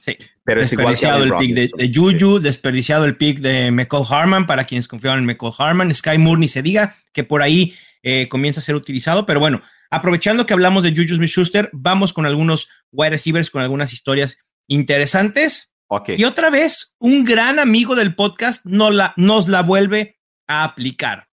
Sí. 0.00 0.16
Pero 0.44 0.62
es 0.62 0.70
desperdiciado 0.70 1.24
igual 1.24 1.40
que 1.40 1.46
el 1.46 1.54
pick 1.54 1.76
de, 1.76 1.88
de, 1.88 1.94
Juju, 1.94 2.38
sí. 2.38 2.44
desperdiciado 2.44 3.04
el 3.04 3.16
pick 3.16 3.40
de 3.40 3.70
McCall 3.70 4.06
Harman 4.08 4.46
para 4.46 4.64
quienes 4.64 4.86
confiaban 4.88 5.20
en 5.20 5.26
McCall 5.26 5.54
Harman, 5.58 5.92
Sky 5.92 6.18
Moore 6.18 6.40
ni 6.40 6.48
se 6.48 6.62
diga 6.62 6.96
que 7.12 7.24
por 7.24 7.42
ahí 7.42 7.74
eh, 8.02 8.28
comienza 8.28 8.60
a 8.60 8.62
ser 8.62 8.76
utilizado. 8.76 9.26
Pero 9.26 9.40
bueno, 9.40 9.62
aprovechando 9.90 10.46
que 10.46 10.54
hablamos 10.54 10.84
de 10.84 10.90
Juju 10.90 11.16
Smith-Schuster, 11.16 11.70
vamos 11.72 12.12
con 12.12 12.24
algunos 12.24 12.68
wide 12.92 13.10
receivers, 13.10 13.50
con 13.50 13.62
algunas 13.62 13.92
historias 13.92 14.38
interesantes. 14.68 15.74
Ok. 15.88 16.10
Y 16.16 16.24
otra 16.24 16.50
vez, 16.50 16.94
un 16.98 17.24
gran 17.24 17.58
amigo 17.58 17.96
del 17.96 18.14
podcast 18.14 18.64
nos 18.64 18.94
la, 18.94 19.12
nos 19.16 19.48
la 19.48 19.62
vuelve 19.62 20.20
a 20.46 20.64
aplicar. 20.64 21.26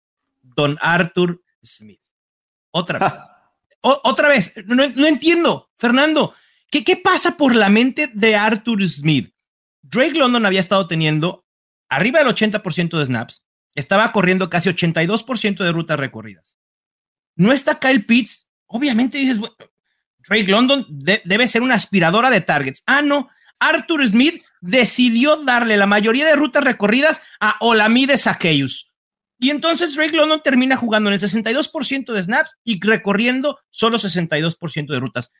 Don 0.56 0.78
Arthur 0.82 1.42
Smith. 1.64 2.00
Otra 2.72 3.00
vez. 3.00 3.14
O- 3.84 4.00
otra 4.04 4.28
vez. 4.28 4.54
No, 4.68 4.88
no 4.88 5.08
entiendo, 5.08 5.72
Fernando. 5.80 6.36
¿qué, 6.70 6.84
¿Qué 6.84 6.98
pasa 6.98 7.36
por 7.36 7.56
la 7.56 7.68
mente 7.70 8.12
de 8.14 8.36
Arthur 8.36 8.88
Smith? 8.88 9.34
Drake 9.82 10.20
London 10.20 10.46
había 10.46 10.60
estado 10.60 10.86
teniendo 10.86 11.48
arriba 11.90 12.20
del 12.20 12.28
80% 12.28 13.00
de 13.00 13.06
snaps. 13.08 13.44
Estaba 13.74 14.12
corriendo 14.12 14.52
casi 14.52 14.70
82% 14.70 15.64
de 15.64 15.72
rutas 15.72 15.98
recorridas. 16.00 16.60
No 17.36 17.52
está 17.52 17.80
Kyle 17.80 18.06
Pitts. 18.06 18.48
Obviamente 18.68 19.18
dices, 19.18 19.40
bueno, 19.40 19.56
Drake 20.30 20.52
London 20.52 20.86
de- 20.88 21.24
debe 21.26 21.48
ser 21.48 21.64
una 21.64 21.74
aspiradora 21.74 22.30
de 22.30 22.42
targets. 22.42 22.84
Ah, 22.86 23.02
no. 23.02 23.30
Arthur 23.58 24.08
Smith 24.08 24.44
decidió 24.60 25.38
darle 25.38 25.76
la 25.76 25.88
mayoría 25.88 26.28
de 26.28 26.36
rutas 26.36 26.64
recorridas 26.64 27.24
a 27.40 27.56
Olamide 27.62 28.20
Zaccheaus. 28.20 28.91
Y 29.42 29.50
entonces 29.50 29.96
Drake 29.96 30.16
London 30.16 30.44
termina 30.44 30.78
jugando 30.78 31.10
en 31.10 31.16
el 31.16 31.20
62% 31.20 32.14
de 32.14 32.22
snaps 32.22 32.60
y 32.64 32.80
recorriendo 32.80 33.58
solo 33.72 33.98
62% 33.98 34.86
de 34.86 35.00
rutas. 35.00 35.34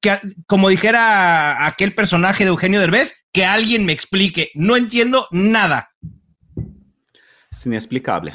Que, 0.00 0.18
como 0.46 0.70
dijera 0.70 1.66
aquel 1.66 1.94
personaje 1.94 2.44
de 2.44 2.48
Eugenio 2.48 2.80
Derbez, 2.80 3.26
que 3.30 3.44
alguien 3.44 3.84
me 3.84 3.92
explique. 3.92 4.50
No 4.54 4.78
entiendo 4.78 5.28
nada. 5.30 5.90
Es 7.50 7.66
inexplicable. 7.66 8.34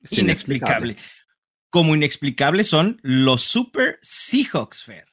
Es 0.00 0.12
Inexplicable. 0.12 0.96
Como 1.70 1.96
inexplicable 1.96 2.62
son 2.62 3.00
los 3.02 3.42
Super 3.42 3.98
Seahawks, 4.02 4.84
Fer. 4.84 5.07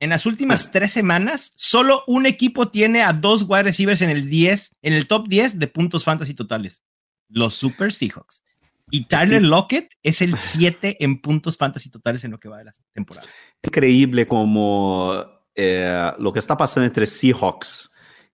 En 0.00 0.08
las 0.10 0.24
últimas 0.24 0.72
tres 0.72 0.92
semanas, 0.92 1.52
solo 1.56 2.02
un 2.06 2.24
equipo 2.24 2.68
tiene 2.68 3.02
a 3.02 3.12
dos 3.12 3.44
wide 3.46 3.64
receivers 3.64 4.00
en 4.00 4.08
el 4.08 4.30
10, 4.30 4.76
en 4.80 4.94
el 4.94 5.06
top 5.06 5.28
10 5.28 5.58
de 5.58 5.66
puntos 5.66 6.04
fantasy 6.04 6.32
totales. 6.32 6.82
Los 7.28 7.54
Super 7.54 7.92
Seahawks. 7.92 8.42
Y 8.90 9.04
Tyler 9.04 9.42
Sí. 9.42 9.46
Lockett 9.46 9.92
es 10.02 10.22
el 10.22 10.38
7 10.38 10.96
en 11.04 11.20
puntos 11.20 11.58
fantasy 11.58 11.90
totales 11.90 12.24
en 12.24 12.30
lo 12.30 12.40
que 12.40 12.48
va 12.48 12.58
de 12.58 12.64
la 12.64 12.72
temporada. 12.94 13.28
Es 13.62 13.68
increíble 13.68 14.26
como 14.26 15.22
eh, 15.54 16.10
lo 16.18 16.32
que 16.32 16.38
está 16.38 16.56
pasando 16.56 16.86
entre 16.86 17.06
Seahawks 17.06 17.92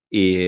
y, 0.08 0.44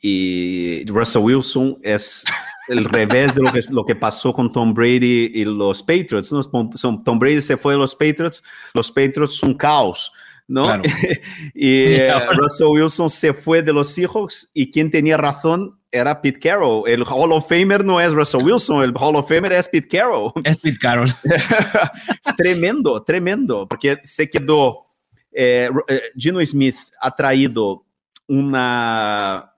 y 0.00 0.86
Russell 0.86 1.22
Wilson 1.22 1.78
es 1.82 2.24
el 2.68 2.84
revés 2.84 3.34
de 3.34 3.42
lo 3.42 3.52
que, 3.52 3.60
lo 3.70 3.84
que 3.84 3.96
pasó 3.96 4.32
con 4.32 4.52
Tom 4.52 4.74
Brady 4.74 5.32
y 5.34 5.44
los 5.44 5.82
Patriots. 5.82 6.32
¿no? 6.32 6.42
Son- 6.76 7.02
Tom 7.04 7.18
Brady 7.18 7.40
se 7.40 7.56
fue 7.56 7.74
de 7.74 7.78
los 7.78 7.94
Patriots, 7.94 8.42
los 8.74 8.90
Patriots 8.90 9.34
son 9.34 9.54
caos. 9.54 10.12
¿no? 10.46 10.64
Claro. 10.64 10.82
y 11.54 11.84
eh, 11.84 12.12
Russell 12.34 12.68
Wilson 12.68 13.10
se 13.10 13.32
fue 13.34 13.62
de 13.62 13.72
los 13.72 13.88
Seahawks 13.88 14.50
y 14.54 14.70
quien 14.70 14.90
tenía 14.90 15.16
razón 15.16 15.78
era 15.90 16.20
Pete 16.20 16.38
Carroll. 16.38 16.88
El 16.88 17.02
Hall 17.04 17.32
of 17.32 17.48
Famer 17.48 17.84
no 17.84 18.00
es 18.00 18.12
Russell 18.12 18.42
Wilson, 18.42 18.82
el 18.82 18.92
Hall 18.96 19.16
of 19.16 19.28
Famer 19.28 19.52
es 19.52 19.68
Pete 19.68 19.88
Carroll. 19.88 20.32
Es 20.44 20.56
Pete 20.58 20.78
Carroll. 20.78 21.08
es 21.24 22.36
tremendo, 22.36 23.02
tremendo, 23.02 23.66
porque 23.66 23.98
se 24.04 24.28
quedó. 24.28 24.86
eh, 25.32 25.70
eh, 25.88 26.00
Gino 26.16 26.44
Smith 26.44 26.76
ha 27.00 27.14
traído 27.14 27.84
una. 28.26 29.54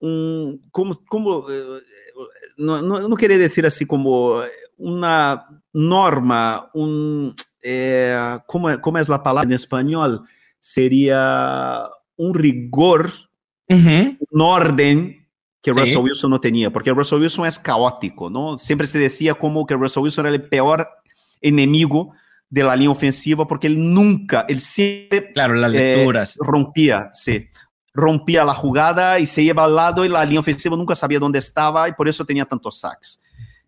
Un, 0.00 0.60
como, 0.70 1.02
como, 1.06 1.46
no, 2.56 2.82
no, 2.82 3.08
no 3.08 3.16
quería 3.16 3.38
decir 3.38 3.66
así 3.66 3.86
como 3.86 4.40
una 4.76 5.46
norma, 5.72 6.70
un. 6.74 7.34
eh, 7.62 8.38
¿cómo, 8.46 8.80
¿Cómo 8.80 8.98
es 8.98 9.08
la 9.08 9.22
palabra 9.22 9.48
en 9.48 9.54
español? 9.54 10.22
Sería 10.60 11.84
un 12.16 12.34
rigor, 12.34 13.10
Ujú. 13.68 14.16
un 14.30 14.40
orden 14.40 15.26
que 15.62 15.72
Sí. 15.72 15.78
Russell 15.80 15.98
Wilson 16.02 16.30
no 16.30 16.40
tenía, 16.40 16.70
porque 16.70 16.90
Russell 16.92 17.20
Wilson 17.20 17.46
es 17.46 17.58
caótico, 17.58 18.28
¿no? 18.28 18.58
Siempre 18.58 18.86
se 18.86 18.98
decía 18.98 19.34
como 19.34 19.64
que 19.66 19.74
Russell 19.74 20.02
Wilson 20.02 20.26
era 20.26 20.34
el 20.34 20.48
peor 20.48 20.86
enemigo 21.40 22.12
de 22.50 22.62
la 22.62 22.76
línea 22.76 22.90
ofensiva 22.90 23.46
porque 23.46 23.66
él 23.66 23.92
nunca, 23.94 24.44
él 24.48 24.60
siempre 24.60 25.32
Claro, 25.32 25.54
las 25.54 25.72
eh, 25.72 25.96
lecturas. 25.96 26.36
rompía, 26.38 27.10
sí, 27.14 27.48
rompía 27.94 28.44
la 28.44 28.54
jugada 28.54 29.18
y 29.20 29.26
se 29.26 29.40
iba 29.42 29.64
al 29.64 29.76
lado 29.76 30.04
y 30.04 30.08
la 30.08 30.24
línea 30.24 30.40
ofensiva 30.40 30.76
nunca 30.76 30.94
sabía 30.94 31.18
dónde 31.20 31.38
estaba 31.38 31.88
y 31.88 31.92
por 31.92 32.08
eso 32.08 32.24
tenía 32.24 32.44
tantos 32.44 32.78
sacks. 32.80 33.22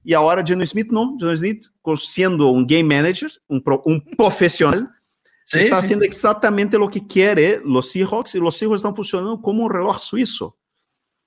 Y 0.04 0.12
ahora 0.14 0.42
Geno 0.44 0.66
Smith 0.66 0.88
no, 0.90 1.16
Geno 1.18 1.34
Smith 1.36 1.66
con- 1.80 1.96
siendo 1.96 2.48
un 2.48 2.66
game 2.66 2.84
manager, 2.84 3.30
un, 3.48 3.62
pro- 3.62 3.82
un 3.86 4.04
profesional, 4.16 4.90
Sí, 5.48 5.60
está 5.60 5.78
sí, 5.78 5.84
haciendo 5.84 6.02
sí. 6.02 6.08
exactamente 6.08 6.76
lo 6.76 6.90
que 6.90 7.06
quiere 7.06 7.60
los 7.64 7.92
Seahawks 7.92 8.34
y 8.34 8.40
los 8.40 8.56
Seahawks 8.56 8.78
están 8.80 8.96
funcionando 8.96 9.40
como 9.40 9.62
un 9.64 9.70
reloj 9.70 10.00
suizo. 10.00 10.58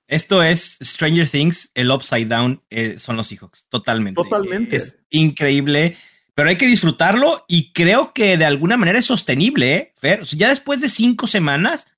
Esto 0.06 0.42
es 0.42 0.76
Stranger 0.82 1.26
Things, 1.26 1.70
el 1.74 1.90
upside 1.90 2.26
down 2.26 2.62
eh, 2.68 2.98
son 2.98 3.16
los 3.16 3.28
Seahawks, 3.28 3.64
totalmente. 3.70 4.20
Totalmente. 4.22 4.76
Es 4.76 4.98
increíble, 5.08 5.96
pero 6.34 6.50
hay 6.50 6.56
que 6.56 6.66
disfrutarlo 6.66 7.44
y 7.48 7.72
creo 7.72 8.12
que 8.12 8.36
de 8.36 8.44
alguna 8.44 8.76
manera 8.76 8.98
es 8.98 9.06
sostenible, 9.06 9.74
¿eh? 9.74 9.94
Fer? 9.98 10.20
O 10.20 10.24
sea, 10.26 10.38
ya 10.38 10.48
después 10.50 10.82
de 10.82 10.88
cinco 10.90 11.26
semanas, 11.26 11.89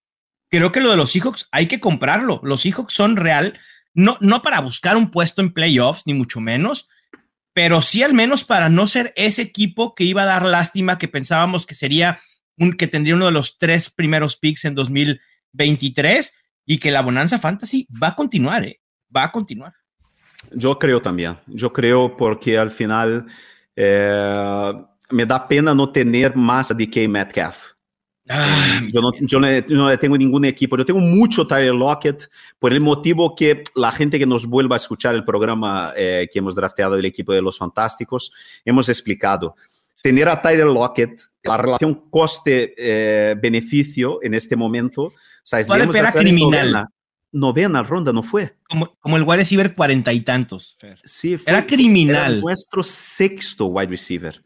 creo 0.53 0.71
que 0.71 0.81
lo 0.81 0.91
de 0.91 0.99
los 0.99 1.11
Seahawks 1.11 1.49
hay 1.51 1.67
que 1.67 1.81
comprarlo. 1.81 2.41
Los 2.45 2.61
Seahawks 2.61 2.93
son 2.93 3.17
real, 3.17 3.59
no, 3.95 4.19
no 4.21 4.43
para 4.43 4.61
buscar 4.61 4.97
un 4.97 5.11
puesto 5.11 5.41
en 5.41 5.53
playoffs, 5.53 6.07
ni 6.07 6.13
mucho 6.13 6.41
menos, 6.41 6.89
pero 7.55 7.81
sí 7.81 8.03
al 8.03 8.13
menos 8.13 8.45
para 8.45 8.69
no 8.69 8.87
ser 8.87 9.13
ese 9.17 9.43
equipo 9.43 9.95
que 9.95 10.05
iba 10.05 10.23
a 10.23 10.27
dar 10.27 10.45
lástima, 10.45 10.99
que 10.99 11.09
pensábamos 11.09 11.67
que 11.67 11.75
sería 11.75 12.21
un 12.59 12.75
que 12.75 12.87
tendría 12.87 13.15
uno 13.15 13.27
de 13.27 13.33
los 13.33 13.59
tres 13.59 13.89
primeros 13.91 14.37
picks 14.37 14.67
en 14.67 14.75
2023 14.75 16.35
y 16.67 16.79
que 16.79 16.91
la 16.91 17.01
Bonanza 17.01 17.39
Fantasy 17.39 17.89
va 17.91 18.09
a 18.09 18.15
continuar, 18.15 18.65
¿eh? 18.65 18.81
Va 19.15 19.25
a 19.25 19.33
continuar. 19.33 19.73
Yo 20.51 20.79
creo 20.79 21.01
también. 21.01 21.39
Yo 21.47 21.73
creo 21.73 22.15
porque 22.15 22.59
al 22.59 22.71
final 22.71 23.27
eh, 23.75 24.73
me 25.11 25.25
da 25.25 25.49
pena 25.49 25.75
no 25.75 25.91
tener 25.91 26.37
más 26.37 26.71
a 26.71 26.75
DK 26.75 27.09
Metcalf. 27.09 27.72
Ah, 28.29 28.81
yo, 28.93 29.01
no, 29.01 29.11
yo 29.21 29.41
no, 29.41 29.89
le 29.89 29.99
tengo 29.99 30.17
ningún 30.17 30.45
equipo. 30.45 30.77
Yo 30.77 30.87
tengo 30.87 31.01
mucho 31.01 31.45
Tyler 31.47 31.75
Lockett 31.75 32.31
por 32.59 32.73
el 32.73 32.81
motivo 32.81 33.35
que 33.35 33.65
la 33.75 33.91
gente 33.91 34.17
que 34.19 34.27
nos 34.27 34.47
vuelva 34.47 34.77
a 34.77 34.79
escuchar 34.79 35.15
el 35.17 35.25
programa 35.25 35.93
eh, 35.97 36.29
que 36.33 36.39
hemos 36.39 36.55
drafteado 36.55 36.95
del 36.97 37.05
equipo 37.05 37.33
de 37.33 37.43
los 37.43 37.59
Fantásticos, 37.59 38.33
hemos 38.65 38.89
explicado. 38.89 39.57
Tener 40.03 40.29
a 40.29 40.41
Tyler 40.41 40.67
Lockett, 40.67 41.21
la 41.43 41.57
relación 41.57 42.05
coste-beneficio 42.11 44.21
en 44.23 44.35
este 44.35 44.55
momento, 44.57 45.03
o 45.05 45.13
sea, 45.43 45.59
es 45.61 45.67
Vale, 45.69 45.81
debemos 45.87 45.95
pero 45.95 46.05
era 46.05 46.13
draftear 46.13 46.27
en 46.29 46.35
criminal. 46.37 46.67
Novena, 46.73 46.89
novena 47.33 47.83
ronda, 47.83 48.13
no 48.13 48.23
fue. 48.23 48.55
como, 48.69 48.95
como 49.01 49.17
el 49.17 49.23
wide 49.25 49.39
receiver 49.39 49.75
cuarenta 49.75 50.13
y 50.13 50.21
tantos. 50.21 50.77
Fer. 50.81 51.01
Sí, 51.05 51.37
fue- 51.39 51.53
Era 51.53 51.67
criminal. 51.67 52.33
Era 52.35 52.41
nuestro 52.41 52.83
sexto 52.83 53.67
wide 53.67 53.89
receiver. 53.91 54.43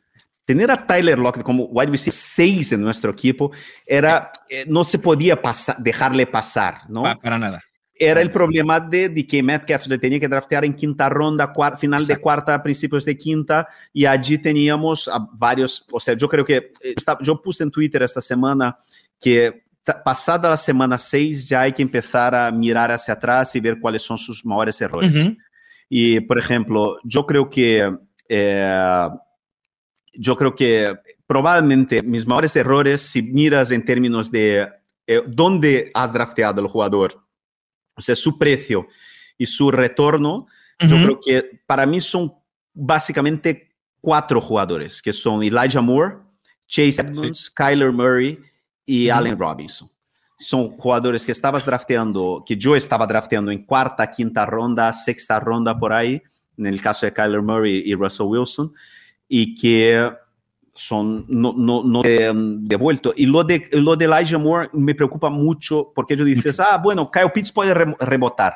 Tener 0.47 0.71
a 0.71 0.87
Tyler 0.87 1.19
Lockett 1.19 1.43
como 1.43 1.65
wide 1.65 1.91
receiver 1.91 2.13
6 2.15 2.73
en 2.73 2.81
nuestro 2.81 3.11
equipo 3.11 3.51
era, 3.85 4.31
eh, 4.49 4.65
no 4.69 4.85
se 4.85 4.99
podía 4.99 5.43
pasar, 5.43 5.77
dejarle 5.79 6.27
pasar, 6.27 6.89
¿no? 6.89 7.03
Pa- 7.03 7.17
para 7.17 7.39
nada. 7.39 7.61
Era 7.99 8.21
el 8.21 8.31
problema 8.31 8.79
de, 8.79 9.09
de 9.09 9.27
que 9.27 9.43
Metcalf 9.43 9.87
le 9.87 9.99
tenía 9.99 10.21
que 10.21 10.29
draftear 10.29 10.65
en 10.65 10.75
quinta 10.75 11.09
ronda, 11.09 11.53
cuar- 11.53 11.77
final 11.79 12.03
de 12.07 12.13
Exacto. 12.13 12.23
cuarta, 12.23 12.63
principios 12.63 13.05
de 13.05 13.17
quinta, 13.17 13.67
y 13.93 14.05
allí 14.07 14.39
teníamos 14.39 15.09
a 15.09 15.19
varios, 15.33 15.85
o 15.91 15.99
sea, 15.99 16.15
yo 16.15 16.29
creo 16.29 16.45
que, 16.45 16.57
eh, 16.57 16.73
está- 16.97 17.19
yo 17.23 17.41
puse 17.43 17.65
en 17.65 17.71
Twitter 17.71 18.03
esta 18.03 18.21
semana 18.21 18.77
que 19.21 19.65
pasada 20.05 20.51
la 20.51 20.57
semana 20.57 20.99
6 20.99 21.49
ya 21.49 21.63
hay 21.63 21.73
que 21.73 21.81
empezar 21.83 22.35
a 22.35 22.51
mirar 22.53 22.91
hacia 22.93 23.15
atrás 23.15 23.55
y 23.57 23.61
ver 23.61 23.79
cuáles 23.81 24.03
son 24.03 24.19
sus 24.19 24.45
mayores 24.45 24.81
errores. 24.81 25.17
Ujú. 25.17 25.37
Y, 25.89 26.21
por 26.21 26.39
ejemplo, 26.39 26.99
yo 27.05 27.25
creo 27.25 27.49
que, 27.49 27.97
eh, 28.29 29.09
yo 30.19 30.37
creo 30.37 30.55
que 30.55 30.95
probablemente 31.27 32.03
mis 32.03 32.27
mayores 32.27 32.55
errores, 32.57 33.03
si 33.03 33.23
miras 33.23 33.71
en 33.71 33.85
términos 33.85 34.31
de 34.31 34.69
eh, 35.07 35.23
dónde 35.27 35.91
has 35.95 36.13
drafteado 36.13 36.61
al 36.61 36.69
jugador, 36.69 37.23
o 37.97 38.01
sea, 38.01 38.17
su 38.17 38.39
precio 38.39 38.87
y 39.39 39.47
su 39.47 39.71
retorno, 39.71 40.47
yo 40.81 40.97
Ujú. 40.97 41.05
creo 41.05 41.21
que 41.21 41.61
para 41.67 41.87
mí 41.87 42.01
son 42.01 42.33
básicamente 42.73 43.75
cuatro 44.01 44.41
jugadores, 44.41 45.01
que 45.01 45.13
son 45.13 45.43
Elijah 45.43 45.81
Moore, 45.81 46.17
Chase 46.69 47.01
Edmonds, 47.03 47.51
Kyler 47.51 47.93
Murray 47.93 48.39
y. 48.85 49.09
Allen 49.09 49.39
Robinson. 49.39 49.89
Son 50.39 50.77
jugadores 50.77 51.25
que 51.25 51.33
estabas 51.33 51.65
drafteando, 51.65 52.45
que 52.47 52.57
yo 52.57 52.77
estaba 52.77 53.07
drafteando 53.07 53.51
en 53.51 53.65
cuarta, 53.65 54.11
quinta 54.11 54.45
ronda, 54.45 54.93
sexta 54.93 55.41
ronda 55.41 55.79
por 55.79 55.95
ahí, 55.95 56.23
en 56.59 56.67
el 56.67 56.81
caso 56.83 57.07
de 57.07 57.13
Kyler 57.13 57.41
Murray 57.41 57.83
y 57.87 57.95
Russell 57.95 58.27
Wilson, 58.27 58.73
y 59.29 59.55
que 59.55 60.11
son 60.75 61.25
no, 61.29 61.55
no, 61.57 61.83
no 61.83 62.03
devuelto. 62.03 63.13
Y 63.17 63.27
lo 63.27 63.45
de, 63.45 63.69
lo 63.73 63.97
de 63.97 64.05
Elijah 64.05 64.39
Moore 64.39 64.69
me 64.73 64.95
preocupa 64.95 65.31
mucho 65.31 65.93
porque 65.95 66.17
yo 66.17 66.25
dices, 66.25 66.61
ah, 66.61 66.79
bueno, 66.83 67.11
Kyle 67.11 67.31
Pitts 67.33 67.53
puede 67.53 67.75
rebotar. 67.75 68.55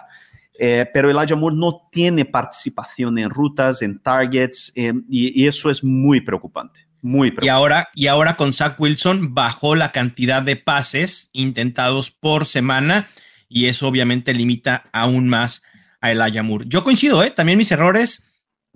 Eh, 0.59 0.87
pero 0.93 1.11
Elijah 1.11 1.37
Moore 1.37 1.57
no 1.57 1.89
tiene 1.91 2.27
participación 2.27 3.19
en 3.19 3.31
rutas, 3.31 3.81
en 3.81 3.99
targets, 3.99 4.71
eh, 4.77 4.93
y, 5.09 5.43
y, 5.43 5.47
eso 5.47 5.71
es 5.71 5.83
muy 5.83 6.21
preocupante. 6.21 6.87
Muy 7.01 7.31
preocupante. 7.31 7.47
Y 7.47 7.49
ahora, 7.49 7.89
y 7.95 8.07
ahora 8.09 8.37
con 8.37 8.53
Zach 8.53 8.79
Wilson 8.79 9.35
bajó 9.35 9.75
la 9.75 9.91
cantidad 9.91 10.43
de 10.43 10.57
pases 10.57 11.31
intentados 11.33 12.11
por 12.11 12.45
semana 12.45 13.09
y 13.49 13.67
eso 13.67 13.89
obviamente 13.89 14.35
limita 14.35 14.85
aún 14.93 15.29
más 15.29 15.63
a 16.01 16.13
Elijah 16.13 16.43
Moore. 16.43 16.67
Yo 16.69 16.85
coincido, 16.85 17.23
¿eh? 17.23 17.31
también 17.31 17.59
mis 17.59 17.73
errores, 17.73 18.30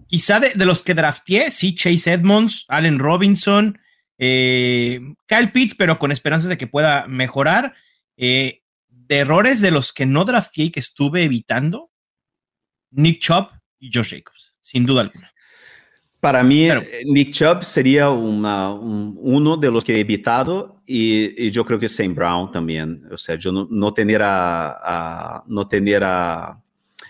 quizá 0.06 0.40
de, 0.40 0.50
de 0.54 0.64
los 0.64 0.82
que 0.82 0.94
drafteé, 0.94 1.50
sí, 1.50 1.74
Chase 1.74 2.12
Edmonds, 2.12 2.64
Allen 2.68 2.98
Robinson, 2.98 3.78
eh, 4.18 5.00
Kyle 5.26 5.50
Pitts, 5.52 5.74
pero 5.74 5.98
con 5.98 6.12
esperanzas 6.12 6.48
de 6.48 6.58
que 6.58 6.66
pueda 6.66 7.06
mejorar. 7.08 7.74
Eh, 8.16 8.62
de 8.88 9.18
errores 9.18 9.60
de 9.60 9.70
los 9.70 9.92
que 9.92 10.06
no 10.06 10.24
drafteé 10.24 10.66
y 10.66 10.70
que 10.70 10.80
estuve 10.80 11.24
evitando, 11.24 11.90
Nick 12.90 13.20
Chubb 13.20 13.48
y 13.78 13.90
Josh 13.92 14.14
Jacobs, 14.14 14.54
sin 14.60 14.86
duda 14.86 15.02
alguna. 15.02 15.30
Para 16.20 16.42
mí, 16.42 16.68
Pero, 16.68 16.82
Nick 17.04 17.32
Chubb 17.32 17.64
sería 17.64 18.08
una, 18.08 18.72
un, 18.72 19.14
uno 19.20 19.58
de 19.58 19.70
los 19.70 19.84
que 19.84 19.96
he 19.96 20.00
evitado 20.00 20.80
y, 20.86 21.46
y, 21.46 21.50
yo 21.50 21.66
creo 21.66 21.78
que 21.78 21.88
Sam 21.88 22.14
Brown 22.14 22.50
también. 22.50 23.02
O 23.12 23.18
sea, 23.18 23.34
yo 23.34 23.52
no, 23.52 23.68
no 23.70 23.92
tener 23.92 24.22
a, 24.22 24.70
a, 24.70 25.44
no 25.46 25.68
tener 25.68 26.02
a, 26.02 26.62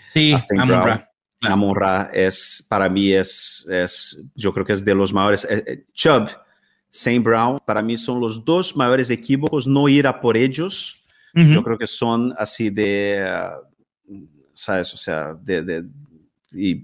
sí, 0.07 0.33
a 0.33 0.39
Sam 0.39 0.67
Brown. 0.67 1.05
Amon 1.41 1.75
Ra 1.75 2.09
es, 2.13 2.65
para 2.67 2.89
mí 2.89 3.11
es, 3.11 3.65
es, 3.69 4.17
yo 4.35 4.53
creo 4.53 4.65
que 4.65 4.73
es 4.73 4.83
de 4.83 4.95
los 4.95 5.13
mayores. 5.13 5.45
Eh, 5.49 5.63
eh, 5.67 5.85
Chubb, 5.93 6.29
Sam 6.89 7.23
Brown, 7.23 7.59
para 7.65 7.81
mí 7.81 7.97
son 7.97 8.19
los 8.19 8.43
dos 8.43 8.75
mayores 8.75 9.09
equívocos, 9.09 9.67
no 9.67 9.87
ir 9.87 10.07
a 10.07 10.19
por 10.19 10.37
ellos. 10.37 11.03
Uh 11.33 11.39
-huh. 11.39 11.53
Yo 11.53 11.63
creo 11.63 11.77
que 11.77 11.87
son 11.87 12.33
así 12.37 12.69
de, 12.69 13.23
uh, 14.07 14.25
¿sabes? 14.53 14.93
O 14.93 14.97
sea, 14.97 15.33
de, 15.33 15.61
de 15.61 15.85
y, 16.53 16.81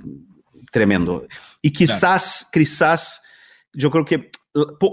tremendo. 0.71 1.25
Y 1.61 1.71
quizás, 1.71 2.47
claro. 2.51 2.65
quizás, 2.65 3.23
yo 3.73 3.89
creo 3.89 4.05
que 4.05 4.29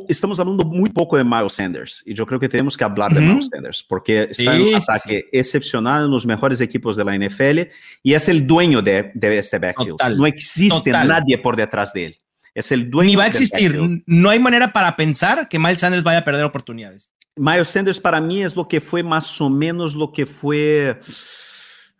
estamos 0.09 0.39
hablando 0.39 0.65
muy 0.65 0.91
poco 0.91 1.17
de 1.17 1.25
Miles 1.25 1.55
Sanders 1.55 2.03
y 2.07 2.15
yo 2.15 2.27
creo 2.27 2.39
que 2.39 2.49
tenemos 2.49 2.77
que 2.77 2.85
hablar 2.85 3.11
uh 3.11 3.17
-huh. 3.17 3.21
de 3.21 3.27
Miles 3.27 3.49
Sanders 3.53 3.83
porque 3.83 4.29
está 4.31 4.55
sí, 4.55 4.63
en 4.63 4.69
un 4.69 4.75
ataque 4.77 5.21
sí. 5.21 5.39
excepcional 5.39 6.05
en 6.05 6.11
los 6.11 6.27
mejores 6.27 6.61
equipos 6.61 6.97
de 6.97 7.05
la 7.05 7.17
NFL 7.17 7.71
y 8.03 8.15
es 8.15 8.29
el 8.29 8.47
dueño 8.47 8.83
de, 8.83 9.11
de 9.15 9.39
este 9.39 9.59
backfield. 9.59 9.99
Total, 9.99 10.17
no 10.17 10.27
existe 10.27 10.91
total. 10.91 11.09
nadie 11.09 11.39
por 11.39 11.57
detrás 11.57 11.93
de 11.93 12.05
él. 12.07 12.19
Es 12.55 12.73
el 12.73 12.91
dueño. 12.91 13.11
Ni 13.11 13.17
va 13.17 13.25
a 13.25 13.29
existir. 13.29 13.79
No 14.07 14.31
hay 14.31 14.39
manera 14.39 14.73
para 14.73 14.97
pensar 14.97 15.49
que 15.49 15.59
Miles 15.59 15.81
Sanders 15.81 16.03
vaya 16.03 16.19
a 16.19 16.25
perder 16.25 16.45
oportunidades. 16.45 17.13
Miles 17.37 17.69
Sanders 17.69 18.01
para 18.01 18.21
mí 18.21 18.43
es 18.43 18.57
lo 18.57 18.67
que 18.67 18.81
fue 18.81 19.03
más 19.03 19.41
o 19.41 19.49
menos 19.49 19.95
lo 19.95 20.13
que 20.13 20.27
fue. 20.27 20.99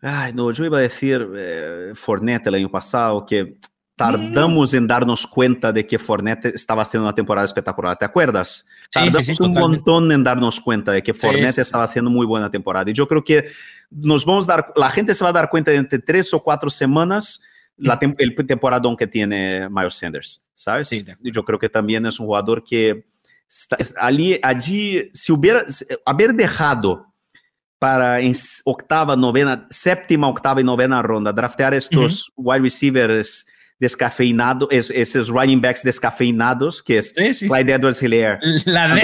Ay, 0.01 0.33
no, 0.33 0.51
yo 0.53 0.65
iba 0.65 0.79
a 0.79 0.81
decir 0.81 1.27
eh, 1.37 1.93
Fournette 1.95 2.49
el 2.49 2.55
año 2.55 2.71
pasado, 2.71 3.25
que 3.25 3.59
tardamos 3.99 4.73
en 4.75 4.87
darnos 4.87 5.27
cuenta 5.27 5.73
de 5.73 5.85
que 5.85 5.99
Fournette 5.99 6.47
estaba 6.55 6.83
haciendo 6.83 7.09
una 7.09 7.15
temporada 7.15 7.45
espectacular. 7.45 7.99
¿Te 7.99 8.05
acuerdas? 8.05 8.65
Sí, 8.85 8.91
tardamos 8.93 9.27
sí, 9.27 9.35
sí, 9.35 9.43
un 9.43 9.53
montón 9.53 10.13
en 10.13 10.23
darnos 10.23 10.61
cuenta 10.61 10.93
de 10.93 11.03
que 11.03 11.13
Fournette 11.13 11.59
estaba 11.59 11.85
haciendo 11.85 12.09
muy 12.09 12.25
buena 12.25 12.49
temporada. 12.49 12.89
Y 12.91 12.95
yo 12.95 13.09
creo 13.09 13.25
que 13.25 13.51
nos 13.91 14.25
vamos 14.25 14.49
a 14.49 14.53
dar, 14.53 14.73
la 14.77 14.89
gente 14.91 15.17
se 15.17 15.25
va 15.25 15.31
a 15.31 15.33
dar 15.33 15.51
cuenta 15.51 15.73
de 15.73 15.79
entre 15.79 15.99
tres 15.99 16.33
o 16.33 16.41
cuatro 16.41 16.71
semanas 16.71 17.43
la 17.77 17.99
tem 17.99 18.15
el 18.19 18.35
temporadón 18.35 18.97
que 18.97 19.07
tiene 19.07 19.69
Miles 19.69 19.95
Sanders, 19.95 20.45
¿sabes? 20.55 20.91
yo 21.21 21.45
creo 21.45 21.59
que 21.59 21.69
también 21.69 22.07
es 22.07 22.19
un 22.19 22.27
jugador 22.27 22.65
que 22.65 23.05
allí, 24.01 24.39
allí 24.43 25.09
si 25.13 25.33
hubiera 25.33 25.65
haber 26.05 26.35
dejado 26.35 27.07
para 27.79 28.21
en 28.21 28.33
octava, 28.65 29.15
novena, 29.15 29.67
séptima, 29.71 30.29
octava 30.29 30.61
y 30.61 30.65
novena 30.65 31.01
ronda 31.03 31.33
draftear 31.33 31.75
estos 31.75 32.29
uh 32.31 32.43
-huh. 32.43 32.45
wide 32.45 32.63
receivers 32.63 33.47
descafeinados, 33.79 34.69
es, 34.71 34.91
esos 34.91 35.29
running 35.29 35.61
backs 35.61 35.83
descafeinados, 35.83 36.83
que 36.83 36.99
es 36.99 37.15
sí, 37.17 37.35
sí, 37.35 37.49
Clyde 37.49 37.75
Edwards 37.75 38.03
Hilaire, 38.03 38.39
la 38.67 38.97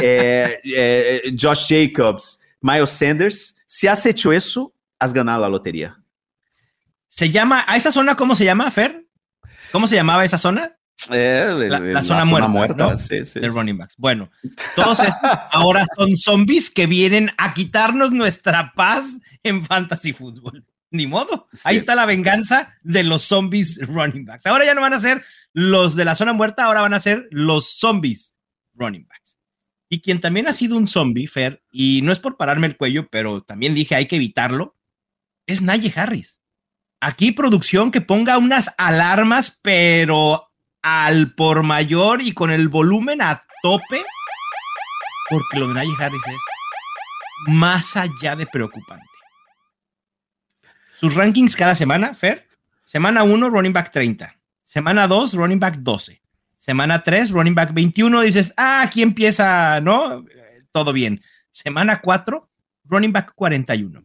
eh, 0.00 0.60
eh, 0.64 1.36
Josh 1.38 1.66
Jacobs, 1.68 2.40
Miles 2.60 2.90
Sanders. 2.90 3.56
Si 3.66 3.86
has 3.86 4.04
hecho 4.06 4.32
eso, 4.32 4.74
has 4.98 5.12
ganado 5.12 5.42
la 5.42 5.48
lotería. 5.48 5.96
Se 7.08 7.30
llama, 7.30 7.64
¿a 7.66 7.76
esa 7.76 7.92
zona 7.92 8.16
cómo 8.16 8.34
se 8.34 8.44
llama, 8.44 8.70
Fer? 8.70 9.06
¿Cómo 9.72 9.86
se 9.86 9.96
llamaba 9.96 10.24
esa 10.24 10.38
zona? 10.38 10.76
Eh, 11.10 11.46
la, 11.46 11.78
la, 11.78 11.80
la, 11.80 12.02
zona, 12.02 12.24
muerta, 12.26 12.48
muerta 12.48 12.90
¿no? 12.90 12.96
sí, 12.96 13.24
sí, 13.24 13.40
de 13.40 13.48
running 13.48 13.78
backs. 13.78 13.94
Bueno, 13.96 14.30
todos 14.76 15.00
estos 15.00 15.30
ahora 15.50 15.84
son 15.96 16.14
zombies 16.16 16.70
que 16.70 16.86
vienen 16.86 17.30
a 17.38 17.54
quitarnos 17.54 18.12
nuestra 18.12 18.72
paz 18.74 19.06
en 19.42 19.64
fantasy 19.64 20.12
fútbol. 20.12 20.64
Ni 20.90 21.06
modo. 21.06 21.48
Sí. 21.52 21.62
Ahí 21.64 21.76
está 21.76 21.94
la 21.94 22.06
venganza 22.06 22.74
de 22.82 23.04
los 23.04 23.22
zombies 23.22 23.78
running 23.86 24.24
backs. 24.24 24.46
Ahora 24.46 24.64
ya 24.64 24.74
no 24.74 24.80
van 24.80 24.94
a 24.94 25.00
ser 25.00 25.24
los 25.52 25.96
de 25.96 26.04
la 26.04 26.14
zona 26.14 26.32
muerta, 26.32 26.64
ahora 26.64 26.80
van 26.82 26.94
a 26.94 27.00
ser 27.00 27.28
los 27.30 27.78
zombies 27.78 28.34
running 28.74 29.06
backs. 29.06 29.38
Y 29.88 30.00
quien 30.00 30.20
también 30.20 30.48
ha 30.48 30.52
sido 30.52 30.76
un 30.76 30.86
zombie, 30.86 31.26
Fer, 31.26 31.62
y 31.72 32.00
no 32.02 32.12
es 32.12 32.18
por 32.18 32.36
pararme 32.36 32.68
el 32.68 32.76
cuello, 32.76 33.08
pero 33.08 33.42
también 33.42 33.74
dije 33.74 33.94
hay 33.94 34.06
que 34.06 34.16
evitarlo, 34.16 34.76
es 35.46 35.62
Naye 35.62 35.92
Harris. 35.94 36.40
Aquí 37.00 37.32
producción 37.32 37.90
que 37.90 38.00
ponga 38.00 38.38
unas 38.38 38.72
alarmas, 38.76 39.58
pero 39.62 40.50
al 40.82 41.34
por 41.34 41.62
mayor 41.62 42.22
y 42.22 42.32
con 42.32 42.50
el 42.50 42.68
volumen 42.68 43.20
a 43.22 43.42
tope, 43.62 44.04
porque 45.28 45.58
lo 45.58 45.68
de 45.68 45.74
Najee 45.74 45.96
Harris 45.98 46.22
es 46.26 47.54
más 47.54 47.96
allá 47.96 48.36
de 48.36 48.46
preocupante. 48.46 49.09
Sus 51.00 51.14
rankings 51.14 51.56
cada 51.56 51.74
semana, 51.74 52.12
Fer, 52.12 52.46
semana 52.84 53.22
1, 53.22 53.48
running 53.48 53.72
back 53.72 53.90
30, 53.90 54.38
semana 54.62 55.08
2, 55.08 55.32
running 55.32 55.58
back 55.58 55.76
12, 55.78 56.20
semana 56.58 57.02
3, 57.02 57.30
running 57.30 57.54
back 57.54 57.72
21, 57.72 58.20
dices, 58.20 58.52
ah, 58.58 58.82
aquí 58.82 59.00
empieza, 59.00 59.80
¿no? 59.80 60.26
Todo 60.72 60.92
bien. 60.92 61.22
Semana 61.52 62.02
4, 62.02 62.50
running 62.84 63.12
back 63.14 63.32
41, 63.34 64.02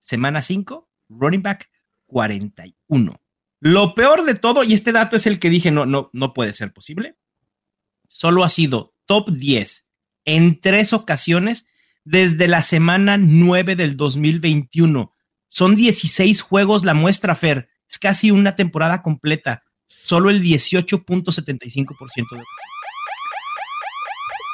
semana 0.00 0.42
5, 0.42 0.86
running 1.08 1.40
back 1.40 1.70
41. 2.08 3.18
Lo 3.60 3.94
peor 3.94 4.24
de 4.24 4.34
todo, 4.34 4.64
y 4.64 4.74
este 4.74 4.92
dato 4.92 5.16
es 5.16 5.26
el 5.26 5.38
que 5.38 5.48
dije, 5.48 5.70
no, 5.70 5.86
no, 5.86 6.10
no 6.12 6.34
puede 6.34 6.52
ser 6.52 6.74
posible, 6.74 7.16
solo 8.10 8.44
ha 8.44 8.50
sido 8.50 8.92
top 9.06 9.30
10 9.30 9.88
en 10.26 10.60
tres 10.60 10.92
ocasiones 10.92 11.68
desde 12.04 12.48
la 12.48 12.60
semana 12.60 13.16
9 13.16 13.76
del 13.76 13.96
2021. 13.96 15.13
Son 15.54 15.76
16 15.76 16.40
juegos 16.40 16.84
la 16.84 16.94
muestra, 16.94 17.36
Fer. 17.36 17.68
Es 17.88 18.00
casi 18.00 18.32
una 18.32 18.56
temporada 18.56 19.02
completa. 19.02 19.62
Solo 20.02 20.28
el 20.28 20.42
18.75% 20.42 22.36
de 22.36 22.42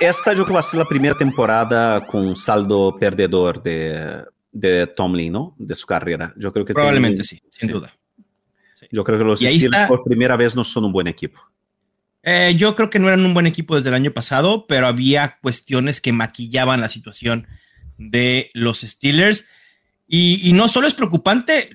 Esta 0.06 0.32
yo 0.32 0.34
creo 0.34 0.46
que 0.46 0.52
va 0.52 0.60
a 0.60 0.62
ser 0.62 0.78
la 0.78 0.84
primera 0.84 1.16
temporada 1.16 2.06
con 2.06 2.36
saldo 2.36 2.98
perdedor 3.00 3.62
de, 3.62 4.24
de 4.52 4.86
Tomlin, 4.88 5.32
¿no? 5.32 5.56
De 5.58 5.74
su 5.74 5.86
carrera. 5.86 6.34
Yo 6.36 6.52
creo 6.52 6.66
que 6.66 6.74
probablemente 6.74 7.22
tiene, 7.22 7.24
sí, 7.24 7.40
sin 7.50 7.70
sí. 7.70 7.72
duda. 7.72 7.94
Yo 8.92 9.02
creo 9.02 9.18
que 9.18 9.24
los 9.24 9.40
Steelers 9.40 9.88
por 9.88 10.04
primera 10.04 10.36
vez 10.36 10.54
no 10.54 10.64
son 10.64 10.84
un 10.84 10.92
buen 10.92 11.06
equipo. 11.06 11.40
Eh, 12.22 12.54
yo 12.58 12.74
creo 12.74 12.90
que 12.90 12.98
no 12.98 13.08
eran 13.08 13.24
un 13.24 13.32
buen 13.32 13.46
equipo 13.46 13.74
desde 13.74 13.88
el 13.88 13.94
año 13.94 14.10
pasado, 14.10 14.66
pero 14.66 14.86
había 14.86 15.38
cuestiones 15.40 16.02
que 16.02 16.12
maquillaban 16.12 16.82
la 16.82 16.90
situación 16.90 17.46
de 17.96 18.50
los 18.52 18.80
Steelers. 18.80 19.46
Y, 20.12 20.48
y 20.48 20.52
no 20.52 20.66
solo 20.66 20.88
es 20.88 20.94
preocupante 20.94 21.70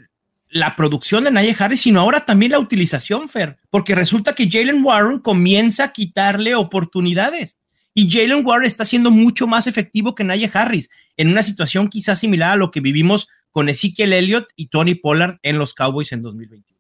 la 0.50 0.76
producción 0.76 1.24
de 1.24 1.32
Najee 1.32 1.56
Harris, 1.58 1.82
sino 1.82 2.00
ahora 2.00 2.26
también 2.26 2.52
la 2.52 2.60
utilización, 2.60 3.30
Fer, 3.30 3.58
porque 3.70 3.96
resulta 3.96 4.36
que 4.36 4.50
Jalen 4.50 4.84
Warren 4.84 5.20
comienza 5.20 5.86
a 5.86 5.92
quitarle 5.94 6.54
oportunidades. 6.56 7.58
Y 7.94 8.10
Jalen 8.10 8.46
Warren 8.46 8.68
está 8.68 8.84
siendo 8.84 9.10
mucho 9.10 9.48
más 9.48 9.68
efectivo 9.68 10.16
que 10.16 10.26
Najee 10.26 10.52
Harris, 10.54 10.90
en 11.16 11.30
una 11.30 11.44
situación 11.44 11.88
quizás 11.88 12.20
similar 12.20 12.52
a 12.52 12.56
lo 12.58 12.72
que 12.72 12.82
vivimos 12.82 13.30
con 13.52 13.70
Ezekiel 13.70 14.12
Elliott 14.12 14.48
y 14.56 14.68
Tony 14.68 14.96
Pollard 14.96 15.40
en 15.42 15.58
los 15.58 15.74
Cowboys 15.74 16.12
en 16.12 16.22
2021. 16.22 16.78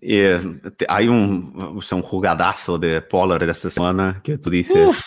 Eh, 0.00 0.60
hay 0.88 1.08
un, 1.08 1.52
o 1.76 1.80
sea, 1.80 1.96
un 1.96 2.02
jugadazo 2.02 2.78
de 2.78 3.00
Pollard 3.02 3.48
esta 3.48 3.70
semana 3.70 4.20
que 4.22 4.38
tú 4.38 4.50
dices. 4.50 4.86
Uf, 4.86 5.00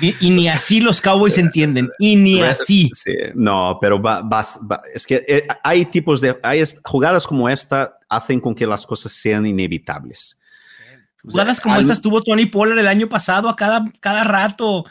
y, 0.00 0.14
y, 0.20 0.30
ni 0.30 0.48
así 0.48 0.80
los 0.80 1.00
Cowboys 1.00 1.36
entienden, 1.36 1.88
y 1.98 2.16
ni 2.16 2.40
así. 2.42 2.90
Sí, 2.94 3.14
no, 3.34 3.78
pero 3.80 4.00
va, 4.00 4.22
va, 4.22 4.44
va, 4.70 4.80
es 4.94 5.06
que 5.06 5.24
eh, 5.28 5.46
hay 5.62 5.84
tipos 5.86 6.20
de. 6.20 6.38
Hay 6.42 6.62
jugadas 6.84 7.26
como 7.26 7.48
esta 7.48 7.98
hacen 8.08 8.40
con 8.40 8.54
que 8.54 8.66
las 8.66 8.86
cosas 8.86 9.12
sean 9.12 9.44
inevitables. 9.44 10.40
Jugadas 11.22 11.60
como 11.60 11.74
al, 11.74 11.82
estas 11.82 12.00
tuvo 12.00 12.22
Tony 12.22 12.46
Pollard 12.46 12.78
el 12.78 12.86
año 12.86 13.08
pasado 13.08 13.48
a 13.48 13.56
cada, 13.56 13.84
cada 14.00 14.24
rato. 14.24 14.84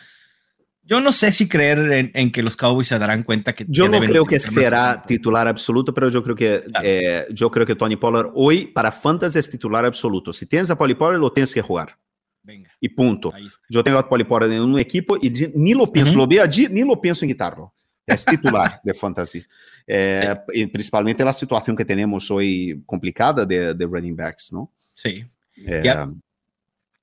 Yo 0.83 0.99
no 0.99 1.11
sé 1.11 1.31
si 1.31 1.47
creer 1.47 1.79
en, 1.91 2.11
en, 2.13 2.31
que 2.31 2.43
los 2.43 2.55
Cowboys 2.55 2.87
se 2.87 2.99
darán 2.99 3.23
cuenta 3.23 3.53
que. 3.53 3.65
Yo 3.67 3.85
que 3.85 3.99
no 3.99 4.05
creo 4.05 4.25
que 4.25 4.39
será 4.39 5.03
titular 5.03 5.47
absoluto, 5.47 5.93
pero 5.93 6.09
yo 6.09 6.23
creo 6.23 6.35
que 6.35 6.63
claro. 6.63 6.87
eh, 6.87 7.27
yo 7.31 7.49
creo 7.49 7.65
que 7.65 7.75
Tony 7.75 7.95
Pollard 7.95 8.31
hoy 8.35 8.67
para 8.67 8.91
Fantasy 8.91 9.39
es 9.39 9.49
titular 9.49 9.85
absoluto. 9.85 10.31
Si 10.31 10.45
tienes 10.45 10.69
a 10.69 10.75
Tony 10.75 10.93
Pollard, 10.93 11.19
lo 11.19 11.31
tienes 11.31 11.53
que 11.53 11.61
jugar. 11.61 11.97
Venga. 12.43 12.71
Y 12.79 12.89
punto. 12.89 13.31
Yo 13.69 13.83
tengo 13.83 13.97
a 13.99 14.09
Pollard 14.09 14.51
en 14.51 14.61
un 14.61 14.79
equipo 14.79 15.17
y 15.21 15.29
ni 15.53 15.73
lo 15.73 15.91
pienso, 15.91 16.13
uh 16.13 16.15
-huh. 16.15 16.17
lo 16.19 16.27
vi 16.27 16.39
allí, 16.39 16.67
ni 16.69 16.81
lo 16.81 16.99
pienso 16.99 17.25
en 17.25 17.31
quitarlo. 17.31 17.73
es 18.05 18.25
titular 18.25 18.81
de 18.83 18.93
fantasy. 18.93 19.45
Eh, 19.87 20.35
sí. 20.53 20.67
Principalmente 20.67 21.23
la 21.23 21.33
situación 21.33 21.75
que 21.75 21.85
tenemos 21.85 22.29
hoy 22.31 22.81
complicada 22.85 23.45
de, 23.45 23.73
de 23.73 23.85
running 23.85 24.15
backs, 24.15 24.51
¿no? 24.51 24.71
Sí. 24.95 25.25
Eh, 25.57 25.93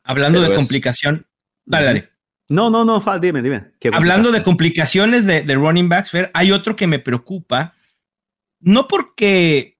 Hablando 0.04 0.40
de 0.40 0.48
es... 0.48 0.56
complicación, 0.56 1.26
dale, 1.64 1.86
dale. 1.86 2.10
No, 2.48 2.70
no, 2.70 2.84
no, 2.84 3.02
dime, 3.20 3.42
dime. 3.42 3.72
Hablando 3.92 4.32
de 4.32 4.42
complicaciones 4.42 5.26
de, 5.26 5.42
de 5.42 5.54
running 5.54 5.88
backs, 5.88 6.10
Fer, 6.10 6.30
hay 6.32 6.50
otro 6.50 6.76
que 6.76 6.86
me 6.86 6.98
preocupa, 6.98 7.74
no 8.60 8.88
porque 8.88 9.76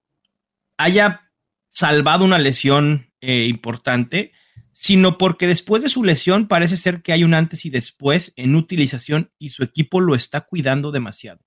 haya 0.76 1.30
salvado 1.70 2.24
una 2.24 2.38
lesión 2.38 3.10
eh, 3.22 3.46
importante, 3.48 4.32
sino 4.80 5.18
porque 5.18 5.48
después 5.48 5.82
de 5.82 5.88
su 5.88 6.04
lesión 6.04 6.46
parece 6.46 6.76
ser 6.76 7.02
que 7.02 7.12
hay 7.12 7.24
un 7.24 7.34
antes 7.34 7.66
y 7.66 7.70
después 7.70 8.32
en 8.36 8.54
utilización 8.54 9.32
y 9.36 9.48
su 9.48 9.64
equipo 9.64 10.00
lo 10.00 10.14
está 10.14 10.42
cuidando 10.42 10.92
demasiado. 10.92 11.40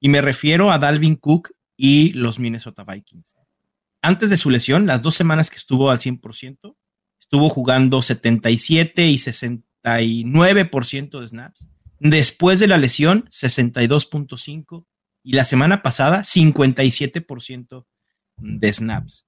Y 0.00 0.10
me 0.10 0.20
refiero 0.20 0.70
a 0.70 0.78
Dalvin 0.78 1.16
Cook 1.16 1.52
y 1.78 2.12
los 2.12 2.38
Minnesota 2.38 2.84
Vikings. 2.84 3.36
Antes 4.02 4.28
de 4.28 4.36
su 4.36 4.50
lesión, 4.50 4.84
las 4.84 5.00
dos 5.00 5.14
semanas 5.14 5.48
que 5.48 5.56
estuvo 5.56 5.90
al 5.90 5.98
100%, 5.98 6.76
estuvo 7.18 7.48
jugando 7.48 8.02
77 8.02 9.08
y 9.08 9.14
69% 9.14 11.20
de 11.20 11.28
snaps. 11.28 11.70
Después 12.00 12.58
de 12.58 12.68
la 12.68 12.76
lesión, 12.76 13.26
62.5 13.30 14.84
y 15.22 15.32
la 15.32 15.46
semana 15.46 15.80
pasada 15.80 16.20
57% 16.20 17.86
de 18.36 18.72
snaps. 18.74 19.24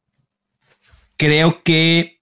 Creo 1.17 1.63
que 1.63 2.16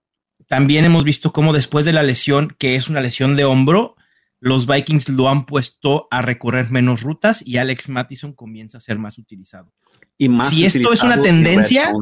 también 0.49 0.85
hemos 0.85 1.05
visto 1.05 1.33
cómo 1.33 1.53
después 1.53 1.85
de 1.85 1.93
la 1.93 2.03
lesión, 2.03 2.55
que 2.59 2.77
es 2.77 2.89
una 2.89 3.01
lesión 3.01 3.37
de 3.37 3.45
hombro, 3.45 3.97
los 4.41 4.67
Vikings 4.67 5.09
lo 5.09 5.29
han 5.29 5.47
puesto 5.47 6.07
a 6.11 6.21
recorrer 6.21 6.71
menos 6.71 7.01
rutas 7.01 7.43
y 7.47 7.57
Alex 7.57 7.89
Mattison 7.89 8.35
comienza 8.35 8.79
a 8.79 8.81
ser 8.83 8.99
más 8.99 9.17
utilizado. 9.17 9.73
Y 10.19 10.29
más 10.29 10.51
si 10.51 10.67
esto 10.67 10.93
es 10.93 11.03
una 11.03 11.21
tendencia, 11.23 11.93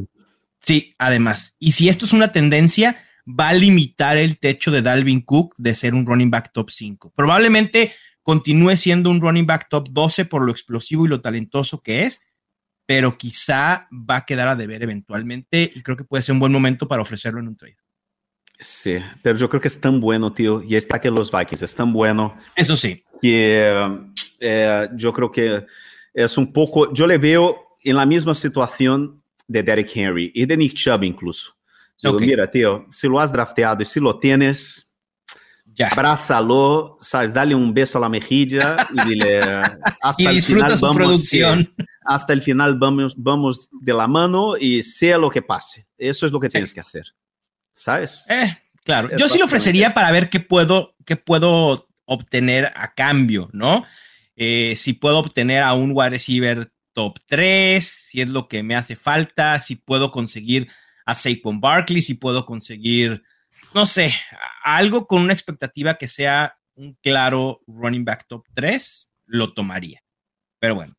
sí, 0.60 0.94
además, 0.98 1.54
y 1.58 1.72
si 1.72 1.88
esto 1.88 2.04
es 2.04 2.12
una 2.12 2.32
tendencia, 2.32 2.98
va 3.28 3.50
a 3.50 3.52
limitar 3.52 4.16
el 4.16 4.38
techo 4.38 4.70
de 4.70 4.82
Dalvin 4.82 5.20
Cook 5.20 5.54
de 5.58 5.74
ser 5.74 5.94
un 5.94 6.04
running 6.04 6.30
back 6.30 6.50
top 6.52 6.70
5. 6.70 7.12
Probablemente 7.14 7.92
continúe 8.22 8.76
siendo 8.76 9.10
un 9.10 9.20
running 9.20 9.46
back 9.46 9.68
top 9.68 9.88
12 9.90 10.24
por 10.24 10.42
lo 10.44 10.50
explosivo 10.50 11.06
y 11.06 11.08
lo 11.08 11.20
talentoso 11.20 11.80
que 11.80 12.04
es, 12.06 12.22
pero 12.86 13.16
quizá 13.16 13.88
va 13.92 14.16
a 14.16 14.26
quedar 14.26 14.48
a 14.48 14.56
deber 14.56 14.82
eventualmente 14.82 15.70
y 15.72 15.82
creo 15.82 15.96
que 15.96 16.04
puede 16.04 16.22
ser 16.22 16.32
un 16.32 16.40
buen 16.40 16.52
momento 16.52 16.88
para 16.88 17.02
ofrecerlo 17.02 17.40
en 17.40 17.48
un 17.48 17.56
trade. 17.56 17.76
Sí, 18.62 18.96
pero 19.22 19.36
yo 19.36 19.48
creo 19.48 19.60
que 19.60 19.68
es 19.68 19.80
tan 19.80 20.00
bueno, 20.00 20.32
tío, 20.32 20.62
y 20.62 20.76
está 20.76 21.00
que 21.00 21.10
los 21.10 21.32
Vikings 21.32 21.62
es 21.62 21.74
tan 21.74 21.92
bueno. 21.92 22.36
Eso 22.54 22.76
sí. 22.76 23.02
Que 23.20 23.98
eh, 24.38 24.88
yo 24.94 25.12
creo 25.12 25.30
que 25.30 25.66
es 26.14 26.38
un 26.38 26.52
poco, 26.52 26.92
yo 26.92 27.06
le 27.06 27.18
veo 27.18 27.76
en 27.82 27.96
la 27.96 28.06
misma 28.06 28.34
situación 28.34 29.20
de 29.48 29.62
Derek 29.62 29.90
Henry 29.94 30.30
y 30.34 30.46
de 30.46 30.56
Nick 30.56 30.74
Chubb 30.74 31.02
incluso. 31.02 31.56
Digo, 32.00 32.14
okay. 32.14 32.28
mira, 32.28 32.50
tío, 32.50 32.86
si 32.90 33.08
lo 33.08 33.18
has 33.18 33.32
drafteado 33.32 33.82
y 33.82 33.84
si 33.84 33.98
lo 33.98 34.18
tienes, 34.18 34.92
ya. 35.64 35.88
abrázalo, 35.88 36.98
sabes, 37.00 37.32
dale 37.32 37.54
un 37.54 37.74
beso 37.74 37.98
a 37.98 38.00
la 38.00 38.08
mejilla 38.08 38.76
y 38.92 39.08
dile 39.08 39.40
hasta 40.02 40.22
y 40.22 40.34
disfruta 40.34 40.66
el 40.66 40.72
final 40.72 40.78
su 40.78 40.86
vamos, 40.86 40.96
producción. 40.96 41.72
Hasta 42.04 42.32
el 42.32 42.42
final 42.42 42.78
vamos, 42.78 43.14
vamos 43.16 43.68
de 43.72 43.92
la 43.92 44.06
mano 44.06 44.56
y 44.56 44.82
sea 44.84 45.18
lo 45.18 45.30
que 45.30 45.42
pase. 45.42 45.88
Eso 45.98 46.26
es 46.26 46.32
lo 46.32 46.38
que 46.38 46.46
sí. 46.46 46.52
tienes 46.52 46.74
que 46.74 46.80
hacer. 46.80 47.06
¿Sabes? 47.74 48.26
Eh, 48.28 48.56
claro, 48.84 49.10
es 49.10 49.18
yo 49.18 49.28
sí 49.28 49.38
lo 49.38 49.46
ofrecería 49.46 49.90
para 49.90 50.10
ver 50.10 50.30
qué 50.30 50.40
puedo, 50.40 50.94
qué 51.04 51.16
puedo 51.16 51.88
obtener 52.04 52.72
a 52.74 52.94
cambio, 52.94 53.48
¿no? 53.52 53.84
Eh, 54.36 54.74
si 54.76 54.92
puedo 54.92 55.18
obtener 55.18 55.62
a 55.62 55.74
un 55.74 55.92
wide 55.94 56.10
receiver 56.10 56.72
top 56.92 57.18
3, 57.26 57.84
si 57.84 58.20
es 58.20 58.28
lo 58.28 58.48
que 58.48 58.62
me 58.62 58.74
hace 58.74 58.96
falta, 58.96 59.58
si 59.60 59.76
puedo 59.76 60.10
conseguir 60.10 60.70
a 61.04 61.14
Saquon 61.14 61.60
Barkley, 61.60 62.02
si 62.02 62.14
puedo 62.14 62.46
conseguir, 62.46 63.22
no 63.74 63.86
sé, 63.86 64.14
algo 64.62 65.06
con 65.06 65.22
una 65.22 65.32
expectativa 65.32 65.94
que 65.94 66.08
sea 66.08 66.56
un 66.74 66.96
claro 67.02 67.60
running 67.66 68.04
back 68.04 68.26
top 68.28 68.44
3, 68.54 69.10
lo 69.26 69.52
tomaría. 69.52 70.02
Pero 70.58 70.74
bueno, 70.74 70.94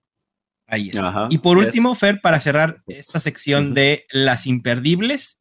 ahí 0.67 0.89
está. 0.89 1.07
Ajá, 1.07 1.27
y 1.29 1.37
por 1.37 1.57
último, 1.57 1.93
es... 1.93 1.99
Fer, 1.99 2.21
para 2.21 2.39
cerrar 2.39 2.77
esta 2.87 3.19
sección 3.19 3.67
uh 3.67 3.69
-huh. 3.69 3.73
de 3.73 4.05
las 4.11 4.45
imperdibles, 4.45 5.39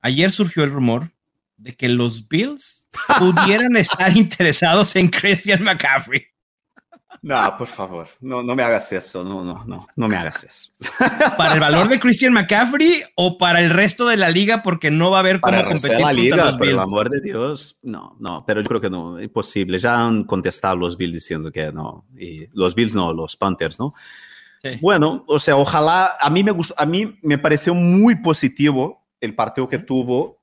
ayer 0.00 0.30
surgió 0.32 0.64
el 0.64 0.70
rumor 0.70 1.12
de 1.56 1.74
que 1.74 1.88
los 1.88 2.28
Bills 2.28 2.88
pudieran 3.18 3.76
estar 3.76 4.16
interesados 4.16 4.96
en 4.96 5.08
Christian 5.08 5.62
McCaffrey. 5.62 6.26
No, 7.20 7.56
por 7.58 7.66
favor, 7.66 8.08
no, 8.20 8.42
no 8.42 8.54
me 8.54 8.62
hagas 8.62 8.92
eso, 8.92 9.24
no, 9.24 9.42
no, 9.42 9.64
no, 9.64 9.88
no 9.96 10.08
me 10.08 10.16
hagas 10.16 10.44
eso. 10.44 10.70
¿Para 11.36 11.54
el 11.54 11.60
valor 11.60 11.88
de 11.88 11.98
Christian 11.98 12.32
McCaffrey 12.32 13.02
o 13.16 13.38
para 13.38 13.60
el 13.60 13.70
resto 13.70 14.06
de 14.06 14.16
la 14.16 14.30
liga? 14.30 14.62
Porque 14.62 14.90
no 14.90 15.10
va 15.10 15.18
a 15.18 15.20
haber 15.20 15.40
cómo 15.40 15.56
para 15.56 15.68
competir 15.68 16.00
la 16.00 16.12
liga, 16.12 16.36
contra 16.36 16.44
los 16.44 16.56
por 16.56 16.66
Bills. 16.66 16.74
el 16.74 16.80
amor 16.80 17.10
de 17.10 17.20
Dios, 17.20 17.78
no, 17.82 18.16
no, 18.20 18.44
pero 18.46 18.60
yo 18.60 18.68
creo 18.68 18.80
que 18.80 18.90
no, 18.90 19.20
imposible. 19.20 19.78
Ya 19.78 20.06
han 20.06 20.24
contestado 20.24 20.76
los 20.76 20.96
Bills 20.96 21.14
diciendo 21.14 21.50
que 21.50 21.72
no, 21.72 22.06
y 22.16 22.46
los 22.52 22.76
Bills 22.76 22.94
no, 22.94 23.12
los 23.12 23.36
Panthers, 23.36 23.80
¿no? 23.80 23.94
Sí. 24.62 24.78
Bueno, 24.80 25.24
o 25.26 25.38
sea, 25.38 25.56
ojalá, 25.56 26.12
a 26.20 26.30
mí 26.30 26.44
me 26.44 26.52
gustó, 26.52 26.74
a 26.76 26.86
mí 26.86 27.18
me 27.22 27.38
pareció 27.38 27.74
muy 27.74 28.16
positivo 28.16 28.97
el 29.20 29.34
partido 29.34 29.68
que 29.68 29.78
tuvo 29.78 30.42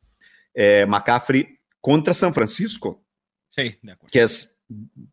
eh, 0.53 0.86
McCaffrey 0.88 1.59
contra 1.80 2.13
San 2.13 2.34
Francisco. 2.34 3.03
Sí, 3.49 3.78
de 3.82 3.91
acuerdo. 3.91 4.11
Que 4.11 4.23
es 4.23 4.55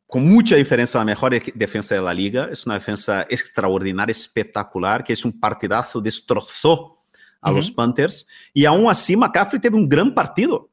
con 0.07 0.27
mucha 0.27 0.57
diferencia 0.57 0.99
la 0.99 1.05
mejor 1.05 1.39
defensa 1.55 1.95
de 1.95 2.01
la 2.01 2.15
liga. 2.15 2.49
Es 2.51 2.65
una 2.67 2.75
defensa 2.77 3.27
extraordinaria, 3.29 4.13
espectacular, 4.13 5.05
que 5.05 5.13
es 5.13 5.25
un 5.25 5.39
partidazo, 5.39 6.01
destrozó 6.01 6.99
a 7.41 7.51
uh 7.51 7.53
-huh. 7.53 7.57
los 7.57 7.71
Panthers. 7.71 8.27
Y 8.55 8.65
aún 8.65 8.89
así, 8.89 9.17
McCaffrey 9.17 9.61
tuvo 9.61 9.77
un 9.77 9.89
gran 9.89 10.15
partido. 10.15 10.71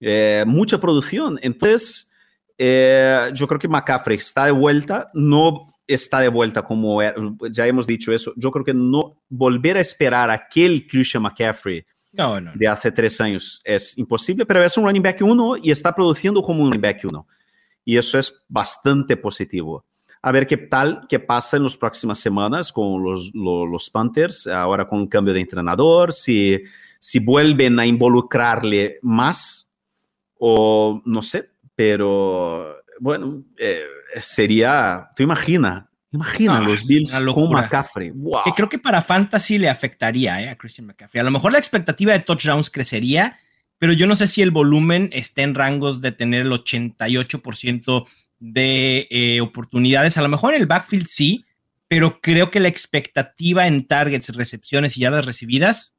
Eh, 0.00 0.44
mucha 0.46 0.78
producción. 0.78 1.38
Entonces, 1.42 2.10
eh, 2.58 3.30
yo 3.34 3.46
creo 3.46 3.58
que 3.58 3.68
McCaffrey 3.68 4.16
está 4.16 4.46
de 4.46 4.52
vuelta. 4.52 5.10
No 5.14 5.72
está 5.86 6.20
de 6.20 6.28
vuelta 6.28 6.62
como 6.62 7.00
ya 7.50 7.66
hemos 7.66 7.86
dicho 7.86 8.12
eso. 8.12 8.32
Yo 8.36 8.50
creo 8.50 8.64
que 8.64 8.74
no 8.74 9.22
volver 9.28 9.76
a 9.76 9.80
esperar 9.80 10.30
a 10.30 10.34
aquel 10.34 10.86
Christian 10.86 11.22
McCaffrey 11.22 11.84
de 12.54 12.68
hace 12.68 12.90
tres 12.90 13.20
años. 13.20 13.60
Es 13.64 13.96
imposible, 13.98 14.46
pero 14.46 14.64
es 14.64 14.76
un 14.76 14.84
running 14.84 15.02
back 15.02 15.20
uno 15.22 15.56
y 15.56 15.70
está 15.70 15.94
produciendo 15.94 16.42
como 16.42 16.62
un 16.62 16.70
running 16.70 16.80
back 16.80 17.00
uno. 17.04 17.26
Y 17.84 17.96
eso 17.96 18.18
es 18.18 18.44
bastante 18.48 19.16
positivo. 19.16 19.84
A 20.22 20.32
ver 20.32 20.46
qué 20.46 20.56
tal, 20.56 21.06
qué 21.08 21.20
pasa 21.20 21.56
en 21.56 21.62
las 21.62 21.76
próximas 21.76 22.18
semanas 22.18 22.72
con 22.72 23.02
los, 23.02 23.30
los, 23.34 23.68
los 23.68 23.90
Panthers, 23.90 24.46
ahora 24.48 24.88
con 24.88 25.00
un 25.00 25.06
cambio 25.06 25.32
de 25.32 25.40
entrenador, 25.40 26.12
si, 26.12 26.60
si 26.98 27.20
vuelven 27.20 27.78
a 27.78 27.86
involucrarle 27.86 28.98
más 29.02 29.70
o 30.38 31.00
no 31.04 31.22
sé, 31.22 31.50
pero 31.74 32.76
bueno, 32.98 33.44
eh, 33.58 33.84
sería, 34.20 35.10
tú 35.14 35.22
imagina, 35.22 35.85
imagina 36.16 36.60
los 36.60 36.86
Bills 36.86 37.14
con 37.32 37.52
McCaffrey. 37.52 38.10
Wow. 38.10 38.42
Que 38.44 38.52
creo 38.52 38.68
que 38.68 38.78
para 38.78 39.02
Fantasy 39.02 39.58
le 39.58 39.68
afectaría 39.68 40.42
eh, 40.42 40.48
a 40.48 40.56
Christian 40.56 40.86
McCaffrey. 40.86 41.20
A 41.20 41.24
lo 41.24 41.30
mejor 41.30 41.52
la 41.52 41.58
expectativa 41.58 42.12
de 42.12 42.20
touchdowns 42.20 42.70
crecería, 42.70 43.38
pero 43.78 43.92
yo 43.92 44.06
no 44.06 44.16
sé 44.16 44.28
si 44.28 44.42
el 44.42 44.50
volumen 44.50 45.10
está 45.12 45.42
en 45.42 45.54
rangos 45.54 46.00
de 46.00 46.12
tener 46.12 46.42
el 46.42 46.52
88% 46.52 48.06
de 48.38 49.06
eh, 49.10 49.40
oportunidades. 49.40 50.16
A 50.16 50.22
lo 50.22 50.28
mejor 50.28 50.54
en 50.54 50.60
el 50.60 50.66
backfield 50.66 51.06
sí, 51.08 51.44
pero 51.88 52.20
creo 52.20 52.50
que 52.50 52.60
la 52.60 52.68
expectativa 52.68 53.66
en 53.66 53.86
targets, 53.86 54.34
recepciones 54.34 54.96
y 54.96 55.00
yardas 55.00 55.26
recibidas 55.26 55.94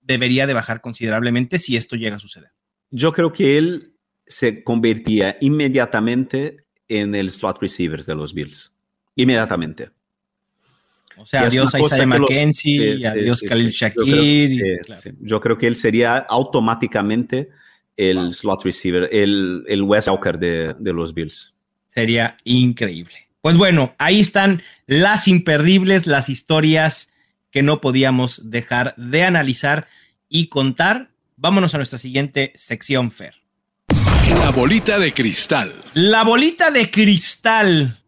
debería 0.00 0.46
de 0.46 0.54
bajar 0.54 0.80
considerablemente 0.80 1.58
si 1.58 1.76
esto 1.76 1.96
llega 1.96 2.16
a 2.16 2.20
suceder. 2.20 2.50
Yo 2.90 3.12
creo 3.12 3.32
que 3.32 3.58
él 3.58 3.92
se 4.26 4.62
convertía 4.62 5.36
inmediatamente 5.40 6.56
en 6.88 7.14
el 7.14 7.30
slot 7.30 7.60
receivers 7.60 8.06
de 8.06 8.14
los 8.14 8.32
Bills. 8.32 8.75
Inmediatamente. 9.16 9.90
O 11.18 11.24
sea, 11.24 11.42
adiós 11.42 11.74
a 11.74 11.80
Isaiah 11.80 12.06
McKenzie, 12.06 12.92
los, 12.92 13.02
sí, 13.02 13.06
adiós 13.06 13.40
Khalil 13.40 13.72
sí, 13.72 13.78
Shakir. 13.78 14.50
Yo 14.50 14.58
creo, 14.58 14.78
claro. 14.84 15.16
yo 15.20 15.40
creo, 15.40 15.58
que 15.58 15.66
él 15.66 15.76
sería 15.76 16.18
automáticamente 16.18 17.48
el 17.96 18.16
wow. 18.16 18.32
slot 18.32 18.64
receiver, 18.64 19.08
el, 19.10 19.64
el 19.66 19.82
Wes 19.82 20.06
Walker 20.08 20.38
de, 20.38 20.74
de, 20.78 20.92
los 20.92 21.14
Bills. 21.14 21.54
Sería 21.88 22.36
increíble. 22.44 23.28
Pues 23.40 23.56
bueno, 23.56 23.94
ahí 23.98 24.20
están 24.20 24.62
las 24.86 25.26
imperdibles, 25.28 26.06
las 26.06 26.28
historias 26.28 27.14
que 27.50 27.62
no 27.62 27.80
podíamos 27.80 28.50
dejar 28.50 28.94
de 28.96 29.24
analizar 29.24 29.88
y 30.28 30.48
contar. 30.48 31.10
Vámonos 31.36 31.74
a 31.74 31.78
nuestra 31.78 31.98
siguiente 31.98 32.52
sección, 32.56 33.10
Fer. 33.10 33.34
La 34.28 34.50
bolita 34.50 34.98
de 34.98 35.14
cristal. 35.14 35.72
La 35.94 36.24
bolita 36.24 36.70
de 36.70 36.90
cristal 36.90 37.98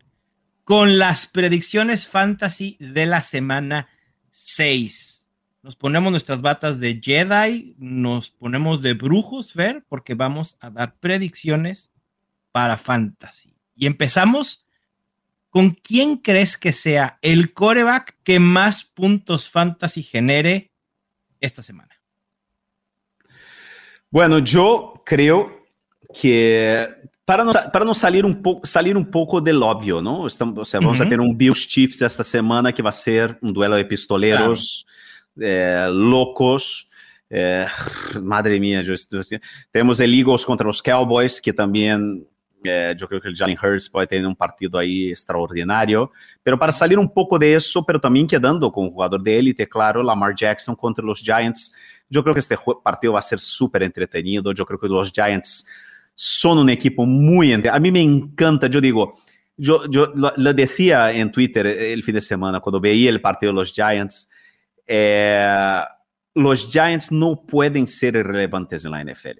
con 0.69 0.99
las 0.99 1.27
predicciones 1.27 2.07
fantasy 2.07 2.77
de 2.79 3.07
la 3.07 3.23
semana 3.23 3.89
6. 4.33 5.27
Nos 5.62 5.77
ponemos 5.77 6.11
nuestras 6.11 6.43
batas 6.43 6.79
de 6.79 7.01
Jedi, 7.03 7.75
nos 7.79 8.29
ponemos 8.29 8.83
de 8.83 8.93
brujos, 8.93 9.55
ver, 9.55 9.83
porque 9.89 10.12
vamos 10.12 10.59
a 10.61 10.69
dar 10.69 10.95
predicciones 10.97 11.91
para 12.53 12.77
fantasy. 12.77 13.55
Y 13.77 13.87
empezamos 13.87 14.66
¿con 15.49 15.71
quién 15.71 16.19
crees 16.19 16.59
que 16.59 16.75
sea 16.75 17.19
el 17.23 17.55
coreback 17.55 18.19
que 18.23 18.39
más 18.39 18.85
puntos 18.85 19.49
fantasy 19.49 20.03
genere 20.03 20.71
esta 21.41 21.62
semana? 21.62 21.99
Bueno, 24.11 24.41
yo 24.41 25.03
creo 25.07 25.64
que 26.12 27.09
para 27.29 27.45
no, 27.45 27.53
para 27.53 27.85
no 27.85 27.95
salir, 27.95 28.24
um 28.24 28.33
pouco, 28.33 28.66
salir 28.66 28.97
um 28.97 29.05
pouco 29.05 29.39
del 29.39 29.62
óbvio, 29.62 30.01
não? 30.01 30.26
Estamos, 30.26 30.72
vamos 30.72 30.99
uhum. 30.99 31.09
ter 31.11 31.20
um 31.20 31.35
Bills 31.35 31.68
Chiefs 31.68 32.01
esta 32.01 32.24
semana 32.24 32.72
que 32.72 32.81
vai 32.81 32.91
ser 32.91 33.37
um 33.43 33.53
duelo 33.53 33.76
de 33.76 33.85
pistoleiros 33.85 34.87
claro. 35.37 35.53
eh, 35.53 35.89
loucos. 35.91 36.89
Eh, 37.31 37.66
madre 38.22 38.59
mía, 38.59 38.83
yo, 38.83 38.95
temos 39.70 40.01
el 40.01 40.14
Eagles 40.14 40.43
contra 40.43 40.66
os 40.66 40.81
Cowboys, 40.81 41.39
que 41.39 41.53
também 41.53 42.26
eh, 42.64 42.97
eu 42.99 43.07
creo 43.07 43.20
que 43.20 43.29
o 43.29 43.37
Jalen 43.37 43.59
Hurts 43.62 43.91
pode 43.91 44.07
ter 44.07 44.26
um 44.26 44.35
partido 44.35 44.79
aí 44.79 45.11
extraordinário. 45.11 46.11
Pero 46.43 46.57
para 46.57 46.72
salir 46.72 46.99
um 46.99 47.07
pouco 47.07 47.39
de 47.39 47.59
pero 47.87 48.01
também 48.01 48.26
quedando 48.26 48.70
com 48.70 48.87
o 48.87 48.91
jogador 48.91 49.18
de 49.18 49.31
élite, 49.33 49.66
claro, 49.66 50.01
Lamar 50.01 50.33
Jackson 50.33 50.74
contra 50.74 51.05
os 51.05 51.18
Giants. 51.18 51.72
Eu 52.11 52.22
creo 52.22 52.33
que 52.33 52.41
este 52.41 52.57
partido 52.83 53.12
vai 53.12 53.20
ser 53.20 53.39
super 53.39 53.83
entretenido. 53.83 54.51
Eu 54.57 54.64
creo 54.64 54.79
que 54.79 54.87
os 54.87 55.12
Giants 55.14 55.66
son 56.21 56.59
un 56.59 56.69
equipo 56.69 57.07
muy... 57.07 57.53
A 57.53 57.79
mí 57.79 57.93
me 57.93 58.03
encanta, 58.03 58.66
yo 58.66 58.81
digo, 58.81 59.14
yo, 59.57 59.89
yo 59.89 60.12
lo, 60.16 60.53
decía 60.53 61.12
en 61.12 61.31
Twitter 61.31 61.64
el 61.64 62.03
fin 62.03 62.16
de 62.16 62.21
semana, 62.21 62.59
cuando 62.59 62.81
veía 62.81 63.09
el 63.09 63.21
partido 63.21 63.53
de 63.53 63.55
los 63.61 63.73
Giants, 63.73 64.29
eh, 64.85 65.81
los 66.35 66.69
Giants 66.69 67.12
no 67.12 67.41
pueden 67.47 67.87
ser 67.87 68.16
irrelevantes 68.16 68.85
en 68.85 68.91
la 68.91 69.05
NFL. 69.05 69.39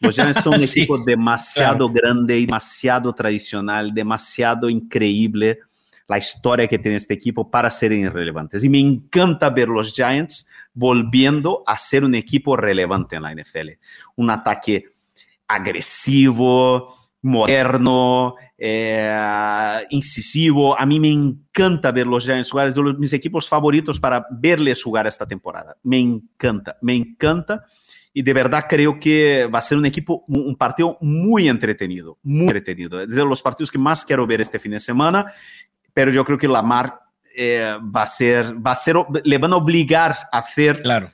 Los 0.00 0.16
Giants 0.16 0.42
son 0.42 0.54
un 0.54 0.60
sí, 0.66 0.80
equipo 0.80 0.98
demasiado 0.98 1.88
claro. 1.88 2.08
grande, 2.08 2.40
demasiado 2.40 3.12
tradicional, 3.14 3.94
demasiado 3.94 4.68
increíble 4.68 5.60
la 6.08 6.18
historia 6.18 6.66
que 6.66 6.80
tiene 6.80 6.96
este 6.96 7.14
equipo 7.14 7.48
para 7.48 7.70
ser 7.70 7.92
irrelevantes. 7.92 8.64
Y 8.64 8.68
me 8.68 8.80
encanta 8.80 9.48
ver 9.48 9.68
los 9.68 9.94
Giants 9.94 10.48
volviendo 10.74 11.62
a 11.68 11.78
ser 11.78 12.02
un 12.02 12.16
equipo 12.16 12.56
relevante 12.56 13.14
en 13.14 13.22
la 13.22 13.32
NFL. 13.32 13.68
Un 14.16 14.30
ataque 14.30 14.86
agresivo, 15.50 16.94
moderno, 17.22 18.36
eh, 18.56 19.86
incisivo. 19.90 20.78
A 20.78 20.86
mí 20.86 21.00
me 21.00 21.10
encanta 21.10 21.90
ver 21.92 22.06
los 22.06 22.24
Giants 22.24 22.50
jugar, 22.50 22.68
es 22.68 22.74
de 22.74 22.82
mis 22.94 23.12
equipos 23.12 23.48
favoritos 23.48 23.98
para 23.98 24.26
verles 24.30 24.82
jugar 24.82 25.06
esta 25.06 25.26
temporada. 25.26 25.76
Me 25.82 25.98
encanta, 25.98 26.78
me 26.80 26.94
encanta. 26.94 27.64
Y 28.12 28.22
de 28.22 28.32
verdad 28.32 28.66
creo 28.68 28.98
que 28.98 29.48
va 29.52 29.60
a 29.60 29.62
ser 29.62 29.78
un 29.78 29.86
equipo, 29.86 30.24
un 30.26 30.56
partido 30.56 30.98
muy 31.00 31.48
entretenido, 31.48 32.18
muy 32.22 32.42
entretenido. 32.42 33.00
Es 33.00 33.08
de 33.08 33.24
los 33.24 33.42
partidos 33.42 33.70
que 33.70 33.78
más 33.78 34.04
quiero 34.04 34.26
ver 34.26 34.40
este 34.40 34.58
fin 34.58 34.72
de 34.72 34.80
semana, 34.80 35.32
pero 35.92 36.10
yo 36.10 36.24
creo 36.24 36.38
que 36.38 36.48
Lamar 36.48 36.98
eh, 37.36 37.76
va 37.94 38.02
a 38.02 38.06
ser, 38.06 38.54
va 38.54 38.72
a 38.72 38.76
ser, 38.76 38.96
le 39.22 39.38
van 39.38 39.52
a 39.52 39.56
obligar 39.56 40.16
a 40.32 40.38
hacer 40.38 40.82
claro 40.82 41.12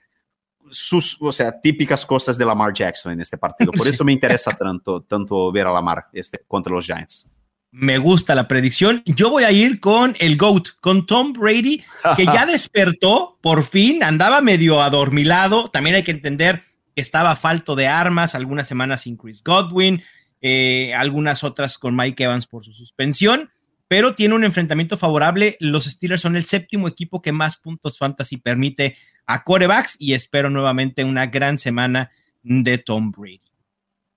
sus, 0.70 1.16
o 1.20 1.32
sea, 1.32 1.60
típicas 1.60 2.04
cosas 2.04 2.36
de 2.38 2.44
Lamar 2.44 2.72
Jackson 2.72 3.12
en 3.12 3.20
este 3.20 3.38
partido. 3.38 3.72
Por 3.72 3.86
eso 3.88 4.04
me 4.04 4.12
interesa 4.12 4.52
tanto, 4.52 5.02
tanto 5.02 5.50
ver 5.52 5.66
a 5.66 5.72
Lamar 5.72 6.06
este, 6.12 6.40
contra 6.46 6.72
los 6.72 6.84
Giants. 6.84 7.30
Me 7.70 7.98
gusta 7.98 8.34
la 8.34 8.48
predicción. 8.48 9.02
Yo 9.04 9.28
voy 9.28 9.44
a 9.44 9.52
ir 9.52 9.80
con 9.80 10.16
el 10.18 10.36
GOAT, 10.36 10.68
con 10.80 11.04
Tom 11.04 11.32
Brady, 11.32 11.84
que 12.16 12.24
ya 12.24 12.46
despertó, 12.46 13.38
por 13.42 13.64
fin, 13.64 14.02
andaba 14.02 14.40
medio 14.40 14.80
adormilado. 14.80 15.68
También 15.68 15.96
hay 15.96 16.02
que 16.02 16.12
entender 16.12 16.62
que 16.94 17.02
estaba 17.02 17.36
falto 17.36 17.76
de 17.76 17.88
armas, 17.88 18.34
algunas 18.34 18.66
semanas 18.66 19.02
sin 19.02 19.16
Chris 19.16 19.42
Godwin, 19.42 20.02
eh, 20.40 20.94
algunas 20.94 21.44
otras 21.44 21.76
con 21.76 21.94
Mike 21.94 22.24
Evans 22.24 22.46
por 22.46 22.64
su 22.64 22.72
suspensión, 22.72 23.50
pero 23.88 24.14
tiene 24.14 24.34
un 24.34 24.44
enfrentamiento 24.44 24.96
favorable. 24.96 25.56
Los 25.60 25.84
Steelers 25.84 26.22
son 26.22 26.36
el 26.36 26.44
séptimo 26.44 26.88
equipo 26.88 27.22
que 27.22 27.32
más 27.32 27.56
puntos 27.56 27.98
fantasy 27.98 28.36
permite 28.36 28.96
a 29.26 29.44
corebacks 29.44 29.96
y 29.98 30.14
espero 30.14 30.50
nuevamente 30.50 31.04
una 31.04 31.26
gran 31.26 31.58
semana 31.58 32.10
de 32.42 32.78
Tom 32.78 33.10
Brady. 33.10 33.42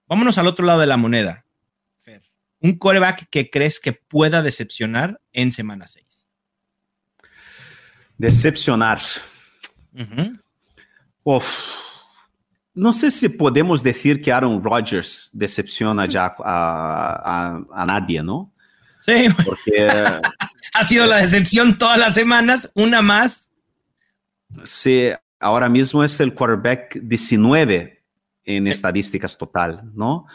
Vámonos 0.07 0.37
al 0.37 0.47
otro 0.47 0.65
lado 0.65 0.79
de 0.79 0.87
la 0.87 0.97
moneda. 0.97 1.45
Fer, 1.97 2.23
un 2.59 2.77
coreback 2.77 3.29
que 3.29 3.49
crees 3.49 3.79
que 3.79 3.93
pueda 3.93 4.41
decepcionar 4.41 5.21
en 5.33 5.51
semana 5.51 5.87
6. 5.87 6.27
Decepcionar. 8.17 8.99
No 12.73 12.93
sé 12.93 13.11
si 13.11 13.29
podemos 13.29 13.83
decir 13.83 14.21
que 14.21 14.31
Aaron 14.31 14.63
Rodgers 14.63 15.29
decepciona 15.31 16.07
ya 16.07 16.35
a, 16.39 17.61
a 17.71 17.85
nadie, 17.85 18.23
¿no? 18.23 18.53
Sí, 18.99 19.27
porque 19.43 19.87
ha 20.73 20.83
sido 20.83 21.05
la 21.07 21.17
decepción 21.17 21.77
todas 21.77 21.97
las 21.97 22.13
semanas, 22.13 22.69
una 22.75 23.01
más 23.01 23.49
se 24.63 25.17
ahora 25.39 25.69
mismo 25.69 26.03
es 26.03 26.19
el 26.19 26.33
quarterback 26.33 26.99
19 27.01 28.03
en 28.45 28.65
sí. 28.65 28.71
estadísticas 28.71 29.37
total, 29.37 29.83
¿no? 29.93 30.25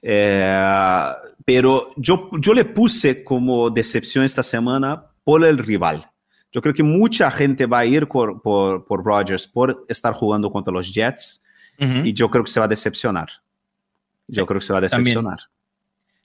Eh, 0.00 1.12
pero 1.44 1.92
yo, 1.96 2.30
yo 2.38 2.54
le 2.54 2.64
puse 2.64 3.24
como 3.24 3.70
decepción 3.70 4.24
esta 4.24 4.42
semana 4.42 5.04
por 5.24 5.44
el 5.44 5.58
rival. 5.58 6.08
Yo 6.52 6.62
creo 6.62 6.72
que 6.72 6.82
mucha 6.82 7.30
gente 7.30 7.66
va 7.66 7.80
a 7.80 7.86
ir 7.86 8.06
por, 8.06 8.40
por, 8.40 8.86
por 8.86 9.04
Rodgers 9.04 9.46
por 9.46 9.84
estar 9.88 10.14
jugando 10.14 10.50
contra 10.50 10.72
los 10.72 10.92
Jets 10.92 11.42
uh 11.78 11.84
-huh. 11.84 12.06
y 12.06 12.12
yo 12.12 12.30
creo 12.30 12.44
que 12.44 12.50
se 12.50 12.60
va 12.60 12.66
a 12.66 12.68
decepcionar. 12.68 13.28
Yo 14.28 14.42
sí, 14.42 14.46
creo 14.46 14.60
que 14.60 14.66
se 14.66 14.72
va 14.72 14.78
a 14.78 14.82
decepcionar. 14.82 15.38
También. 15.38 15.48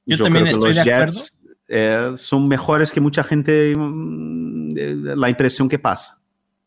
Yo, 0.05 0.17
yo, 0.17 0.23
también 0.23 0.47
estoy 0.47 0.73
los 0.73 0.75
de 0.75 0.84
Jets 0.84 1.41
eh, 1.68 2.14
son 2.18 2.47
mejores 2.47 2.91
que 2.91 3.01
mucha 3.01 3.24
gente, 3.24 3.74
mm, 3.76 5.16
la 5.16 5.30
impresión 5.30 5.70
que 5.70 5.80
pasa 5.80 6.24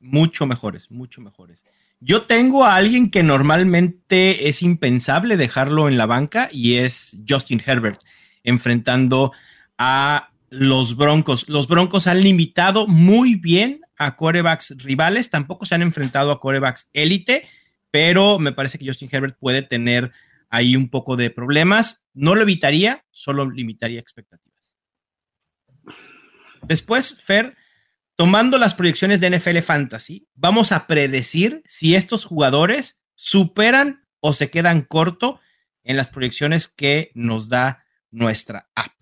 mucho 0.06 0.46
mejores, 0.46 0.90
mucho 0.90 1.20
mejores. 1.20 1.64
Yo 2.00 2.22
tengo 2.22 2.64
a 2.64 2.76
alguien 2.76 3.10
que 3.10 3.22
normalmente 3.22 4.48
es 4.48 4.62
impensable 4.62 5.36
dejarlo 5.36 5.88
en 5.88 5.96
la 5.96 6.06
banca 6.06 6.48
y 6.52 6.74
es 6.74 7.16
Justin 7.28 7.62
Herbert, 7.64 8.00
enfrentando 8.44 9.32
a 9.78 10.30
los 10.50 10.96
Broncos. 10.96 11.48
Los 11.48 11.68
Broncos 11.68 12.06
han 12.06 12.22
limitado 12.22 12.86
muy 12.86 13.34
bien 13.34 13.80
a 13.98 14.16
corebacks 14.16 14.74
rivales, 14.78 15.30
tampoco 15.30 15.64
se 15.64 15.74
han 15.74 15.82
enfrentado 15.82 16.30
a 16.30 16.40
corebacks 16.40 16.90
élite, 16.92 17.48
pero 17.90 18.38
me 18.38 18.52
parece 18.52 18.78
que 18.78 18.86
Justin 18.86 19.08
Herbert 19.10 19.38
puede 19.38 19.62
tener 19.62 20.12
ahí 20.50 20.76
un 20.76 20.90
poco 20.90 21.16
de 21.16 21.30
problemas. 21.30 22.04
No 22.12 22.34
lo 22.34 22.42
evitaría, 22.42 23.04
solo 23.10 23.50
limitaría 23.50 24.00
expectativas. 24.00 24.45
Después, 26.66 27.22
Fer, 27.22 27.56
tomando 28.16 28.58
las 28.58 28.74
proyecciones 28.74 29.20
de 29.20 29.30
NFL 29.30 29.58
Fantasy, 29.58 30.28
vamos 30.34 30.72
a 30.72 30.86
predecir 30.86 31.62
si 31.66 31.94
estos 31.94 32.24
jugadores 32.24 33.00
superan 33.14 34.04
o 34.20 34.32
se 34.32 34.50
quedan 34.50 34.82
corto 34.82 35.40
en 35.84 35.96
las 35.96 36.08
proyecciones 36.08 36.68
que 36.68 37.12
nos 37.14 37.48
da 37.48 37.84
nuestra 38.10 38.68
app. 38.74 38.92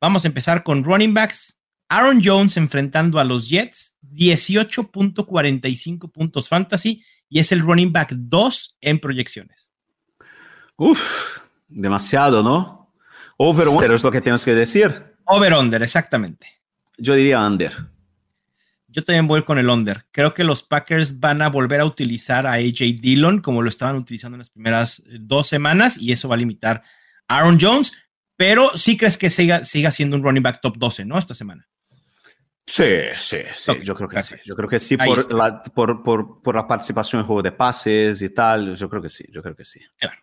Vamos 0.00 0.24
a 0.24 0.28
empezar 0.28 0.62
con 0.62 0.82
running 0.84 1.14
backs. 1.14 1.58
Aaron 1.88 2.22
Jones 2.24 2.56
enfrentando 2.56 3.20
a 3.20 3.24
los 3.24 3.48
Jets, 3.50 3.96
18.45 4.14 6.10
puntos 6.10 6.48
fantasy 6.48 7.04
y 7.28 7.38
es 7.38 7.52
el 7.52 7.60
running 7.60 7.92
back 7.92 8.12
2 8.12 8.78
en 8.80 8.98
proyecciones. 8.98 9.72
Uf, 10.76 11.38
demasiado, 11.68 12.42
¿no? 12.42 12.94
Over-under 13.36 13.94
es 13.94 14.02
lo 14.02 14.10
que 14.10 14.20
tenemos 14.20 14.44
que 14.44 14.54
decir. 14.54 15.14
Over-under, 15.26 15.82
exactamente. 15.82 16.61
Yo 16.98 17.14
diría 17.14 17.44
under. 17.46 17.72
Yo 18.92 19.02
también 19.02 19.26
voy 19.26 19.42
con 19.42 19.58
el 19.58 19.70
under. 19.70 20.04
Creo 20.10 20.34
que 20.34 20.44
los 20.44 20.62
Packers 20.62 21.18
van 21.18 21.40
a 21.40 21.48
volver 21.48 21.80
a 21.80 21.86
utilizar 21.86 22.46
a 22.46 22.52
AJ 22.52 23.00
Dillon 23.00 23.40
como 23.40 23.62
lo 23.62 23.70
estaban 23.70 23.96
utilizando 23.96 24.36
en 24.36 24.40
las 24.40 24.50
primeras 24.50 25.00
eh, 25.00 25.16
dos 25.18 25.48
semanas 25.48 25.96
y 25.96 26.12
eso 26.12 26.28
va 26.28 26.34
a 26.34 26.38
limitar 26.38 26.82
a 27.26 27.38
Aaron 27.38 27.58
Jones. 27.58 27.92
Pero 28.36 28.76
sí 28.76 28.98
crees 28.98 29.16
que 29.16 29.30
siga, 29.30 29.64
siga 29.64 29.90
siendo 29.90 30.16
un 30.16 30.22
running 30.22 30.42
back 30.42 30.60
top 30.60 30.76
12, 30.76 31.06
¿no? 31.06 31.18
Esta 31.18 31.32
semana. 31.32 31.66
Sí, 32.66 32.84
sí, 33.18 33.38
sí. 33.54 33.70
Okay, 33.70 33.84
yo 33.84 33.94
creo 33.94 34.08
que 34.08 34.14
gracias. 34.14 34.40
sí. 34.40 34.48
Yo 34.48 34.56
creo 34.56 34.68
que 34.68 34.78
sí 34.78 34.96
por 34.96 35.32
la, 35.32 35.62
por, 35.62 36.02
por, 36.02 36.42
por 36.42 36.54
la, 36.54 36.66
participación 36.66 37.20
en 37.20 37.26
juego 37.26 37.42
de 37.42 37.52
pases 37.52 38.20
y 38.20 38.30
tal. 38.30 38.76
Yo 38.76 38.90
creo 38.90 39.00
que 39.00 39.08
sí. 39.08 39.24
Yo 39.32 39.42
creo 39.42 39.56
que 39.56 39.64
sí. 39.64 39.80
Claro. 39.98 40.18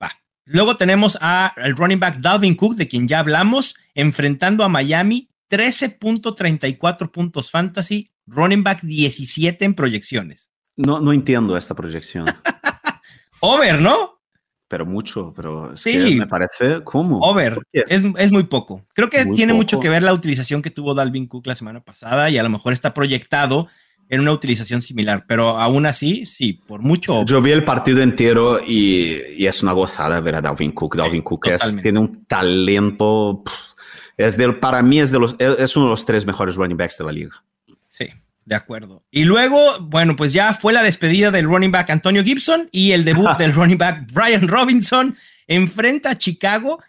Va. 0.00 0.12
Luego 0.44 0.76
tenemos 0.76 1.18
al 1.20 1.76
running 1.76 1.98
back 1.98 2.18
Dalvin 2.18 2.54
Cook, 2.54 2.76
de 2.76 2.86
quien 2.86 3.08
ya 3.08 3.18
hablamos, 3.18 3.74
enfrentando 3.94 4.62
a 4.62 4.68
Miami 4.68 5.30
13.34 5.54 7.10
puntos 7.12 7.50
fantasy, 7.50 8.10
running 8.26 8.64
back 8.64 8.82
17 8.82 9.64
en 9.64 9.74
proyecciones. 9.74 10.50
No, 10.76 10.98
no 10.98 11.12
entiendo 11.12 11.56
esta 11.56 11.76
proyección. 11.76 12.26
Over, 13.40 13.80
¿no? 13.80 14.20
Pero 14.66 14.84
mucho, 14.84 15.32
pero 15.36 15.72
es 15.72 15.80
sí, 15.80 15.92
que 15.92 16.16
me 16.16 16.26
parece 16.26 16.82
como. 16.82 17.20
Over. 17.20 17.58
Es, 17.72 18.02
es, 18.18 18.32
muy 18.32 18.44
poco. 18.44 18.84
Creo 18.94 19.08
que 19.08 19.24
muy 19.24 19.36
tiene 19.36 19.52
poco. 19.52 19.58
mucho 19.58 19.80
que 19.80 19.88
ver 19.88 20.02
la 20.02 20.12
utilización 20.12 20.60
que 20.60 20.70
tuvo 20.70 20.94
Dalvin 20.94 21.28
Cook 21.28 21.46
la 21.46 21.54
semana 21.54 21.80
pasada 21.80 22.28
y 22.30 22.38
a 22.38 22.42
lo 22.42 22.48
mejor 22.48 22.72
está 22.72 22.92
proyectado 22.92 23.68
en 24.08 24.20
una 24.20 24.32
utilización 24.32 24.82
similar, 24.82 25.24
pero 25.28 25.50
aún 25.50 25.86
así, 25.86 26.26
sí, 26.26 26.54
por 26.54 26.80
mucho. 26.80 27.24
Yo 27.24 27.40
vi 27.40 27.52
el 27.52 27.64
partido 27.64 28.02
entero 28.02 28.60
y, 28.66 29.20
y 29.36 29.46
es 29.46 29.62
una 29.62 29.72
gozada 29.72 30.18
ver 30.20 30.34
a 30.36 30.40
Dalvin 30.40 30.72
Cook. 30.72 30.96
Dalvin 30.96 31.20
sí, 31.20 31.24
Cook 31.24 31.46
es, 31.48 31.76
tiene 31.80 32.00
un 32.00 32.24
talento. 32.24 33.42
Pff, 33.44 33.73
es 34.16 34.36
del, 34.36 34.58
para 34.58 34.82
mí 34.82 35.00
es, 35.00 35.10
de 35.10 35.18
los, 35.18 35.34
es 35.38 35.76
uno 35.76 35.86
de 35.86 35.90
los 35.90 36.04
tres 36.04 36.26
mejores 36.26 36.54
running 36.56 36.76
backs 36.76 36.98
de 36.98 37.04
la 37.04 37.12
liga. 37.12 37.44
Sí, 37.88 38.08
de 38.44 38.54
acuerdo. 38.54 39.04
Y 39.10 39.24
luego, 39.24 39.78
bueno, 39.80 40.16
pues 40.16 40.32
ya 40.32 40.54
fue 40.54 40.72
la 40.72 40.82
despedida 40.82 41.30
del 41.30 41.46
running 41.46 41.72
back 41.72 41.90
Antonio 41.90 42.22
Gibson 42.22 42.68
y 42.72 42.92
el 42.92 43.04
debut 43.04 43.28
del 43.38 43.52
running 43.52 43.78
back 43.78 44.10
Brian 44.12 44.48
Robinson. 44.48 45.16
Enfrenta 45.46 46.10
a 46.10 46.18
Chicago 46.18 46.80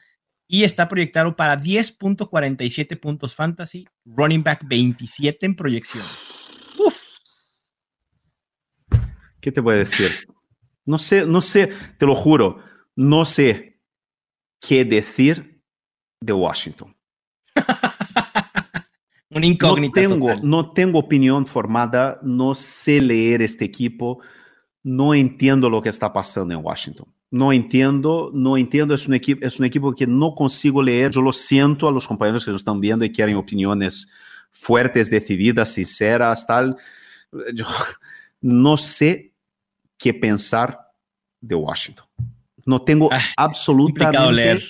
y 0.47 0.63
está 0.63 0.88
proyectado 0.88 1.36
para 1.36 1.59
10.47 1.59 2.99
puntos 2.99 3.34
fantasy, 3.34 3.88
running 4.05 4.43
back 4.43 4.61
27 4.65 5.45
en 5.45 5.55
proyección. 5.55 6.05
Uf. 6.78 7.01
¿Qué 9.41 9.51
te 9.51 9.61
voy 9.61 9.76
a 9.76 9.78
decir? 9.80 10.11
No 10.86 10.97
sé, 10.97 11.26
no 11.26 11.41
sé, 11.41 11.73
te 11.97 12.05
lo 12.05 12.15
juro, 12.15 12.63
no 12.95 13.26
sé 13.26 13.80
qué 14.61 14.86
decir 14.86 15.61
de 16.21 16.34
Washington. 16.34 16.94
Un 19.36 19.43
incógnito. 19.43 20.01
No 20.01 20.09
tengo, 20.09 20.36
no 20.43 20.71
tengo 20.71 20.99
opinión 20.99 21.45
formada, 21.45 22.19
no 22.23 22.55
sé 22.55 23.01
leer 23.01 23.41
este 23.41 23.65
equipo, 23.65 24.21
no 24.81 25.13
entiendo 25.13 25.69
lo 25.69 25.81
que 25.81 25.89
está 25.89 26.13
pasando 26.13 26.53
en 26.53 26.63
Washington. 26.63 27.07
No 27.31 27.51
entiendo, 27.51 28.31
no 28.33 28.55
entiendo, 28.55 28.95
es 28.95 29.09
un, 29.09 29.13
equipo, 29.13 29.45
es 29.45 29.59
un 29.59 29.65
equipo 29.65 29.93
que 29.93 30.07
no 30.07 30.33
consigo 30.33 30.81
leer, 30.81 31.11
yo 31.11 31.21
lo 31.21 31.33
siento 31.33 31.86
a 31.86 31.91
los 31.91 32.07
compañeros 32.07 32.45
que 32.45 32.51
nos 32.51 32.61
están 32.61 32.79
viendo 32.79 33.03
y 33.03 33.11
quieren 33.11 33.36
opiniones 33.36 34.09
fuertes, 34.51 35.09
decididas, 35.09 35.73
sinceras, 35.73 36.47
tal. 36.47 36.77
Yo 37.53 37.65
no 38.39 38.77
sé 38.77 39.33
qué 39.97 40.13
pensar 40.13 40.79
de 41.41 41.55
Washington. 41.55 42.05
No 42.65 42.81
tengo 42.81 43.09
ah, 43.11 43.21
absolutamente 43.36 44.69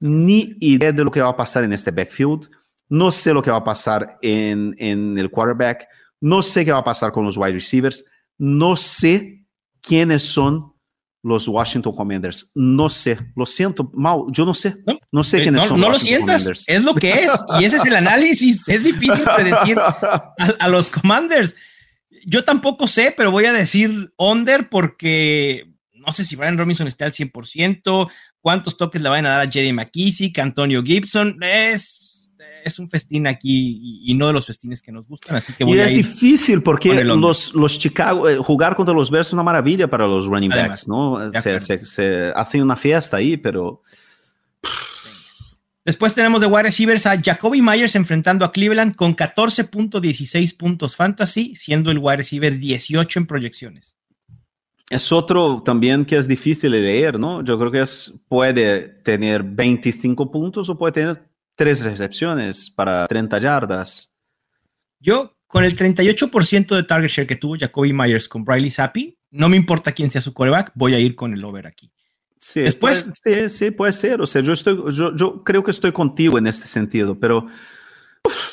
ni 0.00 0.54
idea 0.60 0.92
de 0.92 1.02
lo 1.02 1.10
que 1.10 1.22
va 1.22 1.30
a 1.30 1.36
pasar 1.36 1.64
en 1.64 1.72
este 1.72 1.90
backfield. 1.90 2.50
No 2.92 3.10
sé 3.10 3.32
lo 3.32 3.42
que 3.42 3.50
va 3.50 3.56
a 3.56 3.64
pasar 3.64 4.18
en, 4.20 4.74
en 4.76 5.16
el 5.16 5.30
quarterback. 5.30 5.88
No 6.20 6.42
sé 6.42 6.62
qué 6.62 6.72
va 6.72 6.80
a 6.80 6.84
pasar 6.84 7.10
con 7.10 7.24
los 7.24 7.38
wide 7.38 7.54
receivers. 7.54 8.04
No 8.36 8.76
sé 8.76 9.46
quiénes 9.80 10.24
son 10.24 10.74
los 11.22 11.48
Washington 11.48 11.96
Commanders. 11.96 12.52
No 12.54 12.90
sé, 12.90 13.18
lo 13.34 13.46
siento, 13.46 13.90
Mau, 13.94 14.30
yo 14.30 14.44
no 14.44 14.52
sé. 14.52 14.76
No, 15.10 15.24
sé 15.24 15.38
eh, 15.38 15.42
quiénes 15.44 15.68
son. 15.68 15.80
No 15.80 15.88
lo 15.88 15.98
sientas, 15.98 16.46
es 16.66 16.84
lo 16.84 16.94
que 16.94 17.12
es. 17.12 17.32
Y 17.58 17.64
ese 17.64 17.76
es 17.76 17.86
el 17.86 17.96
análisis. 17.96 18.68
Es 18.68 18.84
difícil 18.84 19.24
predecir 19.24 19.78
a, 19.78 20.68
los 20.68 20.90
Commanders. 20.90 21.56
Yo 22.26 22.44
tampoco 22.44 22.86
sé, 22.86 23.14
pero 23.16 23.30
voy 23.30 23.46
a 23.46 23.54
decir 23.54 24.12
under 24.18 24.68
porque 24.68 25.66
no 25.94 26.12
sé 26.12 26.26
si 26.26 26.36
Brian 26.36 26.58
Robinson 26.58 26.86
está 26.86 27.06
al 27.06 27.12
100%, 27.12 28.10
cuántos 28.42 28.76
toques 28.76 29.00
le 29.00 29.08
van 29.08 29.24
a 29.24 29.30
dar 29.30 29.40
a 29.40 29.50
Jerry 29.50 29.72
McKissick, 29.72 30.38
Antonio 30.40 30.82
Gibson. 30.82 31.38
Es 31.40 32.11
es 32.64 32.78
un 32.78 32.88
festín 32.88 33.26
aquí 33.26 34.00
y, 34.04 34.14
no 34.14 34.26
de 34.26 34.32
los 34.32 34.46
festines 34.46 34.82
que 34.82 34.92
nos 34.92 35.08
gustan, 35.08 35.36
así 35.36 35.52
que 35.52 35.64
voy 35.64 35.78
Y 35.78 35.80
es 35.80 35.92
difícil 35.92 36.62
porque 36.62 37.04
los, 37.04 37.54
los 37.54 37.78
Chicago, 37.78 38.28
eh, 38.28 38.36
jugar 38.36 38.76
contra 38.76 38.94
los 38.94 39.10
Bears 39.10 39.28
es 39.28 39.32
una 39.32 39.42
maravilla 39.42 39.88
para 39.88 40.06
los 40.06 40.26
running 40.26 40.50
backs, 40.50 40.88
¿no? 40.88 41.18
Se, 41.32 41.84
se, 41.84 42.32
hace 42.34 42.62
una 42.62 42.76
fiesta 42.76 43.16
ahí, 43.16 43.36
pero... 43.36 43.82
Después 45.84 46.14
tenemos 46.14 46.40
de 46.40 46.46
wide 46.46 46.62
receivers 46.62 47.06
a 47.06 47.20
Jacoby 47.20 47.60
Myers 47.60 47.96
enfrentando 47.96 48.44
a 48.44 48.52
Cleveland 48.52 48.94
con 48.94 49.16
14.16 49.16 50.56
puntos 50.56 50.94
fantasy, 50.94 51.56
siendo 51.56 51.90
el 51.90 51.98
wide 51.98 52.18
receiver 52.18 52.56
18 52.56 53.18
en 53.18 53.26
proyecciones. 53.26 53.96
Es 54.90 55.10
otro 55.10 55.62
también 55.64 56.04
que 56.04 56.18
es 56.18 56.28
difícil 56.28 56.70
de 56.70 56.82
leer, 56.82 57.18
¿no? 57.18 57.42
Yo 57.42 57.58
creo 57.58 57.72
que 57.72 57.80
es, 57.80 58.22
puede 58.28 58.80
tener 58.80 59.42
25 59.42 60.30
puntos 60.30 60.68
o 60.68 60.78
puede 60.78 60.92
tener 60.92 61.31
tres 61.62 61.80
recepciones 61.84 62.70
para 62.70 63.06
30 63.06 63.38
yardas. 63.38 64.12
Yo, 64.98 65.36
con 65.46 65.62
el 65.62 65.76
38% 65.76 66.74
de 66.74 66.82
target 66.82 67.08
share 67.08 67.26
que 67.28 67.36
tuvo 67.36 67.56
Jacoby 67.56 67.92
Myers 67.92 68.28
con 68.28 68.44
Briley 68.44 68.72
Zappi, 68.72 69.16
no 69.30 69.48
me 69.48 69.56
importa 69.56 69.92
quién 69.92 70.10
sea 70.10 70.20
su 70.20 70.34
quarterback, 70.34 70.72
voy 70.74 70.94
a 70.94 70.98
ir 70.98 71.14
con 71.14 71.32
el 71.32 71.44
over 71.44 71.68
aquí. 71.68 71.92
Sí, 72.40 72.62
Después, 72.62 73.12
puede, 73.22 73.48
sí, 73.48 73.70
puede 73.70 73.92
ser. 73.92 74.20
O 74.20 74.26
sea, 74.26 74.42
yo, 74.42 74.52
estoy, 74.52 74.76
yo, 74.92 75.44
creo 75.44 75.62
que 75.62 75.70
estoy 75.70 75.92
contigo 75.92 76.36
en 76.36 76.48
este 76.48 76.66
sentido, 76.66 77.16
pero 77.16 77.46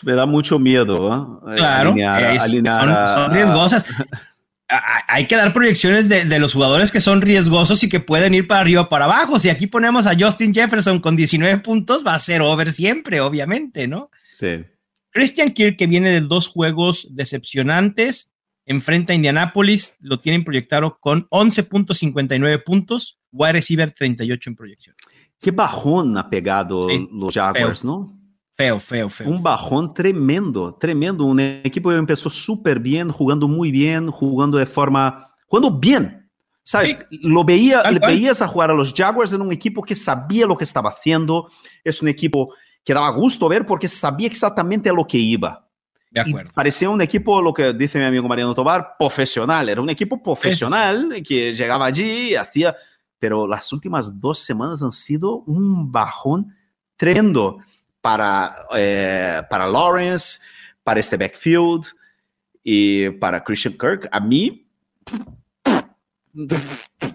me 0.03 0.13
da 0.13 0.27
mucho 0.27 0.59
miedo. 0.59 1.41
¿eh? 1.51 1.55
Claro, 1.55 1.95
son, 1.95 3.33
riesgosas. 3.33 3.85
hay 4.69 5.25
que 5.25 5.35
dar 5.35 5.51
proyecciones 5.51 6.09
de, 6.09 6.39
los 6.39 6.53
jugadores 6.53 6.91
que 6.91 7.01
son 7.01 7.21
riesgosos 7.21 7.83
y 7.83 7.89
que 7.89 7.99
pueden 7.99 8.33
ir 8.35 8.47
para 8.47 8.61
arriba 8.61 8.81
o 8.81 8.89
para 8.89 9.05
abajo. 9.05 9.39
Si 9.39 9.49
aquí 9.49 9.67
ponemos 9.67 10.05
a 10.05 10.13
Justin 10.17 10.53
Jefferson 10.53 10.99
con 10.99 11.15
19 11.15 11.57
puntos, 11.59 12.05
va 12.05 12.13
a 12.13 12.19
ser 12.19 12.41
over 12.41 12.71
siempre, 12.71 13.19
obviamente, 13.19 13.87
¿no? 13.87 14.11
Sí. 14.21 14.63
Christian 15.11 15.51
Kirk, 15.51 15.75
que 15.75 15.87
viene 15.87 16.11
de 16.11 16.21
dos 16.21 16.47
juegos 16.47 17.07
decepcionantes, 17.09 18.31
enfrenta 18.65 19.13
a 19.13 19.15
Indianapolis, 19.15 19.95
lo 19.99 20.19
tienen 20.19 20.43
proyectado 20.43 20.99
con 20.99 21.27
11.59 21.29 22.63
puntos, 22.63 23.19
wide 23.31 23.53
receiver 23.53 23.91
38 23.91 24.49
en 24.51 24.55
proyección. 24.55 24.95
Qué 25.39 25.49
bajón 25.51 26.15
ha 26.17 26.29
pegado 26.29 26.87
los 27.11 27.33
Jaguars, 27.33 27.83
¿no? 27.83 28.18
Feo, 28.59 28.77
feo, 28.77 29.07
feo. 29.07 29.29
Un 29.29 29.41
bajón 29.41 29.93
tremendo, 29.93 30.75
tremendo. 30.75 31.23
Un 31.23 31.39
equipo 31.39 31.91
que 31.91 31.95
empezó 31.95 32.29
súper 32.29 32.77
bien, 32.77 33.09
jugando 33.09 33.47
muy 33.47 33.71
bien, 33.71 34.11
jugando 34.11 34.57
de 34.57 34.65
forma. 34.65 35.33
jugando 35.47 35.79
bien. 35.79 36.29
¿Sabes? 36.61 36.97
Lo 37.09 37.45
veía, 37.45 37.89
le 37.89 37.99
veías 37.99 38.41
a 38.41 38.49
jugar 38.49 38.69
a 38.69 38.73
los 38.73 38.93
Jaguars 38.93 39.31
en 39.31 39.39
un 39.39 39.53
equipo 39.53 39.81
que 39.81 39.95
sabía 39.95 40.45
lo 40.45 40.57
que 40.57 40.65
estaba 40.65 40.89
haciendo. 40.89 41.47
Es 41.85 42.01
un 42.01 42.09
equipo 42.09 42.53
que 42.83 42.93
daba 42.93 43.09
gusto 43.11 43.47
ver 43.47 43.65
porque 43.65 43.87
sabía 43.87 44.27
exactamente 44.27 44.89
a 44.89 44.93
lo 44.93 45.07
que 45.07 45.17
iba. 45.17 45.65
De 46.11 46.19
acuerdo. 46.19 46.51
parecía 46.53 46.89
un 46.89 47.01
equipo, 47.01 47.41
lo 47.41 47.53
que 47.53 47.71
dice 47.71 47.97
mi 47.97 48.03
amigo 48.03 48.27
Mariano 48.27 48.53
Tobar, 48.53 48.97
profesional. 48.99 49.69
Era 49.69 49.79
un 49.79 49.89
equipo 49.89 50.21
profesional 50.21 51.23
que 51.25 51.53
llegaba 51.53 51.85
allí 51.85 52.31
y 52.31 52.35
hacía. 52.35 52.75
Pero 53.19 53.47
las 53.47 53.71
últimas 53.71 54.19
dos 54.19 54.39
semanas 54.39 54.83
han 54.83 54.91
sido 54.91 55.43
un 55.45 55.89
bajón 55.89 56.53
tremendo 56.97 57.59
para, 58.01 58.51
eh, 58.75 59.41
para 59.49 59.67
Lawrence, 59.67 60.39
para 60.83 60.99
este 60.99 61.17
backfield 61.17 61.85
y 62.63 63.09
para 63.11 63.43
Christian 63.43 63.75
Kirk. 63.77 64.07
A 64.11 64.19
mí, 64.19 64.67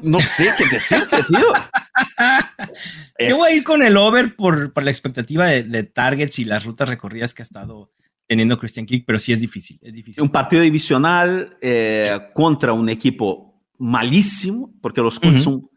no 0.03 0.21
sé 0.21 0.51
qué 0.59 0.67
decirte, 0.67 1.23
tío. 1.25 1.39
Yo 3.29 3.37
voy 3.37 3.53
a 3.53 3.55
ir 3.55 3.65
con 3.65 3.83
el 3.83 3.97
over 3.97 4.35
por, 4.35 4.73
por 4.73 4.83
la 4.83 4.91
expectativa 4.91 5.47
de, 5.47 5.83
targets 5.85 6.39
y 6.39 6.45
las 6.45 6.65
rutas 6.65 6.89
recorridas 6.89 7.33
que 7.33 7.43
ha 7.43 7.45
estado 7.45 7.93
teniendo 8.27 8.59
Christian 8.59 8.87
Kirk, 8.87 9.05
pero 9.07 9.19
sí 9.19 9.33
es 9.33 9.41
difícil, 9.41 9.79
es 9.83 9.95
difícil. 9.95 10.23
Un 10.23 10.31
partido 10.31 10.63
divisional 10.63 11.57
eh, 11.61 12.19
contra 12.33 12.73
un 12.73 12.89
equipo 12.89 13.61
malísimo, 13.79 14.73
porque 14.81 15.01
los 15.01 15.21
Colts 15.21 15.43
son 15.43 15.69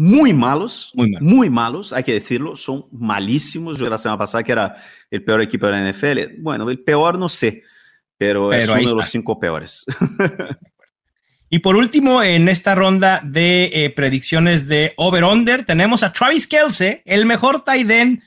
muy 0.00 0.32
malos, 0.32 0.92
muy, 0.94 1.50
malos, 1.50 1.92
hay 1.92 2.02
que 2.02 2.14
decirlo, 2.14 2.56
son 2.56 2.86
malísimos. 2.90 3.76
Yo 3.76 3.86
la 3.90 3.98
semana 3.98 4.16
pasada 4.16 4.42
que 4.42 4.52
era 4.52 4.82
el 5.10 5.22
peor 5.22 5.42
equipo 5.42 5.66
de 5.66 5.72
la 5.72 5.90
NFL. 5.90 6.40
Bueno, 6.40 6.70
el 6.70 6.78
peor 6.80 7.18
no 7.18 7.28
sé, 7.28 7.64
pero, 8.16 8.50
es 8.50 8.66
uno 8.66 8.78
de 8.78 8.94
los 8.94 9.10
cinco 9.10 9.38
peores. 9.38 9.84
y 11.50 11.58
por 11.58 11.76
último, 11.76 12.22
en 12.22 12.48
esta 12.48 12.74
ronda 12.74 13.20
de 13.22 13.70
eh, 13.74 13.90
predicciones 13.90 14.66
de 14.66 14.94
over-under, 14.96 15.66
tenemos 15.66 16.02
a 16.02 16.14
Travis 16.14 16.46
Kelsey, 16.46 17.02
el 17.04 17.26
mejor 17.26 17.62
tight 17.62 17.90
end 17.90 18.22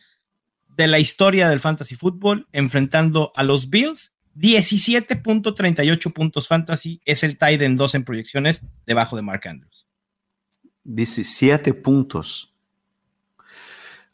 de 0.78 0.86
la 0.86 1.00
historia 1.00 1.50
del 1.50 1.60
fantasy 1.60 1.96
football, 1.96 2.48
enfrentando 2.52 3.32
a 3.36 3.42
los 3.42 3.72
Bills. 3.72 4.16
17.38 4.36 6.14
puntos 6.14 6.48
fantasy 6.48 7.02
es 7.04 7.24
el 7.24 7.36
tight 7.36 7.64
end 7.64 7.80
2 7.80 7.96
en 7.96 8.04
proyecciones 8.04 8.64
debajo 8.86 9.16
de 9.16 9.24
Mark 9.24 9.48
Andrews. 9.48 9.88
17 10.84 11.74
puntos. 11.74 12.54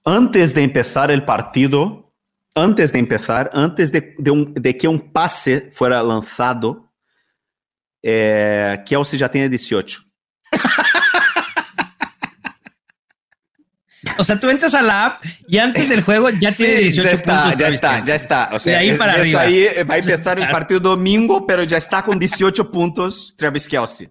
Antes 0.04 0.54
de 0.54 0.64
empezar 0.64 1.12
el 1.12 1.24
partido, 1.24 2.14
antes 2.56 2.92
de 2.92 3.00
empezar, 3.00 3.50
antes 3.54 3.92
de, 3.92 4.78
que 4.80 4.88
un 4.88 5.12
pase 5.12 5.70
fuera 5.72 6.02
lanzado, 6.02 6.92
eh, 8.02 8.78
Kelsey 8.86 9.20
ya 9.20 9.30
tiene 9.30 9.50
18. 9.50 10.02
O 14.18 14.24
sea, 14.24 14.40
tú 14.40 14.50
entras 14.50 14.74
a 14.74 14.82
la 14.82 15.06
app 15.06 15.26
y 15.48 15.58
antes 15.58 15.90
del 15.90 16.04
juego 16.04 16.30
ya 16.30 16.52
tiene 16.52 16.76
18 16.76 17.08
ya 17.08 17.14
está, 17.14 17.44
puntos. 17.44 17.60
Ya 17.60 17.68
está, 17.68 18.06
ya 18.06 18.16
está. 18.16 18.50
O 18.54 18.60
sea, 18.60 18.74
de 18.74 18.78
ahí 18.80 18.98
para 18.98 19.14
arriba. 19.14 19.42
Ahí 19.42 19.66
va 19.90 19.96
a 19.96 19.98
empezar 19.98 20.40
el 20.40 20.50
partido 20.50 20.80
domingo, 20.80 21.46
pero 21.46 21.64
ya 21.64 21.78
está 21.78 22.04
con 22.04 22.20
18 22.20 22.72
puntos 22.72 23.34
Travis 23.38 23.68
Kelsey. 23.68 24.10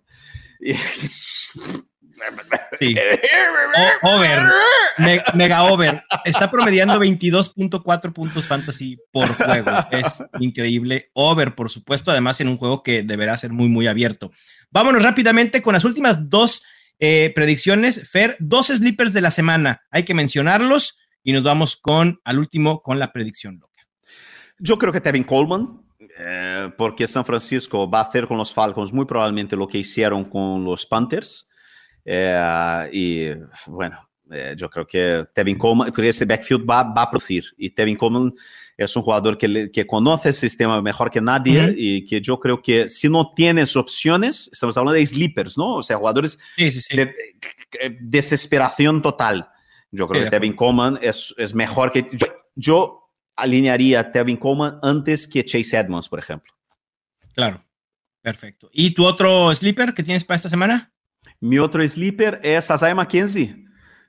Sí. 2.79 2.97
over. 4.03 4.43
mega 5.35 5.65
over. 5.65 6.03
Está 6.25 6.51
promediando 6.51 6.99
22.4 6.99 8.13
puntos 8.13 8.47
fantasy 8.47 8.99
por 9.11 9.29
juego. 9.35 9.71
Es 9.91 10.23
increíble. 10.41 11.11
Over, 11.15 11.55
por 11.55 11.71
supuesto. 11.71 12.11
Además, 12.11 12.41
en 12.41 12.49
un 12.49 12.57
juego 12.57 12.83
que 12.83 13.03
deberá 13.03 13.37
ser 13.37 13.53
muy, 13.53 13.69
muy 13.69 13.87
abierto. 13.87 14.31
Vámonos 14.71 15.03
rápidamente 15.03 15.63
con 15.63 15.75
las 15.75 15.85
últimas 15.85 16.29
dos 16.29 16.63
eh, 16.99 17.33
predicciones. 17.35 18.09
Fer, 18.09 18.37
dos 18.39 18.67
sleepers 18.67 19.13
de 19.13 19.21
la 19.21 19.31
semana. 19.31 19.83
Hay 19.91 20.05
que 20.05 20.15
mencionarlos. 20.15 20.99
y 21.25 21.33
nos 21.33 21.43
vamos 21.43 21.77
con, 21.77 22.21
al 22.25 22.39
último, 22.39 22.81
con 22.81 22.99
la 22.99 23.13
predicción 23.13 23.59
loca. 23.61 23.69
Yo 24.59 24.79
creo 24.79 24.93
que 24.93 25.01
Tevin 25.01 25.25
Coleman, 25.25 25.83
eh, 26.19 26.71
porque 26.77 27.07
San 27.07 27.25
Francisco 27.25 27.89
va 27.89 28.01
a 28.01 28.05
hacer 28.05 28.27
con 28.27 28.39
los 28.39 28.53
Falcons 28.53 28.93
muy 28.93 29.05
probablemente 29.05 29.57
lo 29.57 29.69
que 29.69 29.79
hicieron 29.79 30.25
con 30.25 30.65
los 30.65 30.87
Panthers. 30.87 31.48
Eh, 32.05 32.89
y 32.93 33.29
bueno, 33.67 34.09
eh, 34.31 34.55
yo 34.57 34.69
creo 34.69 34.87
que 34.87 35.27
Tevin 35.35 35.57
Coleman, 35.57 35.93
que 35.93 36.09
este 36.09 36.25
backfield 36.25 36.69
va, 36.69 36.83
va, 36.83 37.03
a 37.03 37.11
producir. 37.11 37.45
Y 37.57 37.71
Tevin 37.71 37.97
Coleman 37.97 38.35
es 38.77 38.95
un 38.95 39.03
jugador 39.03 39.39
que, 39.39 39.71
que 39.73 39.87
conoce 39.87 40.29
el 40.29 40.35
sistema 40.35 40.81
mejor 40.83 41.11
que 41.11 41.21
nadie 41.21 41.61
uh 41.61 41.69
-huh. 41.69 41.75
y 41.77 42.05
que 42.05 42.21
yo 42.21 42.39
creo 42.39 42.63
que 42.63 42.89
si 42.89 43.09
no 43.09 43.33
tienes 43.35 43.77
opciones, 43.77 44.49
estamos 44.53 44.77
hablando 44.77 44.99
de 44.99 45.07
sleepers, 45.07 45.57
¿no? 45.57 45.77
O 45.77 45.83
sea, 45.83 45.97
jugadores 45.97 46.39
sí, 46.57 46.71
sí, 46.71 46.81
sí. 46.81 46.97
de, 46.97 47.07
de, 47.07 47.99
desesperación 48.01 49.03
total. 49.03 49.49
Yo 49.91 50.07
creo 50.07 50.25
que 50.25 50.31
Tevin 50.31 50.53
Coleman 50.53 50.99
es, 51.03 51.35
es 51.39 51.55
mejor 51.55 51.91
que... 51.91 52.09
Yo, 52.13 52.27
yo 52.55 53.11
alinearía 53.37 54.01
a 54.01 54.13
Tevin 54.13 54.37
Coleman 54.37 54.79
antes 54.83 55.27
que 55.27 55.45
Chase 55.45 55.79
Edmonds, 55.79 56.09
por 56.09 56.19
ejemplo. 56.19 56.53
Claro, 57.35 57.65
perfecto. 58.21 58.69
¿Y 58.73 58.91
tu 58.91 59.07
otro 59.07 59.55
sleeper 59.55 59.95
que 59.95 60.03
tienes 60.03 60.25
para 60.25 60.37
esta 60.37 60.49
semana? 60.49 60.93
Mi 61.41 61.59
otro 61.59 61.87
sleeper 61.87 62.41
es 62.43 62.71
Isaiah 62.71 62.95
McKenzie. 62.95 63.65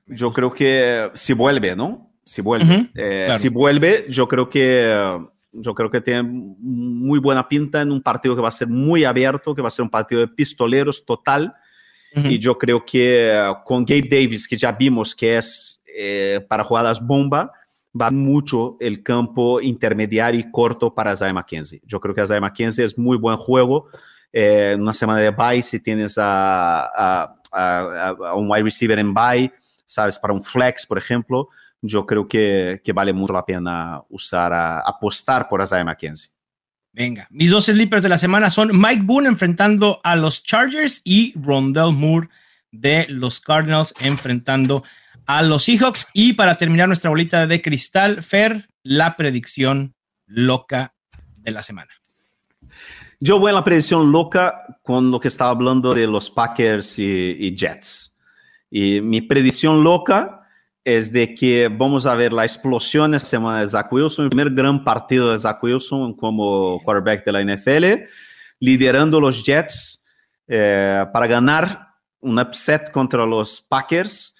Yo 0.08 0.32
creo 0.32 0.52
que 0.52 1.12
si 1.14 1.34
vuelve, 1.34 1.76
¿no? 1.76 2.12
Si 2.24 2.42
vuelve. 2.42 2.66
Uh 2.66 2.80
-huh, 2.80 2.92
eh, 2.96 3.24
claro. 3.28 3.40
Si 3.40 3.50
vuelve, 3.50 4.06
yo 4.10 4.28
creo 4.28 4.50
que 4.50 5.20
yo 5.52 5.74
creo 5.74 5.90
que 5.90 6.02
tiene 6.02 6.24
muy 6.24 7.20
buena 7.20 7.48
pinta 7.48 7.82
en 7.82 7.92
un 7.92 8.02
partido 8.02 8.36
que 8.36 8.42
va 8.42 8.50
a 8.50 8.52
ser 8.52 8.68
muy 8.68 9.04
abierto, 9.04 9.56
que 9.56 9.62
va 9.62 9.68
a 9.68 9.72
ser 9.72 9.84
un 9.84 9.90
partido 9.90 10.22
de 10.22 10.28
pistoleros 10.28 11.06
total. 11.06 11.54
Uh 12.16 12.20
-huh. 12.22 12.32
Y 12.32 12.40
yo 12.40 12.58
creo 12.58 12.84
que 12.86 13.54
con 13.66 13.86
Gabe 13.86 14.08
Davis, 14.10 14.48
que 14.48 14.58
ya 14.58 14.72
vimos 14.72 15.16
que 15.16 15.38
es 15.38 15.82
eh, 15.86 16.40
para 16.48 16.64
jugadas 16.64 17.00
bomba, 17.00 17.52
va 18.00 18.12
mucho 18.12 18.78
el 18.80 19.02
campo 19.04 19.60
intermediario 19.62 20.40
y 20.40 20.52
corto 20.52 20.94
para 20.94 21.14
Isaiah 21.14 21.34
McKenzie. 21.34 21.82
Yo 21.86 22.00
creo 22.00 22.14
que 22.14 22.24
Isaiah 22.24 22.42
McKenzie 22.42 22.86
es 22.86 22.98
muy 22.98 23.18
buen 23.18 23.38
juego. 23.38 23.88
Eh, 24.32 24.76
una 24.78 24.94
semana 24.94 25.20
de 25.20 25.32
bye, 25.32 25.62
si 25.64 25.80
tienes 25.80 26.16
a, 26.18 27.36
un 28.36 28.50
wide 28.50 28.64
receiver 28.64 29.00
en 29.00 29.14
bye, 29.14 29.52
sabes, 29.86 30.20
para 30.20 30.34
un 30.34 30.44
flex, 30.44 30.86
por 30.86 30.98
ejemplo, 30.98 31.50
yo 31.82 32.06
creo 32.06 32.28
que, 32.28 32.82
vale 32.94 33.14
mucho 33.14 33.34
la 33.34 33.46
pena 33.46 34.02
usar, 34.10 34.54
apostar 34.86 35.48
por 35.50 35.62
Isaiah 35.62 35.84
McKenzie. 35.84 36.32
Venga, 36.92 37.28
mis 37.30 37.52
dos 37.52 37.66
sleepers 37.66 38.02
de 38.02 38.10
la 38.10 38.18
semana 38.18 38.50
son 38.50 38.72
Mike 38.74 39.04
Boone 39.04 39.28
enfrentando 39.28 40.02
a 40.04 40.16
los 40.16 40.44
Chargers 40.44 41.02
y 41.04 41.34
Rondell 41.40 41.94
Moore 41.94 42.30
de 42.72 43.06
los 43.10 43.40
Cardinals 43.40 43.94
enfrentando 44.00 44.84
a 45.26 45.44
los 45.44 45.64
Seahawks. 45.64 46.08
Y 46.14 46.34
para 46.34 46.58
terminar 46.58 46.88
nuestra 46.88 47.10
bolita 47.10 47.46
de 47.46 47.62
cristal, 47.62 48.24
Fer, 48.24 48.70
la 48.84 49.16
predicción 49.16 49.96
loca 50.26 50.96
de 51.38 51.52
la 51.52 51.64
semana. 51.64 51.99
Yo 53.20 53.40
voy 53.40 53.52
a 53.52 53.56
la 53.56 53.64
predicción 53.64 54.12
loca 54.12 54.80
con 54.82 55.12
lo 55.12 55.20
que 55.20 55.28
estaba 55.28 55.52
hablando 55.52 55.94
de 55.94 56.08
los 56.08 56.30
Packers 56.30 57.00
y, 57.00 57.36
y 57.38 57.56
Jets. 57.56 58.18
Y 58.72 59.02
mi 59.02 59.22
predicción 59.22 59.84
loca 59.84 60.40
es 60.86 61.12
de 61.12 61.36
que 61.36 61.68
vamos 61.68 62.06
a 62.06 62.16
ver 62.16 62.32
la 62.32 62.44
explosión 62.44 63.14
esta 63.14 63.30
semana 63.30 63.62
de 63.62 63.70
Zach 63.70 63.92
Wilson, 63.92 64.26
el 64.26 64.30
primer 64.30 64.52
gran 64.52 64.84
partido 64.84 65.32
de 65.32 65.40
Zach 65.40 65.62
Wilson 65.62 66.14
como 66.14 66.82
quarterback 66.84 67.26
de 67.26 67.32
la 67.32 67.44
NFL, 67.44 68.06
liderando 68.60 69.20
los 69.20 69.44
Jets 69.44 70.04
eh, 70.48 71.06
para 71.12 71.28
ganar 71.28 71.90
un 72.22 72.40
upset 72.40 72.90
contra 72.92 73.26
los 73.26 73.62
Packers 73.62 74.36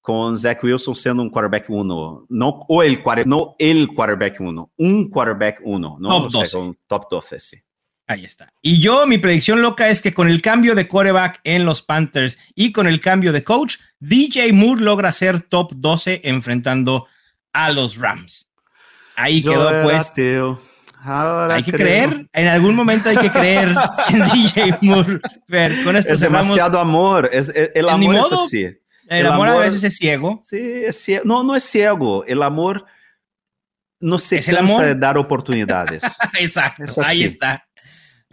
con 0.00 0.36
Zach 0.36 0.62
Wilson 0.62 0.94
siendo 0.94 1.22
un 1.22 1.30
quarterback 1.30 1.70
uno, 1.70 2.26
no, 2.28 2.60
o 2.68 2.82
el, 2.82 3.02
no 3.24 3.56
el 3.58 3.88
quarterback 3.94 4.40
uno, 4.40 4.70
un 4.76 5.08
quarterback 5.08 5.62
uno, 5.64 5.96
¿no? 5.98 6.08
Top 6.08 6.26
o 6.26 6.30
sea, 6.30 6.40
12. 6.40 6.56
con 6.56 6.78
top 6.86 7.06
12, 7.10 7.40
sí. 7.40 7.56
Ahí 8.06 8.24
está. 8.24 8.52
Y 8.60 8.80
yo, 8.80 9.06
mi 9.06 9.16
predicción 9.18 9.62
loca 9.62 9.88
es 9.88 10.00
que 10.02 10.12
con 10.12 10.28
el 10.28 10.42
cambio 10.42 10.74
de 10.74 10.86
quarterback 10.86 11.40
en 11.44 11.64
los 11.64 11.80
Panthers 11.80 12.36
y 12.54 12.70
con 12.72 12.86
el 12.86 13.00
cambio 13.00 13.32
de 13.32 13.42
coach, 13.44 13.76
DJ 14.00 14.52
Moore 14.52 14.82
logra 14.82 15.12
ser 15.12 15.40
top 15.40 15.72
12 15.74 16.20
enfrentando 16.24 17.06
a 17.52 17.72
los 17.72 17.96
Rams. 17.96 18.50
Ahí 19.16 19.40
Yo 19.40 19.52
quedó, 19.52 19.70
era 19.70 19.82
pues. 19.84 20.10
ateo. 20.10 20.60
Ahora 21.06 21.54
hay 21.56 21.62
que 21.62 21.72
creo. 21.72 21.86
creer, 21.86 22.28
en 22.32 22.46
algún 22.48 22.74
momento 22.74 23.08
hay 23.10 23.16
que 23.16 23.30
creer 23.30 23.74
en 24.10 24.28
DJ 24.32 24.78
Moore. 24.82 25.20
Fer, 25.48 25.84
con 25.84 25.96
esto 25.96 26.14
Es 26.14 26.20
cerramos. 26.20 26.46
demasiado 26.46 26.78
amor. 26.78 27.28
Es, 27.32 27.48
es- 27.50 27.70
el 27.74 27.88
amor 27.88 28.14
es 28.16 28.20
modo. 28.22 28.44
así. 28.44 28.64
El, 28.64 28.78
el 29.08 29.26
amor, 29.26 29.48
a 29.48 29.56
veces 29.58 29.84
es 29.84 29.96
ciego. 29.96 30.38
Sí, 30.40 30.56
es 30.60 30.98
ciego. 31.02 31.24
No, 31.26 31.42
no 31.44 31.54
es 31.54 31.62
ciego. 31.64 32.24
El 32.26 32.42
amor 32.42 32.86
no 34.00 34.18
se 34.18 34.38
Es 34.38 34.48
el 34.48 34.56
amor. 34.58 34.82
de 34.82 34.94
dar 34.94 35.16
oportunidades. 35.18 36.02
Exacto. 36.38 36.84
Es. 36.84 36.98
Ahí 36.98 37.22
está. 37.22 37.66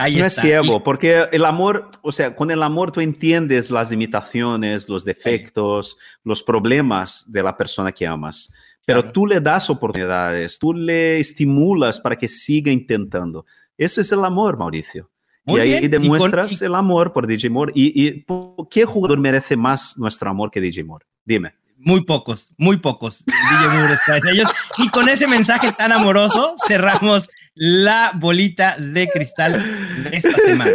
Ahí 0.01 0.15
no 0.17 0.21
es 0.25 0.27
está. 0.33 0.41
ciego, 0.41 0.83
porque 0.83 1.27
el 1.31 1.45
amor, 1.45 1.89
o 2.01 2.11
sea, 2.11 2.35
con 2.35 2.51
el 2.51 2.61
amor 2.63 2.91
tú 2.91 2.99
entiendes 3.01 3.69
las 3.71 3.91
limitaciones, 3.91 4.87
los 4.89 5.05
defectos, 5.05 5.97
los 6.23 6.43
problemas 6.43 7.31
de 7.31 7.43
la 7.43 7.55
persona 7.57 7.91
que 7.91 8.05
amas. 8.07 8.51
Pero 8.85 9.01
Claro. 9.01 9.13
tú 9.13 9.27
le 9.27 9.39
das 9.39 9.69
oportunidades, 9.69 10.57
tú 10.59 10.73
le 10.73 11.19
estimulas 11.19 11.99
para 11.99 12.15
que 12.15 12.27
siga 12.27 12.71
intentando. 12.71 13.45
Eso 13.77 14.01
es 14.01 14.11
el 14.11 14.23
amor, 14.25 14.57
Mauricio. 14.57 15.09
Muy 15.45 15.59
y 15.59 15.61
ahí 15.63 15.69
bien, 15.69 15.83
y 15.83 15.89
con- 15.89 16.01
demuestras 16.01 16.61
y- 16.61 16.65
el 16.65 16.75
amor 16.75 17.13
por 17.13 17.25
DJ 17.27 17.49
Moore. 17.49 17.71
Y, 17.75 18.05
y 18.07 18.11
¿por 18.21 18.67
¿qué 18.69 18.85
jugador 18.85 19.19
merece 19.19 19.55
más 19.57 19.97
nuestro 19.97 20.29
amor 20.29 20.51
que 20.51 20.61
DJ 20.61 20.83
Moore? 20.83 21.05
Dime. 21.25 21.53
Muy 21.77 22.03
pocos, 22.05 22.51
muy 22.57 22.77
pocos. 22.77 23.25
DJ 23.25 23.77
Moore 23.79 23.93
está 23.95 24.17
en 24.17 24.27
ellos. 24.27 24.49
Y 24.77 24.89
con 24.89 25.09
ese 25.09 25.25
mensaje 25.27 25.71
tan 25.71 25.91
amoroso 25.91 26.53
cerramos 26.67 27.27
la 27.53 28.11
bolita 28.15 28.75
de 28.77 29.07
cristal 29.09 29.63
de 30.09 30.17
esta 30.17 30.35
semana. 30.37 30.71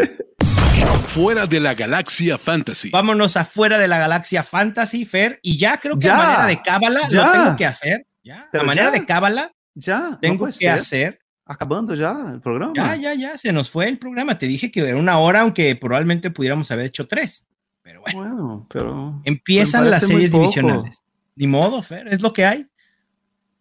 Fuera 1.09 1.47
de 1.47 1.61
la 1.61 1.75
galaxia 1.75 2.37
fantasy. 2.39 2.91
Vámonos 2.91 3.37
afuera 3.37 3.79
de 3.79 3.89
la 3.89 3.99
galaxia 3.99 4.43
Fantasy, 4.43 5.05
Fer, 5.05 5.39
y 5.43 5.57
ya 5.57 5.79
creo 5.79 5.95
que 5.97 6.05
Ya, 6.05 6.15
a 6.15 6.23
manera 6.37 6.47
de 6.47 6.63
cábala 6.63 7.01
lo 7.11 7.33
tengo 7.33 7.57
que 7.57 7.67
hacer. 7.67 8.07
Ya, 8.23 8.49
Pero 8.53 8.63
a 8.63 8.67
manera 8.67 8.87
ya. 8.93 8.99
de 9.01 9.07
cábala 9.07 9.53
Ya, 9.75 10.19
tengo 10.21 10.47
que 10.47 10.53
ser. 10.53 10.71
hacer. 10.71 11.19
Acabando 11.47 11.95
ya 11.95 12.31
el 12.33 12.41
programa. 12.41 12.73
Ya, 12.75 12.97
ya, 12.97 13.15
ya, 13.15 13.39
se 13.39 13.53
nos 13.53 13.71
fue 13.71 13.89
el 13.89 13.99
programa. 13.99 14.37
Te 14.37 14.47
dije 14.47 14.71
que 14.71 14.81
era 14.81 14.97
una 14.97 15.19
hora, 15.19 15.41
aunque 15.41 15.75
probablemente 15.77 16.31
pudiéramos 16.31 16.71
haber 16.71 16.87
hecho 16.87 17.07
tres. 17.07 17.47
Pero 17.83 18.01
bueno, 18.03 18.19
Bueno, 18.19 18.67
pero... 18.69 19.23
empiezan 19.25 19.89
las 19.91 20.07
series 20.07 20.33
divisionales. 20.33 21.03
Ni 21.37 21.47
modo, 21.47 21.83
Fer, 21.83 22.09
es 22.09 22.21
lo 22.21 22.33
que 22.33 22.45
hay. 22.45 22.67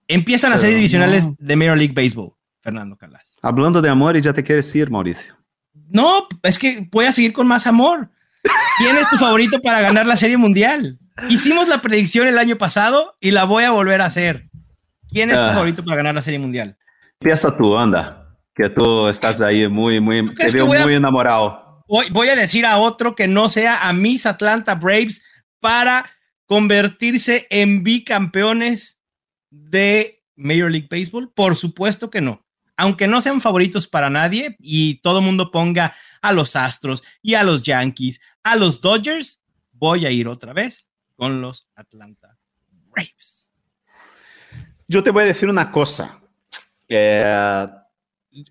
Empiezan 0.08 0.50
las 0.52 0.62
series 0.62 0.78
divisionales 0.78 1.26
no. 1.28 1.36
de 1.40 1.56
Major 1.56 1.78
League 1.78 1.94
Baseball, 1.94 2.34
Fernando 2.66 2.98
Calas. 2.98 3.22
Hablando 3.44 3.80
de 3.80 3.90
amor 3.90 4.18
y 4.18 4.22
ya 4.22 4.34
te 4.34 4.44
quieres 4.44 4.76
ir, 4.76 4.90
Mauricio. 4.90 5.36
No, 5.88 6.28
es 6.42 6.58
que 6.58 6.88
voy 6.92 7.06
a 7.06 7.12
seguir 7.12 7.32
con 7.32 7.46
más 7.48 7.68
amor. 7.68 8.10
¿Quién 8.80 8.98
es 8.98 9.08
tu 9.10 9.18
favorito 9.18 9.62
para 9.62 9.82
ganar 9.82 10.08
la 10.08 10.18
Serie 10.18 10.36
Mundial? 10.38 10.98
Hicimos 11.30 11.68
la 11.68 11.80
predicción 11.82 12.28
el 12.28 12.40
año 12.40 12.58
pasado 12.58 13.16
y 13.22 13.30
la 13.32 13.44
voy 13.44 13.66
a 13.66 13.72
volver 13.72 14.02
a 14.02 14.06
hacer. 14.06 14.50
¿Quién 15.10 15.30
es 15.30 15.38
tu 15.38 15.44
Ah. 15.44 15.54
favorito 15.54 15.86
para 15.86 15.98
ganar 15.98 16.16
la 16.16 16.24
Serie 16.24 16.40
Mundial? 16.40 16.76
Empieza 17.22 17.56
tú, 17.56 17.78
anda. 17.78 18.36
Que 18.56 18.68
tú 18.70 19.08
estás 19.10 19.42
ahí 19.42 19.68
muy, 19.68 20.00
muy, 20.00 20.34
te 20.34 20.50
veo 20.52 20.74
a- 20.74 20.84
muy 20.84 20.96
enamorado. 20.96 21.84
Voy, 21.88 22.10
voy 22.10 22.30
a 22.30 22.36
decir 22.36 22.66
a 22.66 22.78
otro 22.80 23.16
que 23.16 23.28
no 23.28 23.48
sea 23.48 23.88
a 23.88 23.94
mis 23.94 24.26
Atlanta 24.26 24.74
Braves 24.74 25.22
para 25.60 26.10
convertirse 26.48 27.46
en 27.52 27.84
bicampeones 27.84 29.02
de 29.52 30.24
Major 30.36 30.72
League 30.72 30.88
Baseball. 30.90 31.32
Por 31.36 31.56
supuesto 31.56 32.10
que 32.10 32.22
no. 32.22 32.45
Aunque 32.78 33.08
no 33.08 33.22
sean 33.22 33.40
favoritos 33.42 33.88
para 33.88 34.10
nadie 34.10 34.56
y 34.60 34.96
todo 35.02 35.20
el 35.20 35.26
mundo 35.26 35.50
ponga 35.52 35.94
a 36.22 36.34
los 36.34 36.56
Astros 36.56 37.04
y 37.22 37.36
a 37.36 37.44
los 37.44 37.64
Yankees, 37.64 38.20
a 38.44 38.56
los 38.56 38.82
Dodgers, 38.82 39.42
voy 39.72 40.06
a 40.06 40.12
ir 40.12 40.28
otra 40.28 40.52
vez 40.54 40.88
con 41.16 41.42
los 41.42 41.70
Atlanta 41.76 42.38
Braves. 42.92 43.48
Yo 44.88 45.04
te 45.04 45.12
voy 45.12 45.24
a 45.24 45.28
decir 45.28 45.50
una 45.50 45.72
cosa. 45.72 46.20
Eh, 46.88 47.68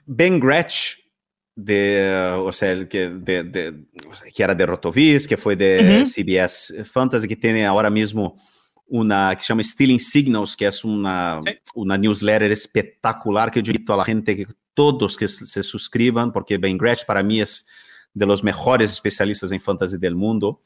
ben 0.06 0.40
Gretsch, 0.40 0.98
de, 1.54 2.34
o 2.38 2.50
sea, 2.50 2.72
el 2.72 2.88
que, 2.88 3.10
de, 3.10 3.44
de- 3.44 3.84
o 4.08 4.14
sea, 4.14 4.28
que 4.30 4.42
era 4.42 4.54
de 4.54 4.66
Rotoviz, 4.66 5.28
que 5.28 5.36
fue 5.36 5.54
de. 5.54 6.04
CBS 6.06 6.84
Fantasy, 6.84 7.28
que 7.28 7.36
tiene 7.36 7.64
ahora 7.66 7.90
mismo 7.90 8.36
una 8.86 9.34
que 9.36 9.44
llama 9.44 9.62
Stealing 9.62 9.98
Signals, 10.00 10.56
que 10.56 10.68
una, 10.84 11.40
Sí. 11.44 11.52
una 11.74 11.96
newsletter 11.98 12.50
espectacular 12.52 13.50
que 13.50 13.62
yo 13.62 13.72
invito 13.72 13.94
a 13.94 13.96
la 13.96 14.04
gente 14.04 14.36
que 14.36 14.46
todos 14.74 15.16
que 15.16 15.28
se 15.28 15.62
suscriban, 15.62 16.32
porque 16.32 16.58
Ben 16.58 16.76
Gretsch 16.76 17.04
para 17.06 17.22
mí 17.22 17.40
es 17.40 17.66
de 18.12 18.26
los 18.26 18.42
mejores 18.44 18.92
especialistas 18.92 19.50
en 19.52 19.60
fantasy 19.60 19.96
del 19.98 20.14
mundo. 20.14 20.60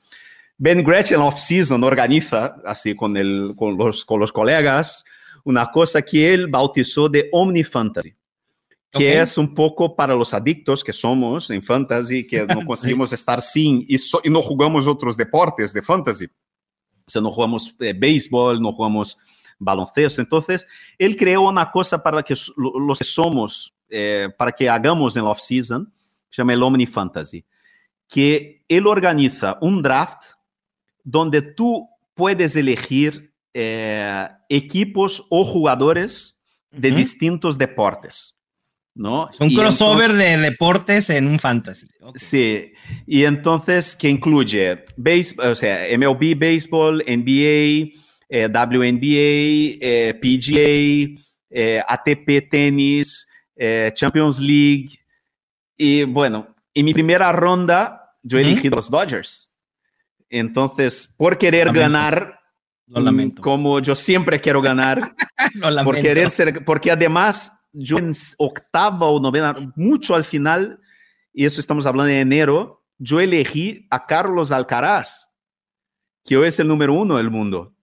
Ben 0.57 0.83
Gretsch 0.83 1.13
en 1.13 1.21
off-season 1.21 1.85
organiza, 1.85 2.57
así 2.65 2.95
con, 2.97 3.17
el, 3.17 3.55
con, 3.57 3.77
los, 3.79 4.05
los 4.09 4.33
colegas, 4.33 5.05
una 5.45 5.71
cosa 5.71 6.03
que 6.03 6.33
él 6.35 6.49
bautizó 6.49 7.09
de 7.09 7.29
Omni 7.33 7.63
Fantasy, 7.65 8.11
que 8.91 9.19
Ok. 9.19 9.23
es 9.23 9.39
un 9.39 9.55
poco 9.55 9.95
para 9.95 10.15
los 10.15 10.35
adictos 10.35 10.83
que 10.83 10.93
somos 10.93 11.51
en 11.51 11.63
fantasy, 11.63 12.27
que 12.27 12.45
no 12.45 12.61
Sí. 12.61 12.67
conseguimos 12.67 13.13
estar 13.13 13.41
sin 13.41 13.85
y, 13.87 13.99
so- 13.99 14.21
y 14.25 14.31
no 14.31 14.43
jugamos 14.43 14.89
otros 14.89 15.17
deportes 15.17 15.73
de 15.73 15.83
fantasy. 15.83 16.27
O 17.09 17.11
sea, 17.11 17.23
no 17.23 17.31
jugamos 17.31 17.75
eh, 17.81 17.95
béisbol, 17.97 18.61
no 18.61 18.71
jugamos 18.71 19.19
baloncesto. 19.59 20.21
Entonces, 20.21 20.69
él 20.99 21.17
creó 21.17 21.49
una 21.49 21.71
cosa 21.71 22.03
para 22.03 22.23
que 22.23 22.35
los 22.57 22.99
que 22.99 23.05
somos, 23.05 23.75
eh, 23.89 24.29
para 24.37 24.53
que 24.53 24.69
hagamos 24.69 25.17
en 25.17 25.25
la 25.25 25.31
off-season, 25.31 25.91
se 26.29 26.43
llama 26.43 26.53
el 26.53 26.63
Omni 26.63 26.87
Fantasy, 26.87 27.47
que 28.07 28.63
él 28.69 28.87
organiza 28.87 29.57
un 29.63 29.81
draft 29.81 30.35
donde 31.03 31.41
tú 31.41 31.89
puedes 32.13 32.55
elegir 32.57 33.35
eh, 33.55 34.29
equipos 34.51 35.27
o 35.31 35.47
jugadores 35.47 36.39
de 36.71 36.91
distintos 36.91 37.57
deportes. 37.57 38.38
¿No? 38.99 39.31
Un 39.39 39.55
crossover 39.55 40.13
de 40.13 40.37
deportes 40.39 41.09
en 41.09 41.29
un 41.29 41.39
fantasy. 41.39 41.87
Sí, 42.17 42.73
y 43.07 43.25
entonces 43.25 43.95
que 43.95 44.09
incluye 44.09 44.85
base, 44.97 45.35
o 45.39 45.55
sea, 45.55 45.87
MLB, 45.97 46.37
béisbol, 46.37 47.05
NBA, 47.07 47.95
eh, 48.29 48.49
WNBA, 48.49 49.79
eh, 49.81 50.15
PGA, 50.21 51.23
eh, 51.51 51.83
ATP 51.87 52.51
tenis, 52.51 53.27
Champions 53.95 54.39
League. 54.39 54.91
Y 55.77 56.03
bueno, 56.05 56.55
en 56.75 56.85
mi 56.85 56.93
primera 56.93 57.33
ronda 57.33 58.15
yo 58.23 58.39
elegí 58.39 58.69
los 58.69 58.91
Dodgers. 58.91 59.53
Entonces, 60.29 61.15
por 61.17 61.39
querer 61.39 61.73
ganar, 61.73 62.39
mm, 62.87 63.31
como 63.41 63.81
yo 63.81 63.95
siempre 63.95 64.41
quiero 64.41 64.61
ganar, 64.61 65.15
por 65.85 66.01
querer 66.01 66.31
ser, 66.31 66.65
porque 66.65 66.91
además 66.91 67.58
yo 67.79 67.99
en 67.99 68.13
octava 68.39 69.07
o 69.07 69.21
novena, 69.21 69.73
mucho 69.77 70.15
al 70.15 70.25
final, 70.25 70.81
y 71.33 71.45
eso 71.45 71.61
estamos 71.61 71.87
hablando 71.87 72.11
de 72.11 72.21
enero, 72.21 72.85
yo 72.99 73.21
elegí 73.21 73.87
a 73.91 74.07
Carlos 74.07 74.51
Alcaraz, 74.53 75.31
que 76.25 76.37
hoy 76.37 76.49
es 76.49 76.59
el 76.59 76.69
número 76.69 76.93
uno 76.93 77.17
del 77.17 77.31
mundo. 77.31 77.75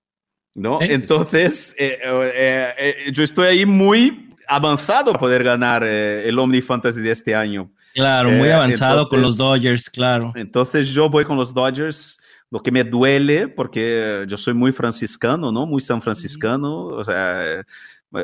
¿no? 0.55 0.79
Entonces, 0.81 1.75
eh, 1.77 1.99
eh, 2.01 2.73
eh, 2.77 3.11
yo 3.11 3.23
estoy 3.23 3.47
ahí 3.47 3.65
muy 3.65 4.33
avanzado 4.47 5.11
para 5.11 5.19
poder 5.19 5.43
ganar 5.43 5.83
el 5.83 6.39
Omni 6.39 6.61
Fantasy 6.61 7.01
de 7.01 7.11
este 7.11 7.35
año. 7.35 7.71
Claro, 7.93 8.31
muy 8.31 8.49
avanzado 8.49 9.07
con 9.07 9.21
los 9.21 9.37
Dodgers, 9.37 9.89
claro. 9.89 10.33
Entonces 10.35 10.87
yo 10.89 11.09
voy 11.09 11.23
con 11.23 11.37
los 11.37 11.53
Dodgers, 11.53 12.19
lo 12.49 12.61
que 12.61 12.71
me 12.71 12.83
duele, 12.83 13.47
porque 13.47 14.25
yo 14.27 14.37
soy 14.37 14.53
muy 14.53 14.71
franciscano, 14.71 15.51
¿no? 15.51 15.65
Muy 15.65 15.81
san 15.81 16.01
franciscano, 16.01 16.87
o 16.87 17.03
sea, 17.03 17.65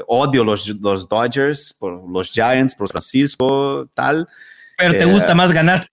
odio 0.08 0.44
los, 0.44 0.68
los 0.80 1.08
Dodgers, 1.08 1.74
por 1.74 2.10
los 2.10 2.32
Giants, 2.32 2.76
por 2.76 2.90
Francisco, 2.90 3.88
tal. 3.94 4.28
Pero 4.78 4.94
te 4.94 5.06
gusta 5.06 5.36
más 5.36 5.52
ganar 5.52 5.92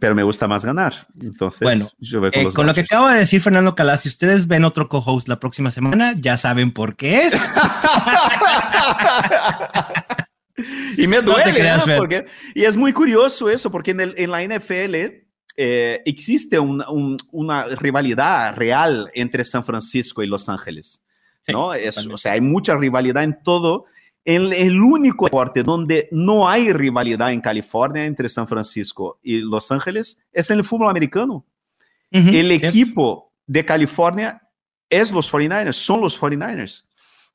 pero 0.00 0.14
me 0.14 0.22
gusta 0.22 0.48
más 0.48 0.64
ganar. 0.64 1.06
Entonces, 1.20 1.60
bueno, 1.60 1.86
yo 1.98 2.20
con, 2.20 2.30
eh, 2.32 2.48
con 2.52 2.66
lo 2.66 2.74
que 2.74 2.80
acaba 2.80 3.12
de 3.12 3.20
decir 3.20 3.40
Fernando 3.40 3.74
Calas, 3.74 4.02
si 4.02 4.08
ustedes 4.08 4.48
ven 4.48 4.64
otro 4.64 4.88
co-host 4.88 5.28
la 5.28 5.36
próxima 5.36 5.70
semana, 5.70 6.14
ya 6.16 6.36
saben 6.36 6.72
por 6.72 6.96
qué 6.96 7.26
es. 7.26 7.34
y 10.96 11.06
me 11.06 11.22
duele, 11.22 11.72
porque, 11.96 12.26
y 12.54 12.64
es 12.64 12.76
muy 12.76 12.92
curioso 12.92 13.48
eso, 13.48 13.70
porque 13.70 13.92
en, 13.92 14.00
el, 14.00 14.14
en 14.16 14.30
la 14.30 14.42
NFL 14.42 14.94
eh, 15.56 16.02
existe 16.04 16.58
una 16.58 17.64
rivalidad 17.76 18.56
real 18.56 19.10
entre 19.14 19.44
San 19.44 19.64
Francisco 19.64 20.22
y 20.22 20.26
Los 20.26 20.48
Ángeles. 20.48 21.02
¿No? 21.48 21.68
o 21.68 22.18
sea, 22.18 22.32
hay 22.32 22.40
mucha 22.40 22.76
rivalidad 22.76 23.22
en 23.22 23.38
todo 23.42 23.86
el, 24.24 24.52
el, 24.52 24.80
único 24.80 25.26
deporte 25.26 25.62
donde 25.62 26.08
no 26.10 26.48
hay 26.48 26.72
rivalidad 26.72 27.32
en 27.32 27.40
California 27.40 28.04
entre 28.04 28.28
San 28.28 28.48
Francisco 28.48 29.20
y 29.22 29.38
Los 29.38 29.70
Ángeles 29.70 30.26
es 30.32 30.50
en 30.50 30.58
el 30.58 30.64
fútbol 30.64 30.90
americano. 30.90 31.44
el 32.10 32.50
equipo 32.50 33.32
de 33.46 33.64
California 33.64 34.42
es 34.90 35.12
los 35.12 35.32
49ers, 35.32 35.72
son 35.72 36.00
los 36.00 36.20
49ers. 36.20 36.88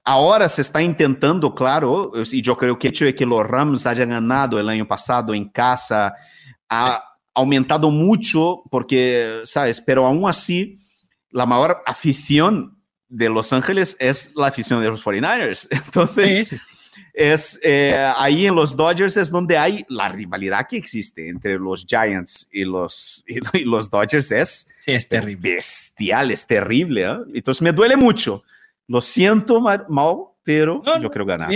Ahora 0.03 0.49
se 0.49 0.63
está 0.63 0.81
intentando, 0.81 1.53
claro, 1.53 2.11
y 2.31 2.41
yo 2.41 2.57
creo 2.57 2.77
que 2.77 2.87
el 2.87 2.93
hecho 2.93 3.05
de 3.05 3.15
que 3.15 3.25
los 3.25 3.45
Rams 3.45 3.85
hayan 3.85 4.09
ganado 4.09 4.59
el 4.59 4.67
año 4.67 4.87
pasado 4.87 5.33
en 5.33 5.47
casa 5.49 6.15
ha 6.67 7.03
aumentado 7.33 7.91
mucho, 7.91 8.63
porque, 8.69 9.41
¿sabes? 9.45 9.79
Pero 9.79 10.05
aún 10.05 10.27
así, 10.27 10.79
la 11.29 11.45
mayor 11.45 11.81
afición 11.85 12.80
de 13.11 13.29
Los 13.29 13.51
Ángeles 13.51 13.97
es 13.99 14.31
la 14.35 14.47
afición 14.47 14.81
de 14.81 14.87
los 14.87 15.03
49ers. 15.03 15.67
Entonces, 15.85 16.59
es 17.13 17.59
eh, 17.61 18.11
ahí 18.17 18.47
en 18.47 18.55
los 18.55 18.75
Dodgers 18.75 19.17
es 19.17 19.29
donde 19.29 19.57
hay 19.57 19.85
la 19.89 20.09
rivalidad 20.09 20.65
que 20.67 20.77
existe 20.77 21.27
entre 21.27 21.59
los 21.59 21.85
Giants 21.85 22.47
y 22.51 22.63
los, 22.63 23.23
y, 23.53 23.65
los 23.65 23.89
Dodgers 23.89 24.31
es, 24.31 24.69
es 24.85 25.07
terrible. 25.07 25.55
bestial, 25.55 26.31
es 26.31 26.47
terrible. 26.47 27.03
¿eh? 27.03 27.17
Entonces 27.35 27.61
me 27.61 27.73
duele 27.73 27.97
mucho. 27.97 28.43
Lo 28.87 29.01
siento 29.01 29.61
mal, 29.61 29.85
pero 30.43 30.81
yo 30.99 31.11
creo 31.11 31.25
ganar. 31.25 31.51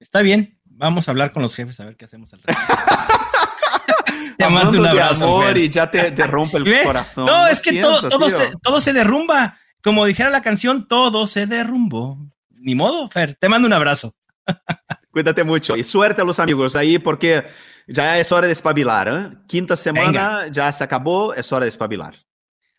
Está 0.00 0.22
bien. 0.22 0.58
Vamos 0.64 1.08
a 1.08 1.10
hablar 1.10 1.32
con 1.32 1.42
los 1.42 1.54
jefes 1.54 1.78
a 1.80 1.86
ver 1.86 1.96
qué 1.96 2.04
hacemos 2.04 2.34
al 2.34 2.40
te 4.36 4.48
mando 4.48 4.78
un 4.78 4.86
abrazo. 4.86 5.24
amor 5.24 5.56
y 5.56 5.70
ya 5.70 5.90
te, 5.90 6.10
rompe 6.26 6.58
el 6.58 6.82
corazón. 6.84 7.24
No, 7.24 7.46
es 7.46 7.62
que 7.62 7.80
todo, 7.80 8.06
todo, 8.08 8.28
se, 8.28 8.52
todo 8.62 8.80
se 8.80 8.92
derrumba. 8.92 9.58
Como 9.86 10.04
dijera 10.04 10.30
la 10.30 10.42
canción, 10.42 10.88
todo 10.88 11.28
se 11.28 11.46
derrumbó. 11.46 12.18
Ni 12.50 12.74
modo, 12.74 13.08
Fer. 13.08 13.36
Te 13.36 13.48
mando 13.48 13.68
un 13.68 13.72
abrazo. 13.72 14.16
Cuídate 15.12 15.44
mucho 15.44 15.76
y 15.76 15.84
suerte 15.84 16.22
a 16.22 16.24
los 16.24 16.40
amigos 16.40 16.74
ahí 16.74 16.98
porque 16.98 17.44
ya 17.86 18.18
es 18.18 18.32
hora 18.32 18.48
de 18.48 18.52
espabilar. 18.52 19.06
¿eh? 19.08 19.36
Quinta 19.46 19.76
semana 19.76 20.48
ya 20.50 20.72
se 20.72 20.82
acabó, 20.82 21.34
es 21.34 21.52
hora 21.52 21.66
de 21.66 21.68
espabilar. 21.68 22.16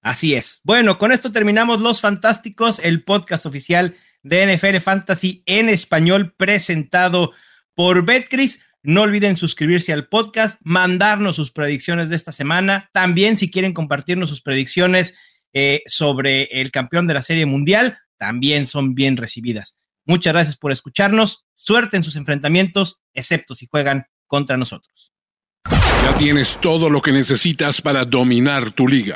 Así 0.01 0.35
es. 0.35 0.59
Bueno, 0.65 0.97
con 0.97 1.13
esto 1.13 1.31
terminamos 1.31 1.79
Los 1.79 2.01
Fantásticos, 2.01 2.79
el 2.79 3.05
podcast 3.05 3.45
oficial 3.45 3.95
de 4.21 4.57
NFL 4.57 4.79
Fantasy 4.79 5.43
en 5.45 5.69
español 5.69 6.33
presentado 6.35 7.31
por 7.73 8.03
Betcris. 8.03 8.65
No 8.83 9.03
olviden 9.03 9.37
suscribirse 9.37 9.93
al 9.93 10.09
podcast, 10.09 10.59
mandarnos 10.61 11.37
sus 11.37 11.51
predicciones 11.51 12.09
de 12.09 12.17
esta 12.17 12.33
semana. 12.33 12.89
También 12.91 13.37
si 13.37 13.49
quieren 13.49 13.71
compartirnos 13.71 14.27
sus 14.27 14.41
predicciones 14.41 15.15
eh, 15.53 15.83
sobre 15.85 16.43
el 16.43 16.71
campeón 16.71 17.07
de 17.07 17.13
la 17.13 17.23
Serie 17.23 17.45
Mundial, 17.45 17.97
también 18.17 18.67
son 18.67 18.95
bien 18.95 19.17
recibidas. 19.17 19.77
Muchas 20.05 20.33
gracias 20.33 20.57
por 20.57 20.71
escucharnos. 20.71 21.45
Suerte 21.55 21.97
en 21.97 22.03
sus 22.03 22.15
enfrentamientos, 22.15 23.01
excepto 23.13 23.55
si 23.55 23.67
juegan 23.67 24.05
contra 24.25 24.57
nosotros. 24.57 25.11
Ya 25.69 26.15
tienes 26.15 26.57
todo 26.61 26.89
lo 26.89 27.01
que 27.01 27.11
necesitas 27.11 27.81
para 27.81 28.05
dominar 28.05 28.71
tu 28.71 28.87
liga. 28.87 29.15